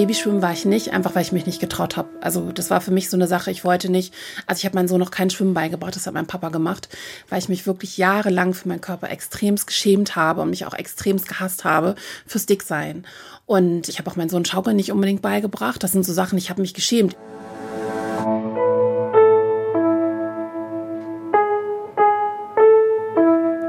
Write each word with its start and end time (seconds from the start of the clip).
Babyschwimmen 0.00 0.40
war 0.40 0.52
ich 0.52 0.64
nicht, 0.64 0.94
einfach 0.94 1.14
weil 1.14 1.20
ich 1.20 1.32
mich 1.32 1.44
nicht 1.44 1.60
getraut 1.60 1.98
habe. 1.98 2.08
Also 2.22 2.52
das 2.52 2.70
war 2.70 2.80
für 2.80 2.90
mich 2.90 3.10
so 3.10 3.18
eine 3.18 3.26
Sache, 3.26 3.50
ich 3.50 3.64
wollte 3.64 3.92
nicht, 3.92 4.14
also 4.46 4.60
ich 4.60 4.64
habe 4.64 4.74
meinem 4.74 4.88
Sohn 4.88 4.98
noch 4.98 5.10
kein 5.10 5.28
Schwimmen 5.28 5.52
beigebracht, 5.52 5.94
das 5.94 6.06
hat 6.06 6.14
mein 6.14 6.26
Papa 6.26 6.48
gemacht, 6.48 6.88
weil 7.28 7.38
ich 7.38 7.50
mich 7.50 7.66
wirklich 7.66 7.98
jahrelang 7.98 8.54
für 8.54 8.66
meinen 8.66 8.80
Körper 8.80 9.10
extremst 9.10 9.66
geschämt 9.66 10.16
habe 10.16 10.40
und 10.40 10.48
mich 10.48 10.64
auch 10.64 10.72
extremst 10.72 11.28
gehasst 11.28 11.64
habe 11.64 11.96
fürs 12.26 12.46
Dicksein. 12.46 13.04
Und 13.44 13.90
ich 13.90 13.98
habe 13.98 14.10
auch 14.10 14.16
meinen 14.16 14.30
Sohn 14.30 14.46
Schaukeln 14.46 14.76
nicht 14.76 14.90
unbedingt 14.90 15.20
beigebracht. 15.20 15.82
Das 15.82 15.92
sind 15.92 16.06
so 16.06 16.14
Sachen, 16.14 16.38
ich 16.38 16.48
habe 16.48 16.62
mich 16.62 16.72
geschämt. 16.72 17.14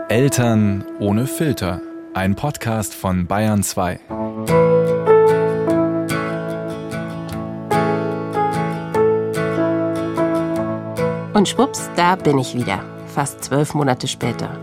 Eltern 0.08 0.86
ohne 0.98 1.28
Filter. 1.28 1.82
Ein 2.14 2.38
Podcast 2.38 2.94
von 2.94 3.28
Bayern 3.28 3.64
2. 3.64 4.00
Und 11.42 11.50
schwupps, 11.50 11.90
da 11.96 12.16
bin 12.16 12.38
ich 12.38 12.54
wieder. 12.54 12.84
Fast 13.08 13.44
zwölf 13.44 13.74
Monate 13.74 14.08
später. 14.08 14.60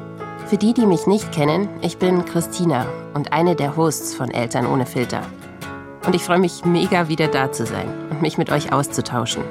Für 0.47 0.57
die, 0.57 0.73
die 0.73 0.87
mich 0.87 1.09
nicht 1.09 1.33
kennen, 1.33 1.69
ich 1.81 1.99
bin 1.99 2.25
Christina 2.25 2.87
und 3.15 3.33
eine 3.33 3.57
der 3.57 3.77
Hosts 3.77 4.15
von 4.15 4.31
Eltern 4.31 4.65
ohne 4.65 4.87
Filter. 4.87 5.23
Und 6.07 6.15
ich 6.15 6.23
freue 6.23 6.39
mich 6.39 6.65
mega 6.65 7.09
wieder 7.09 7.27
da 7.27 7.51
zu 7.51 7.67
sein 7.67 7.89
und 8.11 8.23
mich 8.23 8.39
mit 8.39 8.53
euch 8.53 8.73
auszutauschen. 8.73 9.43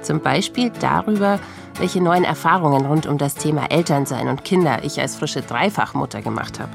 Zum 0.00 0.20
Beispiel 0.20 0.72
darüber, 0.80 1.38
welche 1.78 2.00
neuen 2.00 2.24
Erfahrungen 2.24 2.86
rund 2.86 3.06
um 3.06 3.18
das 3.18 3.34
Thema 3.34 3.70
Elternsein 3.70 4.28
und 4.28 4.42
Kinder 4.42 4.82
ich 4.82 4.98
als 4.98 5.16
frische 5.16 5.42
Dreifachmutter 5.42 6.22
gemacht 6.22 6.58
habe. 6.58 6.72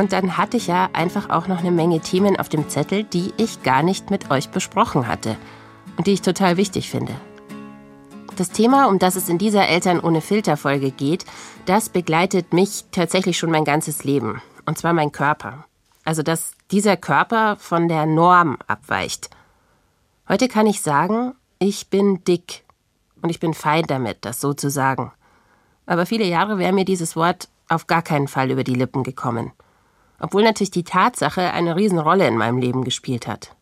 Und 0.00 0.12
dann 0.12 0.36
hatte 0.36 0.56
ich 0.56 0.66
ja 0.66 0.88
einfach 0.94 1.30
auch 1.30 1.46
noch 1.46 1.60
eine 1.60 1.70
Menge 1.70 2.00
Themen 2.00 2.36
auf 2.40 2.48
dem 2.48 2.68
Zettel, 2.68 3.04
die 3.04 3.32
ich 3.36 3.62
gar 3.62 3.84
nicht 3.84 4.10
mit 4.10 4.32
euch 4.32 4.48
besprochen 4.48 5.06
hatte 5.06 5.36
und 5.96 6.08
die 6.08 6.12
ich 6.14 6.22
total 6.22 6.56
wichtig 6.56 6.90
finde. 6.90 7.14
Das 8.36 8.50
Thema, 8.50 8.88
um 8.88 8.98
das 8.98 9.14
es 9.14 9.28
in 9.28 9.38
dieser 9.38 9.68
Eltern 9.68 10.00
ohne 10.00 10.20
Filter 10.20 10.56
Folge 10.56 10.90
geht, 10.90 11.24
das 11.66 11.88
begleitet 11.88 12.52
mich 12.52 12.84
tatsächlich 12.90 13.38
schon 13.38 13.52
mein 13.52 13.64
ganzes 13.64 14.02
Leben. 14.02 14.42
Und 14.66 14.76
zwar 14.76 14.92
mein 14.92 15.12
Körper. 15.12 15.66
Also, 16.04 16.24
dass 16.24 16.52
dieser 16.72 16.96
Körper 16.96 17.56
von 17.56 17.86
der 17.88 18.06
Norm 18.06 18.58
abweicht. 18.66 19.30
Heute 20.28 20.48
kann 20.48 20.66
ich 20.66 20.82
sagen, 20.82 21.34
ich 21.60 21.90
bin 21.90 22.24
dick. 22.24 22.64
Und 23.22 23.30
ich 23.30 23.38
bin 23.38 23.54
fein 23.54 23.84
damit, 23.86 24.24
das 24.24 24.40
so 24.40 24.52
zu 24.52 24.68
sagen. 24.68 25.12
Aber 25.86 26.04
viele 26.04 26.24
Jahre 26.24 26.58
wäre 26.58 26.72
mir 26.72 26.84
dieses 26.84 27.14
Wort 27.14 27.48
auf 27.68 27.86
gar 27.86 28.02
keinen 28.02 28.26
Fall 28.26 28.50
über 28.50 28.64
die 28.64 28.74
Lippen 28.74 29.04
gekommen. 29.04 29.52
Obwohl 30.18 30.42
natürlich 30.42 30.72
die 30.72 30.84
Tatsache 30.84 31.52
eine 31.52 31.76
Riesenrolle 31.76 32.26
in 32.26 32.36
meinem 32.36 32.58
Leben 32.58 32.82
gespielt 32.82 33.28
hat. 33.28 33.54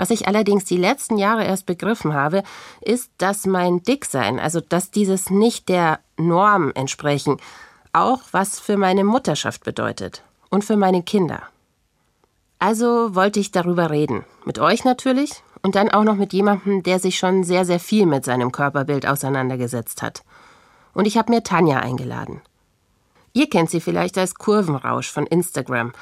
Was 0.00 0.08
ich 0.08 0.26
allerdings 0.26 0.64
die 0.64 0.78
letzten 0.78 1.18
Jahre 1.18 1.44
erst 1.44 1.66
begriffen 1.66 2.14
habe, 2.14 2.42
ist, 2.80 3.10
dass 3.18 3.44
mein 3.44 3.82
Dicksein, 3.82 4.38
also 4.40 4.62
dass 4.62 4.90
dieses 4.90 5.28
nicht 5.28 5.68
der 5.68 6.00
Norm 6.16 6.72
entsprechen, 6.74 7.36
auch 7.92 8.20
was 8.32 8.58
für 8.58 8.78
meine 8.78 9.04
Mutterschaft 9.04 9.62
bedeutet 9.62 10.22
und 10.48 10.64
für 10.64 10.78
meine 10.78 11.02
Kinder. 11.02 11.42
Also 12.58 13.14
wollte 13.14 13.40
ich 13.40 13.52
darüber 13.52 13.90
reden. 13.90 14.24
Mit 14.46 14.58
euch 14.58 14.86
natürlich 14.86 15.42
und 15.60 15.74
dann 15.74 15.90
auch 15.90 16.04
noch 16.04 16.16
mit 16.16 16.32
jemandem, 16.32 16.82
der 16.82 16.98
sich 16.98 17.18
schon 17.18 17.44
sehr, 17.44 17.66
sehr 17.66 17.78
viel 17.78 18.06
mit 18.06 18.24
seinem 18.24 18.52
Körperbild 18.52 19.04
auseinandergesetzt 19.04 20.00
hat. 20.00 20.22
Und 20.94 21.06
ich 21.06 21.18
habe 21.18 21.30
mir 21.30 21.42
Tanja 21.42 21.78
eingeladen. 21.78 22.40
Ihr 23.34 23.50
kennt 23.50 23.68
sie 23.68 23.82
vielleicht 23.82 24.16
als 24.16 24.34
Kurvenrausch 24.34 25.10
von 25.10 25.26
Instagram 25.26 25.92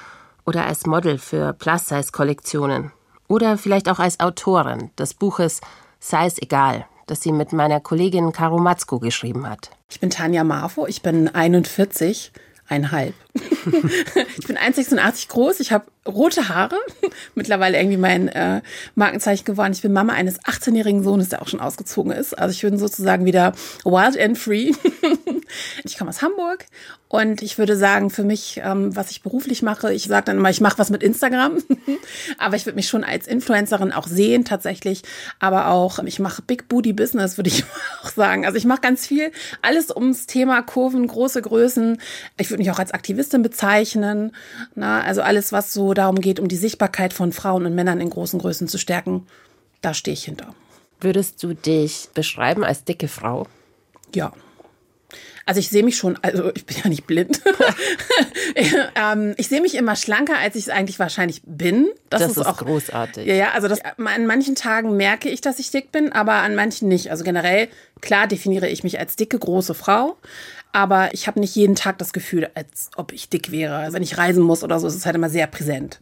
oder 0.46 0.66
als 0.66 0.86
Model 0.86 1.18
für 1.18 1.52
Plus-Size-Kollektionen 1.52 2.92
oder 3.28 3.58
vielleicht 3.58 3.88
auch 3.88 3.98
als 3.98 4.20
Autorin 4.20 4.90
des 4.98 5.14
Buches 5.14 5.60
Sei 6.00 6.26
es 6.26 6.40
egal, 6.40 6.86
das 7.06 7.22
sie 7.22 7.32
mit 7.32 7.52
meiner 7.52 7.80
Kollegin 7.80 8.32
Karo 8.32 8.58
Matzko 8.58 8.98
geschrieben 9.00 9.48
hat. 9.48 9.70
Ich 9.90 9.98
bin 9.98 10.10
Tanja 10.10 10.44
Marfo, 10.44 10.86
ich 10.86 11.02
bin 11.02 11.28
41, 11.28 12.32
einhalb. 12.68 13.14
ich 13.34 14.46
bin 14.46 14.56
1,86 14.56 15.28
groß, 15.28 15.60
ich 15.60 15.72
habe 15.72 15.86
rote 16.06 16.48
Haare, 16.48 16.76
mittlerweile 17.34 17.78
irgendwie 17.78 17.96
mein 17.96 18.28
äh, 18.28 18.60
Markenzeichen 18.94 19.44
geworden. 19.44 19.72
Ich 19.72 19.82
bin 19.82 19.92
Mama 19.92 20.12
eines 20.12 20.40
18-jährigen 20.42 21.02
Sohnes, 21.02 21.30
der 21.30 21.42
auch 21.42 21.48
schon 21.48 21.60
ausgezogen 21.60 22.12
ist. 22.12 22.38
Also 22.38 22.52
ich 22.52 22.62
bin 22.62 22.78
sozusagen 22.78 23.24
wieder 23.24 23.52
wild 23.84 24.18
and 24.18 24.38
free. 24.38 24.72
ich 25.84 25.98
komme 25.98 26.10
aus 26.10 26.22
Hamburg 26.22 26.66
und 27.08 27.40
ich 27.40 27.56
würde 27.56 27.74
sagen, 27.74 28.10
für 28.10 28.22
mich, 28.22 28.60
ähm, 28.62 28.94
was 28.94 29.10
ich 29.10 29.22
beruflich 29.22 29.62
mache, 29.62 29.92
ich 29.94 30.04
sage 30.04 30.26
dann 30.26 30.36
immer, 30.36 30.50
ich 30.50 30.60
mache 30.60 30.78
was 30.78 30.90
mit 30.90 31.02
Instagram, 31.02 31.62
aber 32.38 32.56
ich 32.56 32.66
würde 32.66 32.76
mich 32.76 32.88
schon 32.88 33.02
als 33.02 33.26
Influencerin 33.26 33.92
auch 33.92 34.06
sehen 34.06 34.44
tatsächlich, 34.44 35.02
aber 35.38 35.68
auch, 35.68 35.98
ich 36.00 36.18
mache 36.18 36.42
Big 36.42 36.68
Booty 36.68 36.92
Business, 36.92 37.38
würde 37.38 37.48
ich 37.48 37.64
auch 38.02 38.10
sagen. 38.10 38.44
Also 38.44 38.58
ich 38.58 38.66
mache 38.66 38.82
ganz 38.82 39.06
viel, 39.06 39.32
alles 39.62 39.90
ums 39.90 40.26
Thema 40.26 40.60
Kurven, 40.60 41.06
große 41.06 41.40
Größen. 41.40 41.98
Ich 42.36 42.50
würde 42.50 42.62
mich 42.62 42.70
auch 42.70 42.78
als 42.78 42.92
Aktivistin 42.92 43.40
bezeichnen. 43.40 44.32
Na, 44.74 45.00
also 45.00 45.22
alles, 45.22 45.50
was 45.50 45.72
so 45.72 45.94
darum 45.94 46.20
geht, 46.20 46.38
um 46.38 46.48
die 46.48 46.56
Sichtbarkeit 46.56 47.14
von 47.14 47.32
Frauen 47.32 47.64
und 47.64 47.74
Männern 47.74 48.02
in 48.02 48.10
großen 48.10 48.38
Größen 48.38 48.68
zu 48.68 48.76
stärken, 48.76 49.26
da 49.80 49.94
stehe 49.94 50.12
ich 50.12 50.24
hinter. 50.24 50.54
Würdest 51.00 51.42
du 51.42 51.54
dich 51.54 52.08
beschreiben 52.12 52.64
als 52.64 52.84
dicke 52.84 53.08
Frau? 53.08 53.46
Ja. 54.14 54.32
Also 55.48 55.60
ich 55.60 55.70
sehe 55.70 55.82
mich 55.82 55.96
schon, 55.96 56.18
also 56.20 56.50
ich 56.54 56.66
bin 56.66 56.76
ja 56.76 56.90
nicht 56.90 57.06
blind. 57.06 57.40
ähm, 58.94 59.32
ich 59.38 59.48
sehe 59.48 59.62
mich 59.62 59.76
immer 59.76 59.96
schlanker, 59.96 60.36
als 60.36 60.56
ich 60.56 60.64
es 60.64 60.68
eigentlich 60.68 60.98
wahrscheinlich 60.98 61.40
bin. 61.46 61.88
Das, 62.10 62.20
das 62.20 62.32
ist, 62.32 62.36
ist, 62.36 62.46
auch 62.46 62.58
großartig. 62.58 63.26
Ja, 63.26 63.34
ja, 63.34 63.50
also 63.52 63.66
das, 63.66 63.80
an 63.80 64.26
manchen 64.26 64.56
Tagen 64.56 64.98
merke 64.98 65.30
ich, 65.30 65.40
dass 65.40 65.58
ich 65.58 65.70
dick 65.70 65.90
bin, 65.90 66.12
aber 66.12 66.34
an 66.34 66.54
manchen 66.54 66.88
nicht. 66.88 67.10
Also 67.10 67.24
generell, 67.24 67.68
klar 68.02 68.26
definiere 68.26 68.68
ich 68.68 68.84
mich 68.84 68.98
als 68.98 69.16
dicke, 69.16 69.38
große 69.38 69.72
Frau. 69.72 70.18
Aber 70.72 71.14
ich 71.14 71.26
habe 71.26 71.40
nicht 71.40 71.56
jeden 71.56 71.76
Tag 71.76 71.96
das 71.96 72.12
Gefühl, 72.12 72.50
als 72.54 72.90
ob 72.96 73.12
ich 73.12 73.30
dick 73.30 73.50
wäre. 73.50 73.76
Also 73.76 73.94
wenn 73.94 74.02
ich 74.02 74.18
reisen 74.18 74.42
muss 74.42 74.62
oder 74.62 74.78
so, 74.78 74.86
ist 74.86 74.96
es 74.96 75.06
halt 75.06 75.16
immer 75.16 75.30
sehr 75.30 75.46
präsent. 75.46 75.98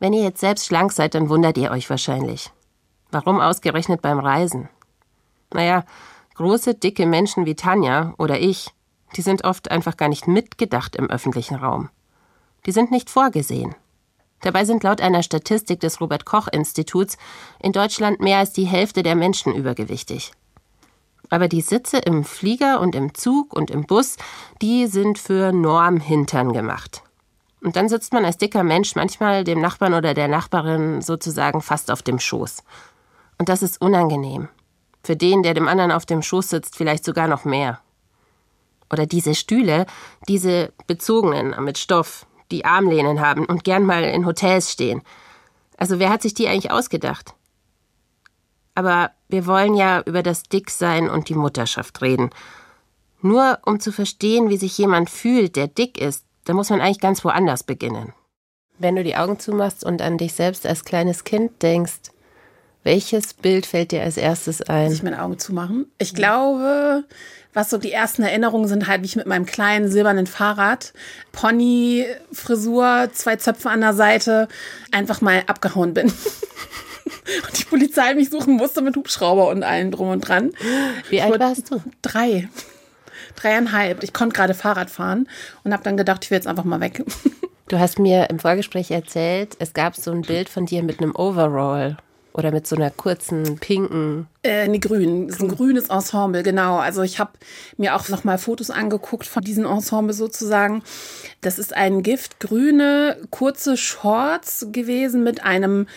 Wenn 0.00 0.12
ihr 0.12 0.24
jetzt 0.24 0.40
selbst 0.40 0.66
schlank 0.66 0.90
seid, 0.90 1.14
dann 1.14 1.28
wundert 1.28 1.56
ihr 1.56 1.70
euch 1.70 1.88
wahrscheinlich. 1.88 2.50
Warum 3.12 3.40
ausgerechnet 3.40 4.02
beim 4.02 4.18
Reisen? 4.18 4.68
Naja, 5.54 5.84
große, 6.34 6.74
dicke 6.74 7.06
Menschen 7.06 7.46
wie 7.46 7.54
Tanja 7.54 8.14
oder 8.18 8.40
ich 8.40 8.72
die 9.16 9.22
sind 9.22 9.44
oft 9.44 9.70
einfach 9.70 9.96
gar 9.96 10.08
nicht 10.08 10.28
mitgedacht 10.28 10.96
im 10.96 11.10
öffentlichen 11.10 11.56
Raum. 11.56 11.90
Die 12.66 12.72
sind 12.72 12.90
nicht 12.90 13.10
vorgesehen. 13.10 13.74
Dabei 14.40 14.64
sind 14.64 14.82
laut 14.82 15.00
einer 15.00 15.22
Statistik 15.22 15.80
des 15.80 16.00
Robert 16.00 16.24
Koch 16.24 16.48
Instituts 16.48 17.16
in 17.60 17.72
Deutschland 17.72 18.20
mehr 18.20 18.38
als 18.38 18.52
die 18.52 18.66
Hälfte 18.66 19.02
der 19.02 19.16
Menschen 19.16 19.54
übergewichtig. 19.54 20.32
Aber 21.30 21.48
die 21.48 21.60
Sitze 21.60 21.98
im 21.98 22.24
Flieger 22.24 22.80
und 22.80 22.94
im 22.94 23.14
Zug 23.14 23.52
und 23.52 23.70
im 23.70 23.84
Bus, 23.84 24.16
die 24.62 24.86
sind 24.86 25.18
für 25.18 25.52
Normhintern 25.52 26.52
gemacht. 26.52 27.02
Und 27.60 27.76
dann 27.76 27.88
sitzt 27.88 28.12
man 28.12 28.24
als 28.24 28.38
dicker 28.38 28.62
Mensch 28.62 28.94
manchmal 28.94 29.44
dem 29.44 29.60
Nachbarn 29.60 29.94
oder 29.94 30.14
der 30.14 30.28
Nachbarin 30.28 31.02
sozusagen 31.02 31.60
fast 31.60 31.90
auf 31.90 32.02
dem 32.02 32.20
Schoß. 32.20 32.62
Und 33.36 33.48
das 33.48 33.62
ist 33.62 33.80
unangenehm. 33.80 34.48
Für 35.02 35.16
den, 35.16 35.42
der 35.42 35.54
dem 35.54 35.68
anderen 35.68 35.90
auf 35.90 36.06
dem 36.06 36.22
Schoß 36.22 36.50
sitzt, 36.50 36.76
vielleicht 36.76 37.04
sogar 37.04 37.26
noch 37.26 37.44
mehr. 37.44 37.80
Oder 38.90 39.06
diese 39.06 39.34
Stühle, 39.34 39.86
diese 40.28 40.72
bezogenen 40.86 41.62
mit 41.62 41.78
Stoff, 41.78 42.26
die 42.50 42.64
Armlehnen 42.64 43.20
haben 43.20 43.44
und 43.44 43.64
gern 43.64 43.84
mal 43.84 44.04
in 44.04 44.26
Hotels 44.26 44.72
stehen. 44.72 45.02
Also 45.76 45.98
wer 45.98 46.10
hat 46.10 46.22
sich 46.22 46.34
die 46.34 46.48
eigentlich 46.48 46.70
ausgedacht? 46.70 47.34
Aber 48.74 49.10
wir 49.28 49.46
wollen 49.46 49.74
ja 49.74 50.02
über 50.02 50.22
das 50.22 50.44
Dicksein 50.44 51.10
und 51.10 51.28
die 51.28 51.34
Mutterschaft 51.34 52.00
reden. 52.00 52.30
Nur 53.20 53.58
um 53.64 53.80
zu 53.80 53.92
verstehen, 53.92 54.48
wie 54.48 54.56
sich 54.56 54.78
jemand 54.78 55.10
fühlt, 55.10 55.56
der 55.56 55.66
dick 55.66 56.00
ist, 56.00 56.24
da 56.44 56.54
muss 56.54 56.70
man 56.70 56.80
eigentlich 56.80 57.00
ganz 57.00 57.24
woanders 57.24 57.64
beginnen. 57.64 58.14
Wenn 58.78 58.94
du 58.96 59.02
die 59.02 59.16
Augen 59.16 59.38
zumachst 59.38 59.84
und 59.84 60.00
an 60.00 60.18
dich 60.18 60.34
selbst 60.34 60.64
als 60.64 60.84
kleines 60.84 61.24
Kind 61.24 61.62
denkst, 61.62 62.12
welches 62.84 63.34
Bild 63.34 63.66
fällt 63.66 63.90
dir 63.92 64.02
als 64.02 64.16
erstes 64.16 64.62
ein? 64.62 64.84
Muss 64.84 64.94
ich 64.94 65.02
meine 65.02 65.22
Augen 65.22 65.38
zumachen? 65.38 65.90
Ich 65.98 66.14
glaube, 66.14 67.04
was 67.58 67.70
so 67.70 67.76
die 67.76 67.90
ersten 67.90 68.22
Erinnerungen 68.22 68.68
sind, 68.68 68.86
halt 68.86 69.02
wie 69.02 69.06
ich 69.06 69.16
mit 69.16 69.26
meinem 69.26 69.44
kleinen 69.44 69.90
silbernen 69.90 70.28
Fahrrad, 70.28 70.92
Pony, 71.32 72.06
Frisur, 72.32 73.08
zwei 73.12 73.34
Zöpfe 73.34 73.68
an 73.68 73.80
der 73.80 73.94
Seite, 73.94 74.46
einfach 74.92 75.20
mal 75.20 75.42
abgehauen 75.48 75.92
bin. 75.92 76.06
und 76.06 77.58
die 77.58 77.64
Polizei 77.64 78.14
mich 78.14 78.30
suchen 78.30 78.54
musste 78.54 78.80
mit 78.80 78.94
Hubschrauber 78.94 79.48
und 79.48 79.64
allem 79.64 79.90
drum 79.90 80.08
und 80.08 80.20
dran. 80.20 80.52
Wie 81.10 81.20
alt 81.20 81.40
warst 81.40 81.72
du? 81.72 81.82
Drei. 82.00 82.48
Dreieinhalb. 83.34 84.04
Ich 84.04 84.12
konnte 84.12 84.36
gerade 84.36 84.54
Fahrrad 84.54 84.88
fahren 84.88 85.28
und 85.64 85.72
habe 85.72 85.82
dann 85.82 85.96
gedacht, 85.96 86.24
ich 86.24 86.30
will 86.30 86.38
jetzt 86.38 86.46
einfach 86.46 86.64
mal 86.64 86.80
weg. 86.80 87.04
Du 87.66 87.78
hast 87.78 87.98
mir 87.98 88.30
im 88.30 88.38
Vorgespräch 88.38 88.92
erzählt, 88.92 89.56
es 89.58 89.74
gab 89.74 89.96
so 89.96 90.10
ein 90.12 90.22
Bild 90.22 90.48
von 90.48 90.64
dir 90.64 90.82
mit 90.84 91.00
einem 91.00 91.14
Overall. 91.14 91.98
Oder 92.38 92.52
mit 92.52 92.68
so 92.68 92.76
einer 92.76 92.92
kurzen 92.92 93.58
pinken. 93.58 94.28
Äh, 94.44 94.68
nee, 94.68 94.78
grün. 94.78 95.26
Das 95.26 95.38
ist 95.38 95.42
ein 95.42 95.48
grünes 95.48 95.88
Ensemble, 95.88 96.44
genau. 96.44 96.76
Also 96.76 97.02
ich 97.02 97.18
habe 97.18 97.32
mir 97.78 97.96
auch 97.96 98.08
noch 98.10 98.22
mal 98.22 98.38
Fotos 98.38 98.70
angeguckt 98.70 99.26
von 99.26 99.42
diesem 99.42 99.66
Ensemble 99.66 100.14
sozusagen. 100.14 100.84
Das 101.40 101.58
ist 101.58 101.74
ein 101.74 102.04
giftgrüne, 102.04 103.16
kurze 103.30 103.76
Shorts 103.76 104.68
gewesen 104.70 105.24
mit 105.24 105.42
einem 105.42 105.88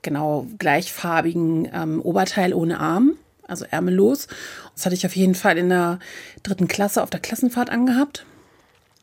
genau 0.00 0.46
gleichfarbigen 0.58 1.68
ähm, 1.70 2.00
Oberteil 2.00 2.54
ohne 2.54 2.80
Arm, 2.80 3.18
also 3.46 3.66
ärmellos. 3.70 4.28
Das 4.74 4.86
hatte 4.86 4.94
ich 4.94 5.04
auf 5.04 5.14
jeden 5.14 5.34
Fall 5.34 5.58
in 5.58 5.68
der 5.68 5.98
dritten 6.42 6.66
Klasse 6.66 7.02
auf 7.02 7.10
der 7.10 7.20
Klassenfahrt 7.20 7.68
angehabt. 7.68 8.24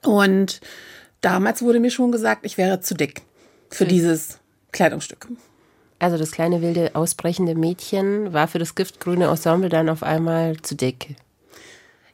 Und 0.01 0.61
damals 1.21 1.61
wurde 1.61 1.79
mir 1.79 1.91
schon 1.91 2.11
gesagt, 2.11 2.43
ich 2.43 2.57
wäre 2.57 2.79
zu 2.79 2.95
dick 2.95 3.21
für 3.69 3.85
dieses 3.85 4.39
Kleidungsstück. 4.71 5.27
Also 6.01 6.17
das 6.17 6.31
kleine 6.31 6.63
wilde 6.63 6.95
ausbrechende 6.95 7.53
Mädchen 7.53 8.33
war 8.33 8.47
für 8.47 8.57
das 8.57 8.73
giftgrüne 8.73 9.25
Ensemble 9.25 9.69
dann 9.69 9.87
auf 9.87 10.01
einmal 10.01 10.57
zu 10.57 10.73
dick. 10.73 11.15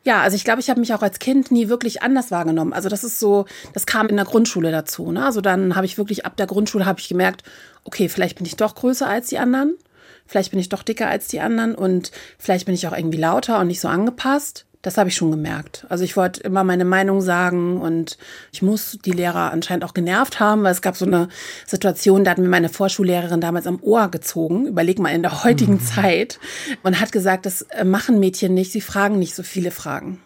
Ja, 0.04 0.22
also 0.22 0.36
ich 0.36 0.44
glaube, 0.44 0.60
ich 0.60 0.70
habe 0.70 0.82
mich 0.82 0.94
auch 0.94 1.02
als 1.02 1.20
Kind 1.20 1.52
nie 1.52 1.70
wirklich 1.70 2.02
anders 2.02 2.30
wahrgenommen. 2.30 2.74
Also 2.74 2.90
das 2.90 3.06
ist 3.06 3.18
so, 3.18 3.46
das 3.72 3.86
kam 3.86 4.10
in 4.10 4.18
der 4.18 4.26
Grundschule 4.26 4.72
dazu. 4.72 5.14
Ne? 5.14 5.26
Also 5.26 5.40
dann 5.40 5.78
habe 5.78 5.86
ich 5.86 5.98
wirklich 5.98 6.26
ab 6.26 6.36
der 6.36 6.48
Grundschule 6.48 6.86
habe 6.86 7.00
ich 7.00 7.08
gemerkt, 7.08 7.44
okay, 7.86 8.10
vielleicht 8.10 8.38
bin 8.38 8.46
ich 8.46 8.58
doch 8.58 8.76
größer 8.76 9.08
als 9.08 9.28
die 9.28 9.38
anderen, 9.38 9.78
vielleicht 10.26 10.52
bin 10.52 10.60
ich 10.60 10.68
doch 10.68 10.84
dicker 10.84 11.08
als 11.08 11.30
die 11.30 11.40
anderen 11.40 11.74
und 11.74 12.12
vielleicht 12.38 12.66
bin 12.66 12.76
ich 12.76 12.88
auch 12.90 12.96
irgendwie 12.96 13.20
lauter 13.20 13.58
und 13.62 13.68
nicht 13.68 13.80
so 13.80 13.88
angepasst. 13.88 14.66
Das 14.88 14.98
habe 14.98 15.10
ich 15.10 15.18
schon 15.18 15.32
gemerkt. 15.32 15.86
Also 15.90 16.06
ich 16.06 16.16
wollte 16.16 16.40
immer 16.44 16.64
meine 16.64 16.86
Meinung 16.86 17.20
sagen 17.20 17.82
und 17.82 18.18
ich 18.54 18.62
muss 18.62 18.98
die 19.04 19.12
Lehrer 19.12 19.52
anscheinend 19.52 19.84
auch 19.84 19.94
genervt 19.94 20.40
haben, 20.40 20.64
weil 20.64 20.72
es 20.72 20.82
gab 20.82 20.96
so 20.96 21.04
eine 21.04 21.28
Situation, 21.66 22.24
da 22.24 22.32
hat 22.32 22.38
mir 22.38 22.48
meine 22.48 22.70
Vorschullehrerin 22.70 23.42
damals 23.42 23.68
am 23.68 23.80
Ohr 23.82 24.08
gezogen, 24.08 24.66
überleg 24.66 24.98
mal 24.98 25.10
in 25.10 25.24
der 25.24 25.44
heutigen 25.44 25.74
mhm. 25.74 25.82
Zeit, 25.82 26.40
und 26.84 27.02
hat 27.02 27.12
gesagt, 27.12 27.46
das 27.46 27.64
äh, 27.64 27.84
machen 27.84 28.22
Mädchen 28.22 28.54
nicht, 28.54 28.72
sie 28.72 28.80
fragen 28.80 29.20
nicht 29.20 29.36
so 29.36 29.44
viele 29.44 29.72
Fragen. 29.72 30.22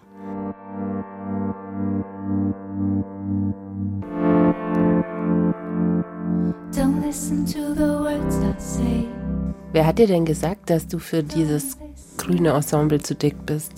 Wer 9.73 9.87
hat 9.87 9.97
dir 9.97 10.05
denn 10.05 10.25
gesagt, 10.25 10.69
dass 10.69 10.87
du 10.87 10.99
für 10.99 11.23
dieses 11.23 11.79
grüne 12.17 12.49
Ensemble 12.51 13.01
zu 13.01 13.15
dick 13.15 13.43
bist? 13.47 13.71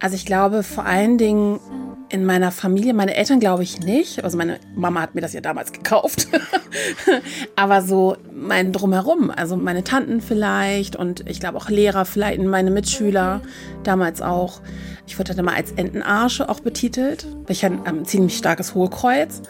Also 0.00 0.16
ich 0.16 0.26
glaube 0.26 0.62
vor 0.62 0.84
allen 0.84 1.18
Dingen 1.18 1.60
in 2.10 2.24
meiner 2.24 2.52
Familie, 2.52 2.94
meine 2.94 3.14
Eltern 3.14 3.40
glaube 3.40 3.62
ich 3.62 3.80
nicht. 3.80 4.22
Also 4.22 4.36
meine 4.36 4.58
Mama 4.74 5.00
hat 5.00 5.14
mir 5.14 5.20
das 5.20 5.32
ja 5.32 5.40
damals 5.40 5.72
gekauft. 5.72 6.28
Aber 7.56 7.82
so 7.82 8.16
mein 8.32 8.72
Drumherum, 8.72 9.30
also 9.30 9.56
meine 9.56 9.84
Tanten 9.84 10.20
vielleicht 10.20 10.96
und 10.96 11.28
ich 11.28 11.40
glaube 11.40 11.58
auch 11.58 11.68
Lehrer, 11.68 12.04
vielleicht 12.04 12.40
meine 12.42 12.70
Mitschüler 12.70 13.40
damals 13.82 14.22
auch. 14.22 14.60
Ich 15.06 15.18
wurde 15.18 15.34
dann 15.34 15.44
immer 15.44 15.56
als 15.56 15.72
Entenarsche 15.72 16.48
auch 16.48 16.60
betitelt. 16.60 17.26
Ich 17.48 17.64
hatte 17.64 17.78
ein 17.84 18.04
ziemlich 18.04 18.36
starkes 18.36 18.74
Hohlkreuz. 18.74 19.42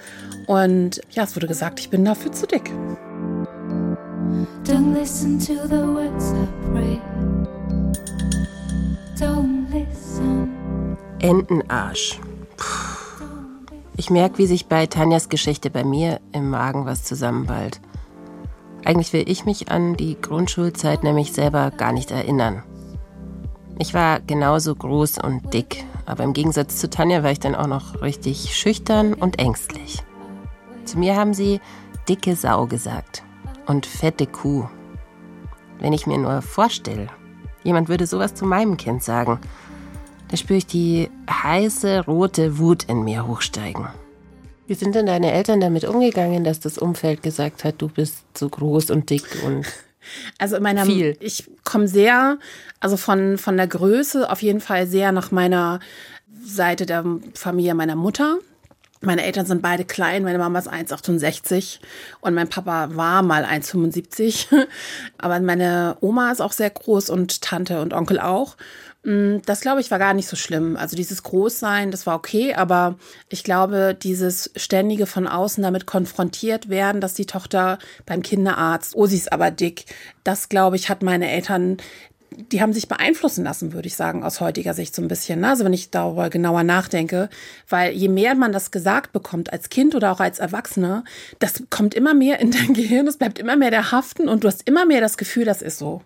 Und 0.47 1.01
ja, 1.11 1.25
es 1.25 1.37
wurde 1.37 1.47
gesagt, 1.47 1.81
ich 1.81 1.91
bin 1.91 2.05
dafür 2.05 2.33
zu 2.33 2.47
dick. 2.47 2.71
Don't 4.65 4.95
listen 4.95 5.39
to 5.39 5.67
the 5.69 5.83
words 5.83 6.33
I 6.33 6.47
pray. 6.73 7.01
Don't 9.17 9.54
Entenarsch. 11.25 12.21
Ich 13.97 14.11
merke, 14.11 14.37
wie 14.37 14.47
sich 14.47 14.67
bei 14.67 14.85
Tanjas 14.85 15.31
Geschichte 15.31 15.71
bei 15.71 15.83
mir 15.83 16.21
im 16.33 16.51
Magen 16.51 16.85
was 16.85 17.03
zusammenballt. 17.03 17.81
Eigentlich 18.85 19.15
will 19.15 19.27
ich 19.27 19.47
mich 19.47 19.71
an 19.71 19.95
die 19.95 20.21
Grundschulzeit 20.21 21.03
nämlich 21.03 21.33
selber 21.33 21.71
gar 21.71 21.93
nicht 21.93 22.11
erinnern. 22.11 22.63
Ich 23.79 23.95
war 23.95 24.21
genauso 24.21 24.75
groß 24.75 25.17
und 25.17 25.55
dick, 25.55 25.87
aber 26.05 26.25
im 26.25 26.35
Gegensatz 26.35 26.77
zu 26.77 26.91
Tanja 26.91 27.23
war 27.23 27.31
ich 27.31 27.41
dann 27.41 27.55
auch 27.55 27.69
noch 27.69 28.03
richtig 28.03 28.55
schüchtern 28.55 29.15
und 29.15 29.39
ängstlich. 29.39 30.03
Zu 30.85 30.99
mir 30.99 31.17
haben 31.17 31.33
sie 31.33 31.63
dicke 32.07 32.37
Sau 32.37 32.67
gesagt 32.67 33.23
und 33.65 33.87
fette 33.87 34.27
Kuh. 34.27 34.69
Wenn 35.79 35.95
ich 35.95 36.07
mir 36.07 36.19
nur 36.19 36.43
vorstelle, 36.43 37.07
jemand 37.63 37.89
würde 37.89 38.07
sowas 38.07 38.35
zu 38.35 38.45
meinem 38.45 38.77
Kind 38.77 39.03
sagen, 39.03 39.41
da 40.35 40.39
spüre 40.39 40.59
ich 40.59 40.67
die 40.67 41.11
heiße 41.31 42.07
rote 42.07 42.59
Wut 42.59 42.83
in 42.89 43.05
mir 43.05 43.29
hochsteigen. 43.29 43.87
Wie 44.67 44.75
sind 44.75 44.97
denn 44.97 45.07
deine 45.07 45.31
Eltern 45.31 45.61
damit 45.61 45.85
umgegangen, 45.85 46.43
dass 46.43 46.59
das 46.59 46.77
Umfeld 46.77 47.23
gesagt 47.23 47.63
hat, 47.63 47.77
du 47.79 47.87
bist 47.87 48.25
so 48.37 48.49
groß 48.49 48.91
und 48.91 49.11
dick 49.11 49.23
und 49.47 49.65
also 50.41 50.57
in 50.57 50.65
meiner, 50.65 50.87
viel. 50.87 51.17
ich 51.21 51.49
komme 51.63 51.87
sehr, 51.87 52.39
also 52.81 52.97
von, 52.97 53.39
von 53.39 53.57
der 53.57 53.69
Größe 53.69 54.29
auf 54.29 54.43
jeden 54.43 54.61
Fall 54.61 54.89
sehr 54.89 55.13
nach 55.13 55.31
meiner 55.31 55.79
Seite 56.45 56.85
der 56.85 57.05
Familie 57.35 57.77
meiner 57.77 57.95
Mutter. 57.95 58.39
Meine 59.03 59.23
Eltern 59.23 59.47
sind 59.47 59.63
beide 59.63 59.85
klein. 59.85 60.25
Meine 60.25 60.39
Mama 60.39 60.59
ist 60.59 60.69
1,68 60.69 61.79
und 62.23 62.35
mein 62.35 62.49
Papa 62.49 62.89
war 62.97 63.23
mal 63.23 63.45
1,75. 63.45 64.47
Aber 65.19 65.39
meine 65.39 65.97
Oma 66.01 66.33
ist 66.33 66.41
auch 66.41 66.53
sehr 66.53 66.71
groß 66.71 67.11
und 67.11 67.41
Tante 67.41 67.81
und 67.81 67.93
Onkel 67.93 68.19
auch. 68.19 68.57
Mm, 69.05 69.39
das 69.45 69.61
glaube 69.61 69.81
ich 69.81 69.91
war 69.91 69.99
gar 69.99 70.15
nicht 70.15 70.29
so 70.29 70.37
schlimm. 70.37 70.77
Also 70.77 70.97
dieses 70.97 71.23
Großsein, 71.23 71.91
das 71.91 72.07
war 72.07 72.17
okay, 72.17 72.55
aber 72.55 72.97
ich 73.29 73.45
glaube, 73.45 73.97
dieses 74.01 74.51
ständige 74.57 75.07
von 75.07 75.29
außen 75.29 75.63
damit 75.63 75.87
konfrontiert 75.87 76.69
werden, 76.69 77.01
dass 77.01 77.15
die 77.15 77.27
Tochter 77.27 77.79
beim 78.07 78.23
Kinderarzt, 78.23 78.97
oh, 78.97 79.07
sie 79.07 79.17
ist 79.17 79.33
aber 79.33 79.51
dick, 79.51 79.85
das 80.25 80.49
glaube 80.49 80.77
ich, 80.77 80.89
hat 80.89 81.03
meine 81.03 81.31
Eltern 81.31 81.77
die 82.37 82.61
haben 82.61 82.73
sich 82.73 82.89
beeinflussen 82.89 83.45
lassen, 83.45 83.73
würde 83.73 83.87
ich 83.87 83.95
sagen, 83.95 84.25
aus 84.25 84.41
heutiger 84.41 84.75
Sicht 84.75 84.95
so 84.95 85.03
ein 85.03 85.09
bisschen. 85.09 85.41
Ne? 85.41 85.51
Also 85.51 85.65
wenn 85.65 85.73
ich 85.73 85.91
darüber 85.91 86.31
genauer 86.31 86.65
nachdenke, 86.65 87.29
weil 87.69 87.93
je 87.93 88.09
mehr 88.09 88.35
man 88.35 88.53
das 88.53 88.71
gesagt 88.71 89.13
bekommt 89.13 89.53
als 89.53 89.69
Kind 89.69 89.95
oder 89.95 90.13
auch 90.13 90.21
als 90.21 90.41
Erwachsener, 90.41 91.05
das 91.39 91.63
kommt 91.71 91.95
immer 91.95 92.15
mehr 92.15 92.41
in 92.41 92.51
dein 92.51 92.75
Gehirn, 92.75 93.07
es 93.07 93.19
bleibt 93.19 93.39
immer 93.39 93.57
mehr 93.57 93.71
der 93.71 93.93
Haften 93.93 94.29
und 94.29 94.45
du 94.45 94.49
hast 94.49 94.69
immer 94.69 94.85
mehr 94.85 95.01
das 95.01 95.17
Gefühl, 95.17 95.45
das 95.45 95.63
ist 95.63 95.79
so. 95.79 96.03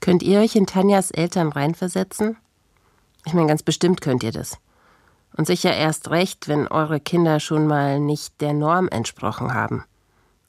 Könnt 0.00 0.22
ihr 0.22 0.40
euch 0.40 0.56
in 0.56 0.66
Tanjas 0.66 1.10
Eltern 1.10 1.48
reinversetzen? 1.48 2.36
Ich 3.24 3.34
meine, 3.34 3.48
ganz 3.48 3.62
bestimmt 3.62 4.00
könnt 4.00 4.22
ihr 4.22 4.32
das. 4.32 4.58
Und 5.36 5.46
sicher 5.46 5.74
erst 5.74 6.10
recht, 6.10 6.48
wenn 6.48 6.66
eure 6.66 7.00
Kinder 7.00 7.40
schon 7.40 7.66
mal 7.66 8.00
nicht 8.00 8.40
der 8.40 8.52
Norm 8.52 8.88
entsprochen 8.88 9.54
haben. 9.54 9.84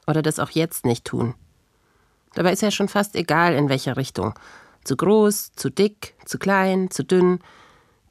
Oder 0.07 0.21
das 0.21 0.39
auch 0.39 0.49
jetzt 0.49 0.85
nicht 0.85 1.05
tun. 1.05 1.35
Dabei 2.33 2.51
ist 2.51 2.61
ja 2.61 2.71
schon 2.71 2.89
fast 2.89 3.15
egal, 3.15 3.53
in 3.53 3.69
welcher 3.69 3.95
Richtung. 3.95 4.33
Zu 4.83 4.97
groß, 4.97 5.53
zu 5.55 5.69
dick, 5.69 6.15
zu 6.25 6.37
klein, 6.37 6.89
zu 6.91 7.03
dünn. 7.03 7.39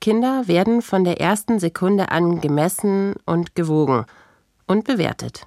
Kinder 0.00 0.48
werden 0.48 0.80
von 0.80 1.04
der 1.04 1.20
ersten 1.20 1.58
Sekunde 1.58 2.10
an 2.10 2.40
gemessen 2.40 3.14
und 3.26 3.54
gewogen 3.54 4.06
und 4.66 4.84
bewertet. 4.84 5.46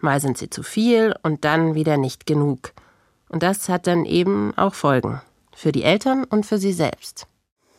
Mal 0.00 0.20
sind 0.20 0.38
sie 0.38 0.48
zu 0.48 0.62
viel 0.62 1.14
und 1.22 1.44
dann 1.44 1.74
wieder 1.74 1.96
nicht 1.96 2.26
genug. 2.26 2.72
Und 3.28 3.42
das 3.42 3.68
hat 3.68 3.86
dann 3.86 4.04
eben 4.04 4.56
auch 4.56 4.74
Folgen. 4.74 5.20
Für 5.54 5.72
die 5.72 5.82
Eltern 5.82 6.24
und 6.24 6.46
für 6.46 6.58
sie 6.58 6.72
selbst. 6.72 7.26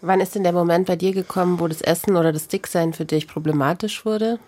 Wann 0.01 0.20
ist 0.20 0.34
denn 0.36 0.43
der 0.43 0.51
Moment 0.51 0.88
bei 0.88 0.96
dir 0.96 1.13
gekommen, 1.13 1.60
wo 1.60 1.67
das 1.67 1.81
Essen 1.81 2.15
oder 2.15 2.34
das 2.34 2.48
Dicksein 2.48 2.93
für 2.93 3.05
dich 3.05 3.27
problematisch 3.27 4.05
wurde? 4.05 4.39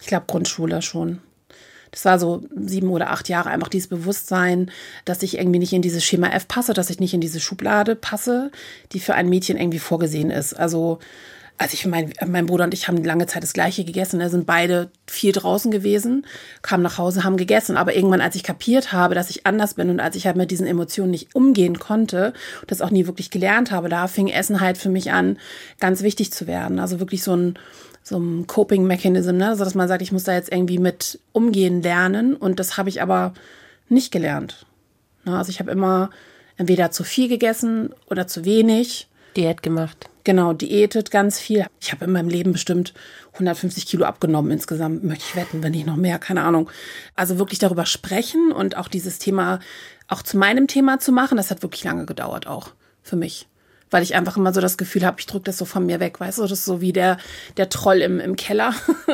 Ich 0.00 0.06
glaube 0.06 0.26
Grundschule 0.28 0.82
schon. 0.82 1.20
Das 1.90 2.04
war 2.04 2.20
so 2.20 2.42
sieben 2.54 2.90
oder 2.90 3.10
acht 3.10 3.28
Jahre 3.28 3.50
einfach 3.50 3.68
dieses 3.68 3.88
Bewusstsein, 3.88 4.70
dass 5.04 5.24
ich 5.24 5.38
irgendwie 5.38 5.58
nicht 5.58 5.72
in 5.72 5.82
dieses 5.82 6.04
Schema 6.04 6.28
F 6.28 6.46
passe, 6.46 6.72
dass 6.72 6.90
ich 6.90 7.00
nicht 7.00 7.14
in 7.14 7.20
diese 7.20 7.40
Schublade 7.40 7.96
passe, 7.96 8.52
die 8.92 9.00
für 9.00 9.14
ein 9.14 9.28
Mädchen 9.28 9.56
irgendwie 9.56 9.80
vorgesehen 9.80 10.30
ist. 10.30 10.54
Also 10.54 11.00
also 11.60 11.74
ich 11.74 11.84
mein, 11.84 12.14
mein 12.26 12.46
Bruder 12.46 12.64
und 12.64 12.72
ich 12.72 12.88
haben 12.88 13.04
lange 13.04 13.26
Zeit 13.26 13.42
das 13.42 13.52
Gleiche 13.52 13.84
gegessen. 13.84 14.18
Wir 14.18 14.30
sind 14.30 14.46
beide 14.46 14.90
viel 15.06 15.32
draußen 15.32 15.70
gewesen, 15.70 16.26
kamen 16.62 16.82
nach 16.82 16.96
Hause, 16.96 17.22
haben 17.22 17.36
gegessen. 17.36 17.76
Aber 17.76 17.94
irgendwann, 17.94 18.22
als 18.22 18.34
ich 18.34 18.42
kapiert 18.42 18.94
habe, 18.94 19.14
dass 19.14 19.28
ich 19.28 19.46
anders 19.46 19.74
bin 19.74 19.90
und 19.90 20.00
als 20.00 20.16
ich 20.16 20.24
halt 20.26 20.36
mit 20.36 20.50
diesen 20.50 20.66
Emotionen 20.66 21.10
nicht 21.10 21.34
umgehen 21.34 21.78
konnte, 21.78 22.32
das 22.66 22.80
auch 22.80 22.90
nie 22.90 23.06
wirklich 23.06 23.30
gelernt 23.30 23.72
habe, 23.72 23.90
da 23.90 24.08
fing 24.08 24.28
Essen 24.28 24.62
halt 24.62 24.78
für 24.78 24.88
mich 24.88 25.12
an, 25.12 25.36
ganz 25.80 26.02
wichtig 26.02 26.32
zu 26.32 26.46
werden. 26.46 26.78
Also 26.78 26.98
wirklich 26.98 27.22
so 27.22 27.36
ein, 27.36 27.58
so 28.02 28.18
ein 28.18 28.46
Coping-Mechanism, 28.46 29.36
ne? 29.36 29.54
so 29.54 29.62
dass 29.62 29.74
man 29.74 29.86
sagt, 29.86 30.00
ich 30.00 30.12
muss 30.12 30.24
da 30.24 30.32
jetzt 30.32 30.50
irgendwie 30.50 30.78
mit 30.78 31.20
umgehen 31.32 31.82
lernen. 31.82 32.36
Und 32.36 32.58
das 32.58 32.78
habe 32.78 32.88
ich 32.88 33.02
aber 33.02 33.34
nicht 33.90 34.12
gelernt. 34.12 34.64
Ne? 35.26 35.36
Also 35.36 35.50
ich 35.50 35.60
habe 35.60 35.70
immer 35.70 36.08
entweder 36.56 36.90
zu 36.90 37.04
viel 37.04 37.28
gegessen 37.28 37.90
oder 38.08 38.26
zu 38.26 38.46
wenig. 38.46 39.08
Diät 39.36 39.62
gemacht. 39.62 40.09
Genau, 40.24 40.52
diätet 40.52 41.10
ganz 41.10 41.38
viel. 41.38 41.66
Ich 41.80 41.92
habe 41.92 42.04
in 42.04 42.12
meinem 42.12 42.28
Leben 42.28 42.52
bestimmt 42.52 42.92
150 43.32 43.86
Kilo 43.86 44.04
abgenommen 44.04 44.50
insgesamt, 44.50 45.02
möchte 45.02 45.24
ich 45.28 45.36
wetten, 45.36 45.62
wenn 45.62 45.72
nicht 45.72 45.86
noch 45.86 45.96
mehr, 45.96 46.18
keine 46.18 46.42
Ahnung. 46.42 46.70
Also 47.16 47.38
wirklich 47.38 47.58
darüber 47.58 47.86
sprechen 47.86 48.52
und 48.52 48.76
auch 48.76 48.88
dieses 48.88 49.18
Thema 49.18 49.60
auch 50.08 50.22
zu 50.22 50.36
meinem 50.36 50.66
Thema 50.66 50.98
zu 50.98 51.12
machen, 51.12 51.36
das 51.36 51.50
hat 51.50 51.62
wirklich 51.62 51.84
lange 51.84 52.04
gedauert 52.04 52.46
auch 52.46 52.70
für 53.02 53.16
mich. 53.16 53.46
Weil 53.92 54.02
ich 54.04 54.14
einfach 54.14 54.36
immer 54.36 54.52
so 54.52 54.60
das 54.60 54.78
Gefühl 54.78 55.04
habe, 55.04 55.18
ich 55.18 55.26
drücke 55.26 55.44
das 55.44 55.58
so 55.58 55.64
von 55.64 55.84
mir 55.84 55.98
weg, 55.98 56.20
weißt 56.20 56.38
du, 56.38 56.42
das 56.42 56.52
ist 56.52 56.64
so 56.64 56.80
wie 56.80 56.92
der, 56.92 57.16
der 57.56 57.68
Troll 57.68 58.02
im, 58.02 58.20
im 58.20 58.36
Keller, 58.36 58.72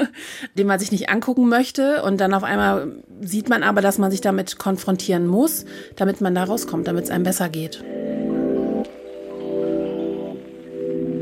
den 0.58 0.66
man 0.66 0.78
sich 0.78 0.92
nicht 0.92 1.08
angucken 1.08 1.48
möchte. 1.48 2.02
Und 2.02 2.20
dann 2.20 2.34
auf 2.34 2.44
einmal 2.44 2.92
sieht 3.22 3.48
man 3.48 3.62
aber, 3.62 3.80
dass 3.80 3.96
man 3.96 4.10
sich 4.10 4.20
damit 4.20 4.58
konfrontieren 4.58 5.26
muss, 5.26 5.64
damit 5.96 6.20
man 6.20 6.34
da 6.34 6.44
rauskommt, 6.44 6.88
damit 6.88 7.04
es 7.04 7.10
einem 7.10 7.24
besser 7.24 7.48
geht. 7.48 7.82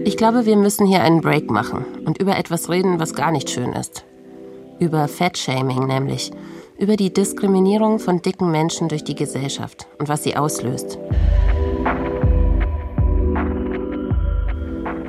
Ich 0.04 0.16
glaube, 0.18 0.44
wir 0.44 0.56
müssen 0.56 0.86
hier 0.86 1.02
einen 1.02 1.22
Break 1.22 1.50
machen 1.50 1.84
und 2.04 2.18
über 2.18 2.36
etwas 2.36 2.68
reden, 2.68 3.00
was 3.00 3.14
gar 3.14 3.30
nicht 3.30 3.48
schön 3.48 3.72
ist. 3.72 4.04
Über 4.78 5.08
Fettshaming 5.08 5.86
nämlich. 5.86 6.30
über 6.76 6.96
die 6.96 7.12
Diskriminierung 7.12 8.00
von 8.00 8.20
dicken 8.20 8.50
Menschen 8.50 8.88
durch 8.88 9.04
die 9.04 9.14
Gesellschaft 9.14 9.86
und 9.98 10.08
was 10.08 10.24
sie 10.24 10.36
auslöst. 10.36 10.98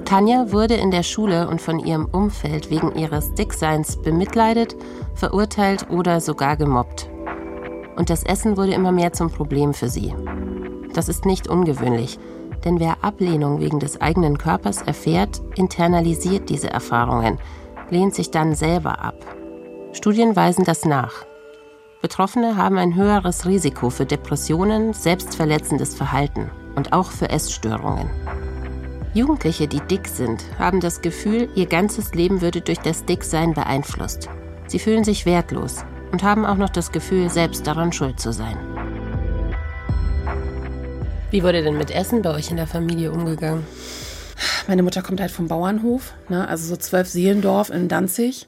Tanja 0.05 0.51
wurde 0.51 0.75
in 0.75 0.91
der 0.91 1.01
Schule 1.01 1.47
und 1.47 1.59
von 1.59 1.79
ihrem 1.79 2.05
Umfeld 2.05 2.69
wegen 2.69 2.95
ihres 2.95 3.33
Dickseins 3.33 3.97
bemitleidet, 3.97 4.75
verurteilt 5.15 5.89
oder 5.89 6.21
sogar 6.21 6.55
gemobbt. 6.55 7.09
Und 7.95 8.11
das 8.11 8.23
Essen 8.23 8.57
wurde 8.57 8.73
immer 8.73 8.91
mehr 8.91 9.13
zum 9.13 9.31
Problem 9.31 9.73
für 9.73 9.89
sie. 9.89 10.13
Das 10.93 11.09
ist 11.09 11.25
nicht 11.25 11.49
ungewöhnlich, 11.49 12.19
denn 12.65 12.79
wer 12.79 13.03
Ablehnung 13.03 13.59
wegen 13.59 13.79
des 13.79 14.01
eigenen 14.01 14.37
Körpers 14.37 14.81
erfährt, 14.81 15.41
internalisiert 15.55 16.49
diese 16.49 16.69
Erfahrungen, 16.69 17.37
lehnt 17.89 18.15
sich 18.15 18.31
dann 18.31 18.55
selber 18.55 18.99
ab. 18.99 19.15
Studien 19.93 20.35
weisen 20.35 20.65
das 20.65 20.83
nach. 20.83 21.25
Betroffene 22.01 22.57
haben 22.57 22.77
ein 22.77 22.95
höheres 22.95 23.45
Risiko 23.45 23.89
für 23.89 24.05
Depressionen, 24.05 24.93
selbstverletzendes 24.93 25.95
Verhalten 25.95 26.51
und 26.75 26.91
auch 26.91 27.11
für 27.11 27.29
Essstörungen. 27.29 28.09
Jugendliche, 29.13 29.67
die 29.67 29.79
dick 29.79 30.07
sind, 30.07 30.43
haben 30.59 30.81
das 30.81 31.01
Gefühl, 31.01 31.49
ihr 31.55 31.67
ganzes 31.67 32.13
Leben 32.13 32.41
würde 32.41 32.59
durch 32.59 32.79
das 32.79 33.05
Dicksein 33.05 33.53
beeinflusst. 33.53 34.27
Sie 34.67 34.79
fühlen 34.79 35.05
sich 35.05 35.25
wertlos 35.25 35.85
und 36.11 36.23
haben 36.23 36.45
auch 36.45 36.57
noch 36.57 36.69
das 36.69 36.91
Gefühl, 36.91 37.29
selbst 37.29 37.65
daran 37.65 37.93
schuld 37.93 38.19
zu 38.19 38.33
sein. 38.33 38.57
Wie 41.31 41.43
wurde 41.43 41.63
denn 41.63 41.77
mit 41.77 41.91
Essen 41.91 42.21
bei 42.21 42.33
euch 42.33 42.51
in 42.51 42.57
der 42.57 42.67
Familie 42.67 43.11
umgegangen? 43.11 43.65
Meine 44.67 44.83
Mutter 44.83 45.01
kommt 45.01 45.21
halt 45.21 45.31
vom 45.31 45.47
Bauernhof, 45.47 46.13
ne, 46.29 46.47
also 46.47 46.67
so 46.67 46.75
zwölf 46.75 47.07
Seelendorf 47.07 47.69
in 47.69 47.87
Danzig. 47.87 48.47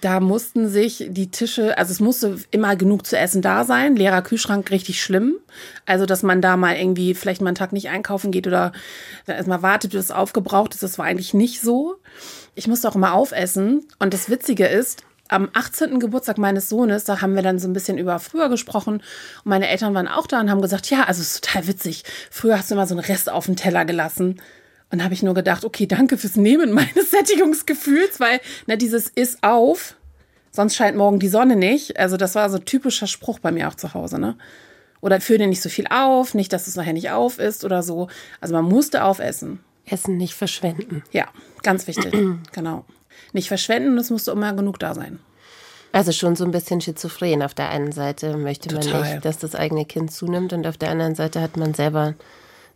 Da 0.00 0.20
mussten 0.20 0.68
sich 0.68 1.06
die 1.10 1.30
Tische, 1.30 1.76
also 1.76 1.92
es 1.92 2.00
musste 2.00 2.38
immer 2.50 2.74
genug 2.76 3.06
zu 3.06 3.18
essen 3.18 3.42
da 3.42 3.64
sein. 3.64 3.96
Leerer 3.96 4.22
Kühlschrank 4.22 4.70
richtig 4.70 5.02
schlimm. 5.02 5.36
Also, 5.84 6.06
dass 6.06 6.22
man 6.22 6.40
da 6.40 6.56
mal 6.56 6.76
irgendwie 6.76 7.14
vielleicht 7.14 7.42
mal 7.42 7.48
einen 7.48 7.56
Tag 7.56 7.72
nicht 7.72 7.90
einkaufen 7.90 8.30
geht 8.32 8.46
oder 8.46 8.72
erstmal 9.26 9.62
wartet, 9.62 9.92
bis 9.92 10.06
es 10.06 10.10
aufgebraucht 10.10 10.74
ist. 10.74 10.82
Das 10.82 10.98
war 10.98 11.04
eigentlich 11.04 11.34
nicht 11.34 11.60
so. 11.60 11.96
Ich 12.54 12.66
musste 12.66 12.88
auch 12.88 12.94
immer 12.94 13.12
aufessen. 13.12 13.86
Und 13.98 14.14
das 14.14 14.30
Witzige 14.30 14.66
ist, 14.66 15.04
am 15.30 15.48
18. 15.52 16.00
Geburtstag 16.00 16.38
meines 16.38 16.68
Sohnes, 16.68 17.04
da 17.04 17.20
haben 17.20 17.34
wir 17.34 17.42
dann 17.42 17.58
so 17.58 17.68
ein 17.68 17.72
bisschen 17.72 17.98
über 17.98 18.18
früher 18.18 18.48
gesprochen 18.48 18.94
und 18.94 19.02
meine 19.44 19.68
Eltern 19.68 19.94
waren 19.94 20.08
auch 20.08 20.26
da 20.26 20.40
und 20.40 20.50
haben 20.50 20.60
gesagt, 20.60 20.90
ja, 20.90 21.04
also 21.04 21.22
es 21.22 21.34
ist 21.34 21.44
total 21.44 21.66
witzig. 21.66 22.04
Früher 22.30 22.58
hast 22.58 22.70
du 22.70 22.74
immer 22.74 22.86
so 22.86 22.94
einen 22.94 23.04
Rest 23.04 23.30
auf 23.30 23.46
den 23.46 23.56
Teller 23.56 23.84
gelassen. 23.84 24.40
Und 24.92 25.04
habe 25.04 25.14
ich 25.14 25.22
nur 25.22 25.34
gedacht, 25.34 25.64
okay, 25.64 25.86
danke 25.86 26.18
fürs 26.18 26.34
Nehmen 26.34 26.72
meines 26.74 27.12
Sättigungsgefühls, 27.12 28.18
weil 28.18 28.40
na, 28.66 28.74
dieses 28.74 29.08
ist 29.08 29.38
auf, 29.42 29.94
sonst 30.50 30.74
scheint 30.74 30.96
morgen 30.96 31.20
die 31.20 31.28
Sonne 31.28 31.54
nicht. 31.54 31.96
Also 31.96 32.16
das 32.16 32.34
war 32.34 32.50
so 32.50 32.56
ein 32.56 32.64
typischer 32.64 33.06
Spruch 33.06 33.38
bei 33.38 33.52
mir 33.52 33.68
auch 33.68 33.76
zu 33.76 33.94
Hause, 33.94 34.18
ne? 34.18 34.36
Oder 35.00 35.20
führ 35.20 35.38
dir 35.38 35.46
nicht 35.46 35.62
so 35.62 35.68
viel 35.68 35.86
auf, 35.88 36.34
nicht, 36.34 36.52
dass 36.52 36.66
es 36.66 36.74
nachher 36.74 36.92
nicht 36.92 37.10
auf 37.10 37.38
ist 37.38 37.64
oder 37.64 37.84
so. 37.84 38.08
Also 38.40 38.52
man 38.52 38.64
musste 38.64 39.04
aufessen. 39.04 39.60
Essen 39.86 40.16
nicht 40.16 40.34
verschwenden. 40.34 41.02
Ja, 41.12 41.28
ganz 41.62 41.86
wichtig. 41.86 42.12
genau. 42.52 42.84
Nicht 43.32 43.48
verschwenden, 43.48 43.96
es 43.98 44.10
musste 44.10 44.30
immer 44.32 44.52
genug 44.52 44.78
da 44.78 44.94
sein. 44.94 45.18
Also 45.92 46.12
schon 46.12 46.36
so 46.36 46.44
ein 46.44 46.50
bisschen 46.52 46.80
schizophren. 46.80 47.42
Auf 47.42 47.54
der 47.54 47.68
einen 47.70 47.92
Seite 47.92 48.36
möchte 48.36 48.72
man 48.72 48.82
Total. 48.82 49.02
nicht, 49.14 49.24
dass 49.24 49.38
das 49.38 49.54
eigene 49.54 49.84
Kind 49.84 50.12
zunimmt 50.12 50.52
und 50.52 50.66
auf 50.66 50.76
der 50.78 50.90
anderen 50.90 51.14
Seite 51.16 51.40
hat 51.40 51.56
man 51.56 51.74
selber 51.74 52.14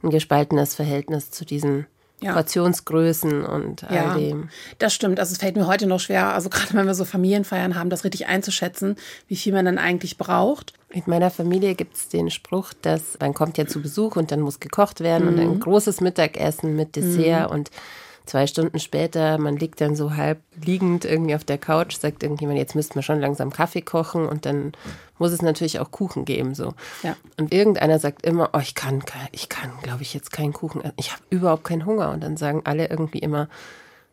ein 0.03 0.11
gespaltenes 0.11 0.75
Verhältnis 0.75 1.31
zu 1.31 1.45
diesen 1.45 1.87
Ja. 2.21 2.33
Portionsgrößen 2.33 3.45
und 3.45 3.85
all 3.85 3.95
Ja, 3.95 4.15
dem. 4.19 4.49
das 4.79 4.95
stimmt. 4.95 5.21
Also 5.21 5.33
es 5.33 5.39
fällt 5.39 5.57
mir 5.57 5.67
heute 5.67 5.87
noch 5.87 6.01
schwer, 6.01 6.33
also 6.35 6.49
gerade 6.51 6.73
wenn 6.75 6.87
wir 6.87 6.95
so 6.95 7.05
Familienfeiern 7.05 7.75
haben, 7.77 7.91
das 7.91 8.05
richtig 8.05 8.27
einzuschätzen, 8.27 8.97
wie 9.29 9.37
viel 9.37 9.53
man 9.53 9.65
dann 9.65 9.79
eigentlich 9.79 10.17
braucht. 10.19 10.73
In 10.91 11.03
meiner 11.07 11.31
Familie 11.31 11.75
gibt 11.75 11.97
es 11.97 12.09
den 12.09 12.31
Spruch, 12.31 12.73
dass 12.83 13.19
man 13.21 13.35
kommt 13.35 13.59
ja 13.59 13.67
zu 13.67 13.81
Besuch 13.83 14.17
und 14.17 14.31
dann 14.33 14.41
muss 14.41 14.59
gekocht 14.61 15.01
werden 15.01 15.29
und 15.29 15.35
Mhm. 15.37 15.41
ein 15.53 15.61
großes 15.61 16.01
Mittagessen 16.01 16.75
mit 16.77 16.97
Dessert 16.97 17.51
und 17.51 17.71
zwei 18.26 18.47
Stunden 18.47 18.78
später, 18.78 19.38
man 19.38 19.57
liegt 19.57 19.81
dann 19.81 19.97
so 19.97 20.16
halb 20.16 20.40
liegend 20.62 21.04
irgendwie 21.04 21.35
auf 21.35 21.45
der 21.45 21.59
Couch, 21.59 21.97
sagt 21.97 22.23
irgendjemand, 22.23 22.59
jetzt 22.59 22.75
müssten 22.75 22.95
wir 22.95 23.02
schon 23.02 23.21
langsam 23.21 23.50
Kaffee 23.50 23.83
kochen 23.83 24.26
und 24.26 24.47
dann 24.47 24.73
muss 25.19 25.33
es 25.33 25.43
natürlich 25.43 25.78
auch 25.78 25.90
Kuchen 25.90 26.25
geben 26.25 26.54
so. 26.54 26.75
Ja. 27.02 27.16
Und 27.38 27.52
irgendeiner 27.52 27.99
sagt 27.99 28.25
immer, 28.26 28.50
oh, 28.52 28.59
ich 28.59 28.75
kann, 28.75 29.02
ich 29.33 29.49
kann, 29.49 29.71
glaube 29.83 30.02
ich, 30.02 30.14
jetzt 30.14 30.33
keinen 30.33 30.52
Kuchen. 30.52 30.81
essen. 30.81 30.95
Ich 30.97 31.12
habe 31.12 31.23
überhaupt 31.31 31.64
keinen 31.64 31.87
Hunger. 31.87 32.11
Und 32.11 32.23
dann 32.23 32.37
sagen 32.37 32.62
alle 32.64 32.88
irgendwie 32.88 33.19
immer, 33.19 33.49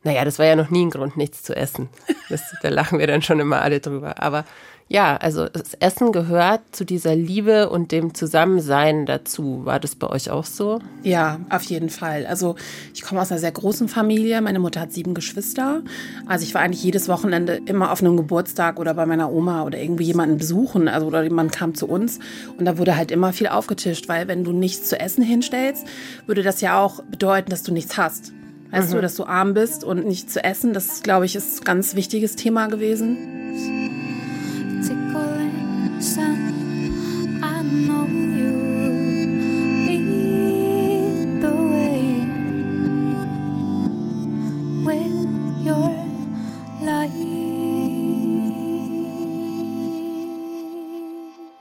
naja, 0.03 0.25
das 0.25 0.39
war 0.39 0.45
ja 0.45 0.55
noch 0.55 0.69
nie 0.69 0.85
ein 0.85 0.89
Grund, 0.89 1.17
nichts 1.17 1.43
zu 1.43 1.55
essen. 1.55 1.89
Das, 2.29 2.41
da 2.61 2.69
lachen 2.69 2.97
wir 2.97 3.07
dann 3.07 3.21
schon 3.21 3.39
immer 3.39 3.61
alle 3.61 3.79
drüber. 3.79 4.21
Aber 4.21 4.45
ja, 4.91 5.15
also 5.15 5.47
das 5.47 5.73
Essen 5.75 6.11
gehört 6.11 6.59
zu 6.71 6.83
dieser 6.83 7.15
Liebe 7.15 7.69
und 7.69 7.93
dem 7.93 8.13
Zusammensein 8.13 9.05
dazu. 9.05 9.61
War 9.63 9.79
das 9.79 9.95
bei 9.95 10.07
euch 10.07 10.29
auch 10.29 10.43
so? 10.43 10.79
Ja, 11.01 11.39
auf 11.49 11.63
jeden 11.63 11.89
Fall. 11.89 12.25
Also 12.25 12.55
ich 12.93 13.01
komme 13.01 13.21
aus 13.21 13.31
einer 13.31 13.39
sehr 13.39 13.53
großen 13.53 13.87
Familie. 13.87 14.41
Meine 14.41 14.59
Mutter 14.59 14.81
hat 14.81 14.91
sieben 14.91 15.13
Geschwister. 15.13 15.81
Also 16.25 16.43
ich 16.43 16.53
war 16.55 16.61
eigentlich 16.61 16.83
jedes 16.83 17.07
Wochenende 17.07 17.61
immer 17.67 17.93
auf 17.93 18.01
einem 18.01 18.17
Geburtstag 18.17 18.81
oder 18.81 18.93
bei 18.93 19.05
meiner 19.05 19.31
Oma 19.31 19.63
oder 19.63 19.77
irgendwie 19.77 20.03
jemanden 20.03 20.37
besuchen. 20.37 20.89
Also 20.89 21.07
oder 21.07 21.23
jemand 21.23 21.53
kam 21.53 21.73
zu 21.73 21.87
uns 21.87 22.19
und 22.57 22.65
da 22.65 22.77
wurde 22.77 22.97
halt 22.97 23.11
immer 23.11 23.31
viel 23.31 23.47
aufgetischt, 23.47 24.09
weil 24.09 24.27
wenn 24.27 24.43
du 24.43 24.51
nichts 24.51 24.89
zu 24.89 24.99
essen 24.99 25.23
hinstellst, 25.23 25.87
würde 26.25 26.43
das 26.43 26.59
ja 26.59 26.81
auch 26.81 27.01
bedeuten, 27.03 27.49
dass 27.49 27.63
du 27.63 27.71
nichts 27.71 27.97
hast. 27.97 28.33
Weißt 28.71 28.93
du, 28.93 29.01
dass 29.01 29.15
du 29.15 29.25
arm 29.25 29.53
bist 29.53 29.83
und 29.83 30.05
nichts 30.05 30.31
zu 30.33 30.43
essen, 30.43 30.73
das 30.73 31.03
glaube 31.03 31.25
ich 31.25 31.35
ist 31.35 31.61
ein 31.61 31.63
ganz 31.65 31.93
wichtiges 31.93 32.37
Thema 32.37 32.67
gewesen. 32.67 33.17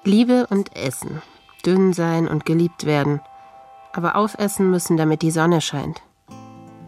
Liebe 0.05 0.47
und 0.49 0.76
Essen. 0.76 1.23
Dünn 1.64 1.93
sein 1.93 2.26
und 2.26 2.47
geliebt 2.47 2.85
werden. 2.85 3.21
Aber 3.93 4.17
aufessen 4.17 4.71
müssen, 4.71 4.97
damit 4.97 5.23
die 5.23 5.31
Sonne 5.31 5.61
scheint. 5.61 6.02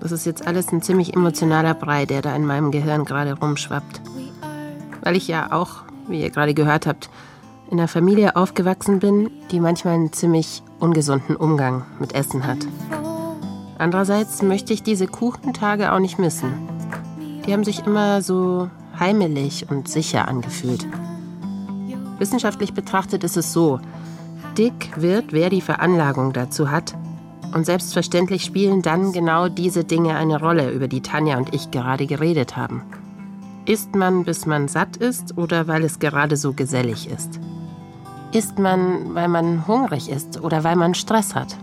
Das 0.02 0.10
ist 0.10 0.26
jetzt 0.26 0.48
alles 0.48 0.72
ein 0.72 0.82
ziemlich 0.82 1.14
emotionaler 1.14 1.74
Brei, 1.74 2.06
der 2.06 2.22
da 2.22 2.34
in 2.34 2.44
meinem 2.44 2.72
Gehirn 2.72 3.04
gerade 3.04 3.38
rumschwappt. 3.38 4.00
Weil 5.00 5.14
ich 5.14 5.28
ja 5.28 5.52
auch, 5.52 5.82
wie 6.08 6.20
ihr 6.20 6.30
gerade 6.30 6.54
gehört 6.54 6.88
habt, 6.88 7.08
in 7.70 7.78
einer 7.78 7.86
Familie 7.86 8.34
aufgewachsen 8.34 8.98
bin, 8.98 9.30
die 9.52 9.60
manchmal 9.60 9.94
einen 9.94 10.12
ziemlich 10.12 10.64
ungesunden 10.80 11.36
Umgang 11.36 11.84
mit 12.00 12.16
Essen 12.16 12.44
hat. 12.44 12.58
Andererseits 13.78 14.42
möchte 14.42 14.72
ich 14.72 14.82
diese 14.82 15.06
Kuchentage 15.06 15.92
auch 15.92 16.00
nicht 16.00 16.18
missen. 16.18 16.52
Die 17.46 17.52
haben 17.52 17.62
sich 17.62 17.86
immer 17.86 18.22
so 18.22 18.68
heimelig 18.98 19.70
und 19.70 19.86
sicher 19.86 20.26
angefühlt. 20.26 20.84
Wissenschaftlich 22.18 22.74
betrachtet 22.74 23.22
ist 23.22 23.36
es 23.36 23.52
so, 23.52 23.78
dick 24.58 24.90
wird, 24.96 25.32
wer 25.32 25.48
die 25.48 25.60
Veranlagung 25.60 26.32
dazu 26.32 26.72
hat. 26.72 26.92
Und 27.52 27.66
selbstverständlich 27.66 28.44
spielen 28.44 28.82
dann 28.82 29.12
genau 29.12 29.48
diese 29.48 29.84
Dinge 29.84 30.16
eine 30.16 30.40
Rolle, 30.40 30.70
über 30.70 30.88
die 30.88 31.02
Tanja 31.02 31.36
und 31.36 31.54
ich 31.54 31.70
gerade 31.70 32.06
geredet 32.06 32.56
haben. 32.56 32.82
Isst 33.66 33.94
man, 33.94 34.24
bis 34.24 34.46
man 34.46 34.68
satt 34.68 34.96
ist 34.96 35.36
oder 35.38 35.68
weil 35.68 35.84
es 35.84 35.98
gerade 35.98 36.36
so 36.36 36.52
gesellig 36.52 37.08
ist? 37.10 37.38
Isst 38.32 38.58
man, 38.58 39.14
weil 39.14 39.28
man 39.28 39.66
hungrig 39.66 40.08
ist 40.08 40.40
oder 40.42 40.64
weil 40.64 40.76
man 40.76 40.94
Stress 40.94 41.34
hat? 41.34 41.56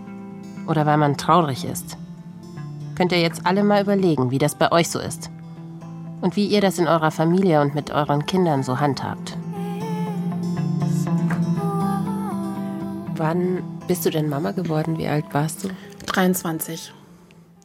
Oder 0.68 0.86
weil 0.86 0.98
man 0.98 1.16
traurig 1.16 1.64
ist? 1.64 1.96
Könnt 2.94 3.12
ihr 3.12 3.20
jetzt 3.20 3.44
alle 3.44 3.64
mal 3.64 3.82
überlegen, 3.82 4.30
wie 4.30 4.38
das 4.38 4.54
bei 4.54 4.70
euch 4.70 4.88
so 4.88 5.00
ist. 5.00 5.30
Und 6.20 6.36
wie 6.36 6.46
ihr 6.46 6.60
das 6.60 6.78
in 6.78 6.86
eurer 6.86 7.10
Familie 7.10 7.60
und 7.60 7.74
mit 7.74 7.90
euren 7.90 8.24
Kindern 8.26 8.62
so 8.62 8.78
handhabt. 8.78 9.36
Wann 13.16 13.62
bist 13.90 14.06
du 14.06 14.10
denn 14.10 14.28
Mama 14.28 14.52
geworden? 14.52 14.98
Wie 14.98 15.08
alt 15.08 15.24
warst 15.32 15.64
du? 15.64 15.68
23. 16.06 16.92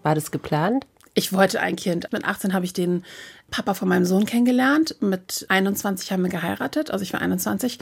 War 0.01 0.15
das 0.15 0.31
geplant? 0.31 0.87
Ich 1.13 1.31
wollte 1.33 1.59
ein 1.59 1.75
Kind. 1.75 2.11
Mit 2.11 2.25
18 2.25 2.51
habe 2.55 2.65
ich 2.65 2.73
den 2.73 3.03
Papa 3.51 3.75
von 3.75 3.87
meinem 3.87 4.05
Sohn 4.05 4.25
kennengelernt. 4.25 4.95
Mit 5.01 5.45
21 5.49 6.11
haben 6.11 6.23
wir 6.23 6.31
geheiratet. 6.31 6.89
Also 6.89 7.03
ich 7.03 7.13
war 7.13 7.21
21. 7.21 7.77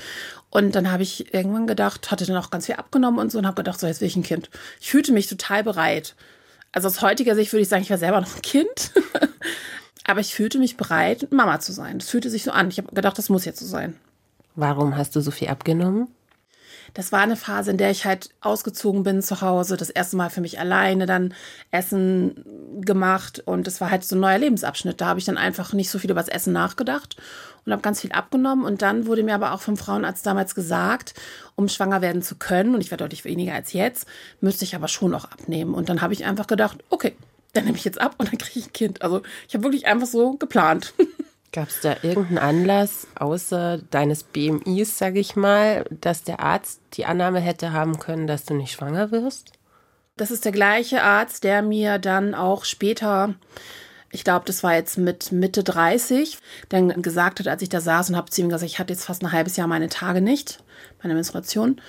Und 0.50 0.76
dann 0.76 0.92
habe 0.92 1.04
ich 1.04 1.34
irgendwann 1.34 1.68
gedacht, 1.68 2.12
hatte 2.12 2.26
dann 2.26 2.36
auch 2.36 2.50
ganz 2.50 2.66
viel 2.66 2.76
abgenommen 2.76 3.18
und 3.18 3.32
so 3.32 3.38
und 3.38 3.48
habe 3.48 3.56
gedacht, 3.56 3.80
so 3.80 3.88
jetzt 3.88 4.02
will 4.02 4.10
ich 4.10 4.18
ein 4.18 4.24
Kind. 4.24 4.50
Ich 4.82 4.92
fühlte 4.92 5.14
mich 5.14 5.28
total 5.28 5.64
bereit. 5.64 6.14
Also 6.74 6.90
aus 6.90 7.02
heutiger 7.02 7.36
Sicht 7.36 7.54
würde 7.54 7.62
ich 7.62 7.70
sagen, 7.70 7.84
ich 7.84 7.92
war 7.92 7.98
selber 7.98 8.20
noch 8.20 8.36
ein 8.36 8.42
Kind. 8.42 8.92
Aber 10.04 10.20
ich 10.20 10.36
fühlte 10.36 10.60
mich 10.60 10.76
bereit, 10.76 11.32
Mama 11.32 11.62
zu 11.62 11.72
sein. 11.72 12.00
Das 12.00 12.10
fühlte 12.10 12.30
sich 12.30 12.44
so 12.44 12.52
an. 12.52 12.68
Ich 12.68 12.78
habe 12.78 12.94
gedacht, 12.94 13.18
das 13.18 13.30
muss 13.30 13.46
jetzt 13.46 13.62
so 13.62 13.66
sein. 13.66 13.96
Warum 14.56 14.98
hast 14.98 15.16
du 15.16 15.22
so 15.22 15.32
viel 15.32 15.48
abgenommen? 15.48 16.10
Das 16.94 17.12
war 17.12 17.22
eine 17.22 17.36
Phase, 17.36 17.72
in 17.72 17.78
der 17.78 17.90
ich 17.90 18.06
halt 18.06 18.30
ausgezogen 18.42 19.04
bin 19.04 19.22
zu 19.22 19.42
Hause, 19.42 19.78
das 19.78 19.90
erste 19.90 20.16
Mal 20.16 20.30
für 20.30 20.42
mich 20.42 20.60
alleine 20.60 21.06
dann 21.06 21.34
Essen 21.72 22.82
gemacht 22.82 23.42
und 23.46 23.66
das 23.66 23.82
war 23.82 23.90
halt 23.90 24.04
so 24.04 24.16
ein 24.16 24.20
neuer 24.20 24.38
Lebensabschnitt. 24.38 25.02
Da 25.02 25.08
habe 25.08 25.20
ich 25.20 25.26
dann 25.26 25.38
einfach 25.38 25.74
nicht 25.74 25.90
so 25.90 25.98
viel 26.00 26.12
über 26.12 26.20
das 26.20 26.30
Essen 26.30 26.54
nachgedacht 26.54 27.18
und 27.66 27.72
habe 27.72 27.82
ganz 27.82 28.02
viel 28.02 28.12
abgenommen 28.12 28.66
und 28.66 28.82
dann 28.82 29.08
wurde 29.08 29.24
mir 29.24 29.34
aber 29.34 29.54
auch 29.54 29.62
vom 29.62 29.78
Frauenarzt 29.78 30.26
damals 30.26 30.54
gesagt, 30.54 31.16
um 31.56 31.68
schwanger 31.68 32.02
werden 32.02 32.22
zu 32.22 32.36
können 32.36 32.76
und 32.76 32.82
ich 32.82 32.92
war 32.92 32.98
deutlich 32.98 33.26
weniger 33.26 33.54
als 33.54 33.74
jetzt, 33.74 34.08
müsste 34.42 34.66
ich 34.66 34.76
aber 34.76 34.88
schon 34.88 35.16
auch 35.16 35.26
abnehmen 35.26 35.74
und 35.74 35.90
dann 35.90 36.02
habe 36.02 36.14
ich 36.14 36.26
einfach 36.26 36.48
gedacht, 36.48 36.78
okay, 36.90 37.16
dann 37.54 37.66
nehme 37.66 37.78
ich 37.78 37.86
jetzt 37.86 38.02
ab 38.02 38.16
und 38.18 38.32
dann 38.32 38.40
kriege 38.40 38.60
ich 38.60 38.68
ein 38.68 38.74
Kind. 38.74 39.02
Also 39.02 39.22
ich 39.48 39.54
habe 39.54 39.64
wirklich 39.64 39.86
einfach 39.86 40.08
so 40.08 40.34
geplant. 40.34 40.94
Gab 41.54 41.70
es 41.70 41.82
da 41.82 41.98
irgendeinen 42.02 42.40
Anlass 42.40 43.06
außer 43.14 43.78
deines 43.92 44.24
BMIs, 44.24 44.98
sage 44.98 45.20
ich 45.20 45.36
mal, 45.36 45.86
dass 45.92 46.24
der 46.24 46.40
Arzt 46.40 46.82
die 46.94 47.06
Annahme 47.06 47.40
hätte 47.40 47.72
haben 47.74 48.00
können, 48.00 48.26
dass 48.26 48.44
du 48.44 48.56
nicht 48.56 48.72
schwanger 48.72 49.12
wirst? 49.12 49.52
Das 50.18 50.32
ist 50.32 50.46
der 50.46 50.52
gleiche 50.52 51.04
Arzt, 51.04 51.44
der 51.44 51.62
mir 51.62 52.00
dann 52.00 52.34
auch 52.34 52.66
später, 52.66 53.36
ich 54.12 54.24
glaube, 54.24 54.46
das 54.48 54.64
war 54.64 54.74
jetzt 54.74 54.98
mit 54.98 55.32
Mitte 55.32 55.64
30, 55.64 56.40
dann 56.70 57.04
gesagt 57.04 57.40
hat, 57.40 57.48
als 57.48 57.62
ich 57.62 57.70
da 57.70 57.82
saß 57.82 58.10
und 58.10 58.16
habe 58.16 58.32
zu 58.32 58.42
ihm 58.42 58.50
gesagt, 58.50 58.64
ich 58.72 58.80
hatte 58.80 58.94
jetzt 58.94 59.06
fast 59.06 59.22
ein 59.24 59.32
halbes 59.32 59.56
Jahr 59.56 59.68
meine 59.68 59.90
Tage 59.90 60.22
nicht, 60.22 60.64
meine 61.04 61.14
Menstruation. 61.14 61.80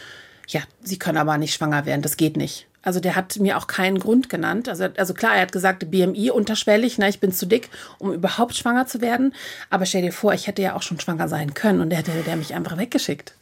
Ja, 0.46 0.60
Sie 0.82 0.98
können 0.98 1.16
aber 1.16 1.38
nicht 1.38 1.54
schwanger 1.54 1.86
werden, 1.86 2.02
das 2.02 2.18
geht 2.18 2.36
nicht. 2.36 2.66
Also 2.84 3.00
der 3.00 3.16
hat 3.16 3.38
mir 3.38 3.56
auch 3.56 3.66
keinen 3.66 3.98
Grund 3.98 4.28
genannt. 4.28 4.68
Also, 4.68 4.84
also 4.96 5.14
klar, 5.14 5.34
er 5.34 5.42
hat 5.42 5.52
gesagt, 5.52 5.90
BMI 5.90 6.30
unterschwellig, 6.30 6.98
ne, 6.98 7.08
ich 7.08 7.18
bin 7.18 7.32
zu 7.32 7.46
dick, 7.46 7.70
um 7.98 8.12
überhaupt 8.12 8.54
schwanger 8.54 8.86
zu 8.86 9.00
werden. 9.00 9.34
Aber 9.70 9.86
stell 9.86 10.02
dir 10.02 10.12
vor, 10.12 10.34
ich 10.34 10.46
hätte 10.46 10.62
ja 10.62 10.76
auch 10.76 10.82
schon 10.82 11.00
schwanger 11.00 11.26
sein 11.28 11.54
können 11.54 11.80
und 11.80 11.90
der 11.90 11.98
hätte 11.98 12.12
der 12.12 12.36
mich 12.36 12.54
einfach 12.54 12.76
weggeschickt. 12.76 13.34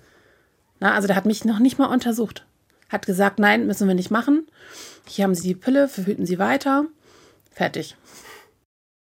Na, 0.79 0.95
also 0.95 1.09
der 1.09 1.17
hat 1.17 1.27
mich 1.27 1.45
noch 1.45 1.59
nicht 1.59 1.79
mal 1.79 1.87
untersucht. 1.87 2.47
Hat 2.89 3.05
gesagt, 3.05 3.41
nein, 3.41 3.67
müssen 3.67 3.89
wir 3.89 3.95
nicht 3.95 4.11
machen. 4.11 4.47
Hier 5.09 5.25
haben 5.25 5.35
Sie 5.35 5.49
die 5.49 5.55
Pille, 5.55 5.89
verhüten 5.89 6.25
Sie 6.25 6.39
weiter. 6.39 6.85
Fertig. 7.51 7.97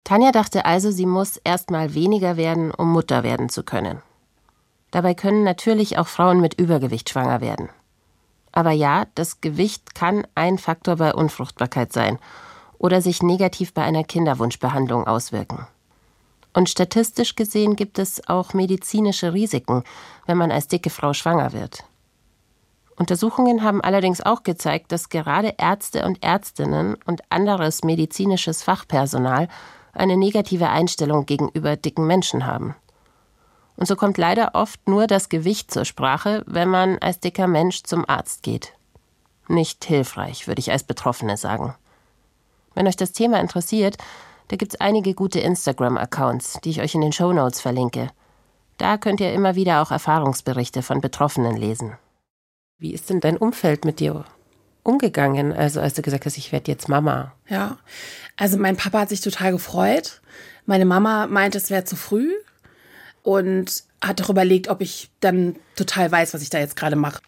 Tanja 0.03 0.33
dachte 0.33 0.67
also, 0.67 0.91
sie 0.91 1.07
muss 1.07 1.39
erst 1.45 1.71
mal 1.71 1.95
weniger 1.95 2.37
werden, 2.37 2.71
um 2.71 2.93
Mutter 2.93 3.23
werden 3.23 3.49
zu 3.49 3.63
können. 3.63 4.03
Dabei 4.91 5.15
können 5.15 5.45
natürlich 5.45 5.97
auch 5.97 6.09
Frauen 6.09 6.41
mit 6.41 6.61
Übergewicht 6.61 7.09
schwanger 7.09 7.41
werden. 7.41 7.71
Aber 8.57 8.71
ja, 8.71 9.07
das 9.17 9.41
Gewicht 9.41 9.97
kann 9.97 10.25
ein 10.37 10.59
Faktor 10.59 10.95
bei 10.95 11.13
Unfruchtbarkeit 11.13 11.93
sein 11.93 12.21
oder 12.79 13.03
sich 13.03 13.21
negativ 13.21 13.75
bei 13.75 13.83
einer 13.83 14.05
Kinderwunschbehandlung 14.05 15.09
auswirken. 15.09 15.67
Und 16.53 16.71
statistisch 16.71 17.35
gesehen 17.35 17.75
gibt 17.75 17.99
es 17.99 18.29
auch 18.29 18.55
medizinische 18.55 19.33
Risiken, 19.33 19.83
wenn 20.27 20.39
man 20.39 20.53
als 20.53 20.69
dicke 20.69 20.91
Frau 20.91 21.13
schwanger 21.15 21.53
wird. 21.53 21.83
Untersuchungen 22.97 23.65
haben 23.65 23.81
allerdings 23.81 24.21
auch 24.21 24.45
gezeigt, 24.45 24.93
dass 24.93 25.09
gerade 25.09 25.55
Ärzte 25.59 26.05
und 26.05 26.23
Ärztinnen 26.23 26.97
und 27.07 27.23
anderes 27.31 27.83
medizinisches 27.83 28.63
Fachpersonal 28.63 29.49
eine 29.93 30.17
negative 30.17 30.69
Einstellung 30.69 31.27
gegenüber 31.27 31.75
dicken 31.75 32.07
Menschen 32.07 32.47
haben. 32.47 32.77
Und 33.77 33.87
so 33.87 33.97
kommt 33.97 34.19
leider 34.19 34.55
oft 34.55 34.87
nur 34.89 35.07
das 35.07 35.29
Gewicht 35.29 35.71
zur 35.71 35.85
Sprache, 35.85 36.45
wenn 36.47 36.69
man 36.69 36.99
als 36.99 37.21
dicker 37.21 37.47
Mensch 37.47 37.83
zum 37.83 38.09
Arzt 38.09 38.43
geht. 38.43 38.73
Nicht 39.49 39.85
hilfreich, 39.85 40.47
würde 40.47 40.61
ich 40.61 40.71
als 40.71 40.85
Betroffene 40.85 41.37
sagen. 41.37 41.75
Wenn 42.75 42.87
euch 42.87 42.97
das 42.97 43.13
Thema 43.13 43.41
interessiert, 43.41 43.99
da 44.49 44.57
gibt's 44.57 44.77
einige 44.77 45.15
gute 45.15 45.41
Instagram-Accounts, 45.41 46.61
die 46.65 46.71
ich 46.71 46.81
euch 46.81 46.95
in 46.95 47.01
den 47.01 47.13
Show 47.13 47.33
Notes 47.33 47.61
verlinke. 47.61 48.09
Da 48.79 48.97
könnt 48.99 49.21
ihr 49.21 49.33
immer 49.33 49.55
wieder 49.55 49.83
auch 49.83 49.91
Erfahrungsberichte 49.91 50.83
von 50.83 51.01
Betroffenen 51.01 51.57
lesen. 51.57 51.97
Wie 52.79 52.93
ist 52.93 53.11
denn 53.11 53.21
dein 53.21 53.37
Umfeld 53.37 53.85
mit 53.85 54.01
dir 54.01 54.25
umgegangen, 54.83 55.53
also 55.53 55.81
als 55.81 55.95
du 55.95 56.03
gesagt 56.03 56.27
hast, 56.27 56.37
ich 56.37 56.53
werde 56.53 56.71
jetzt 56.71 56.89
Mama? 56.89 57.33
Ja, 57.49 57.79
also 58.37 58.59
mein 58.59 58.77
Papa 58.77 59.01
hat 59.01 59.09
sich 59.09 59.21
total 59.21 59.53
gefreut. 59.53 60.21
Meine 60.67 60.85
Mama 60.85 61.27
meinte, 61.27 61.59
es 61.59 61.71
wäre 61.71 61.85
zu 61.85 61.97
früh 61.97 62.31
und 63.25 63.83
hat 64.01 64.23
auch 64.23 64.31
überlegt, 64.31 64.69
ob 64.69 64.81
ich 64.81 65.11
dann 65.19 65.57
total 65.75 66.13
weiß, 66.13 66.35
was 66.35 66.43
ich 66.43 66.51
da 66.51 66.61
jetzt 66.61 66.77
gerade 66.77 66.95
mache. 66.95 67.21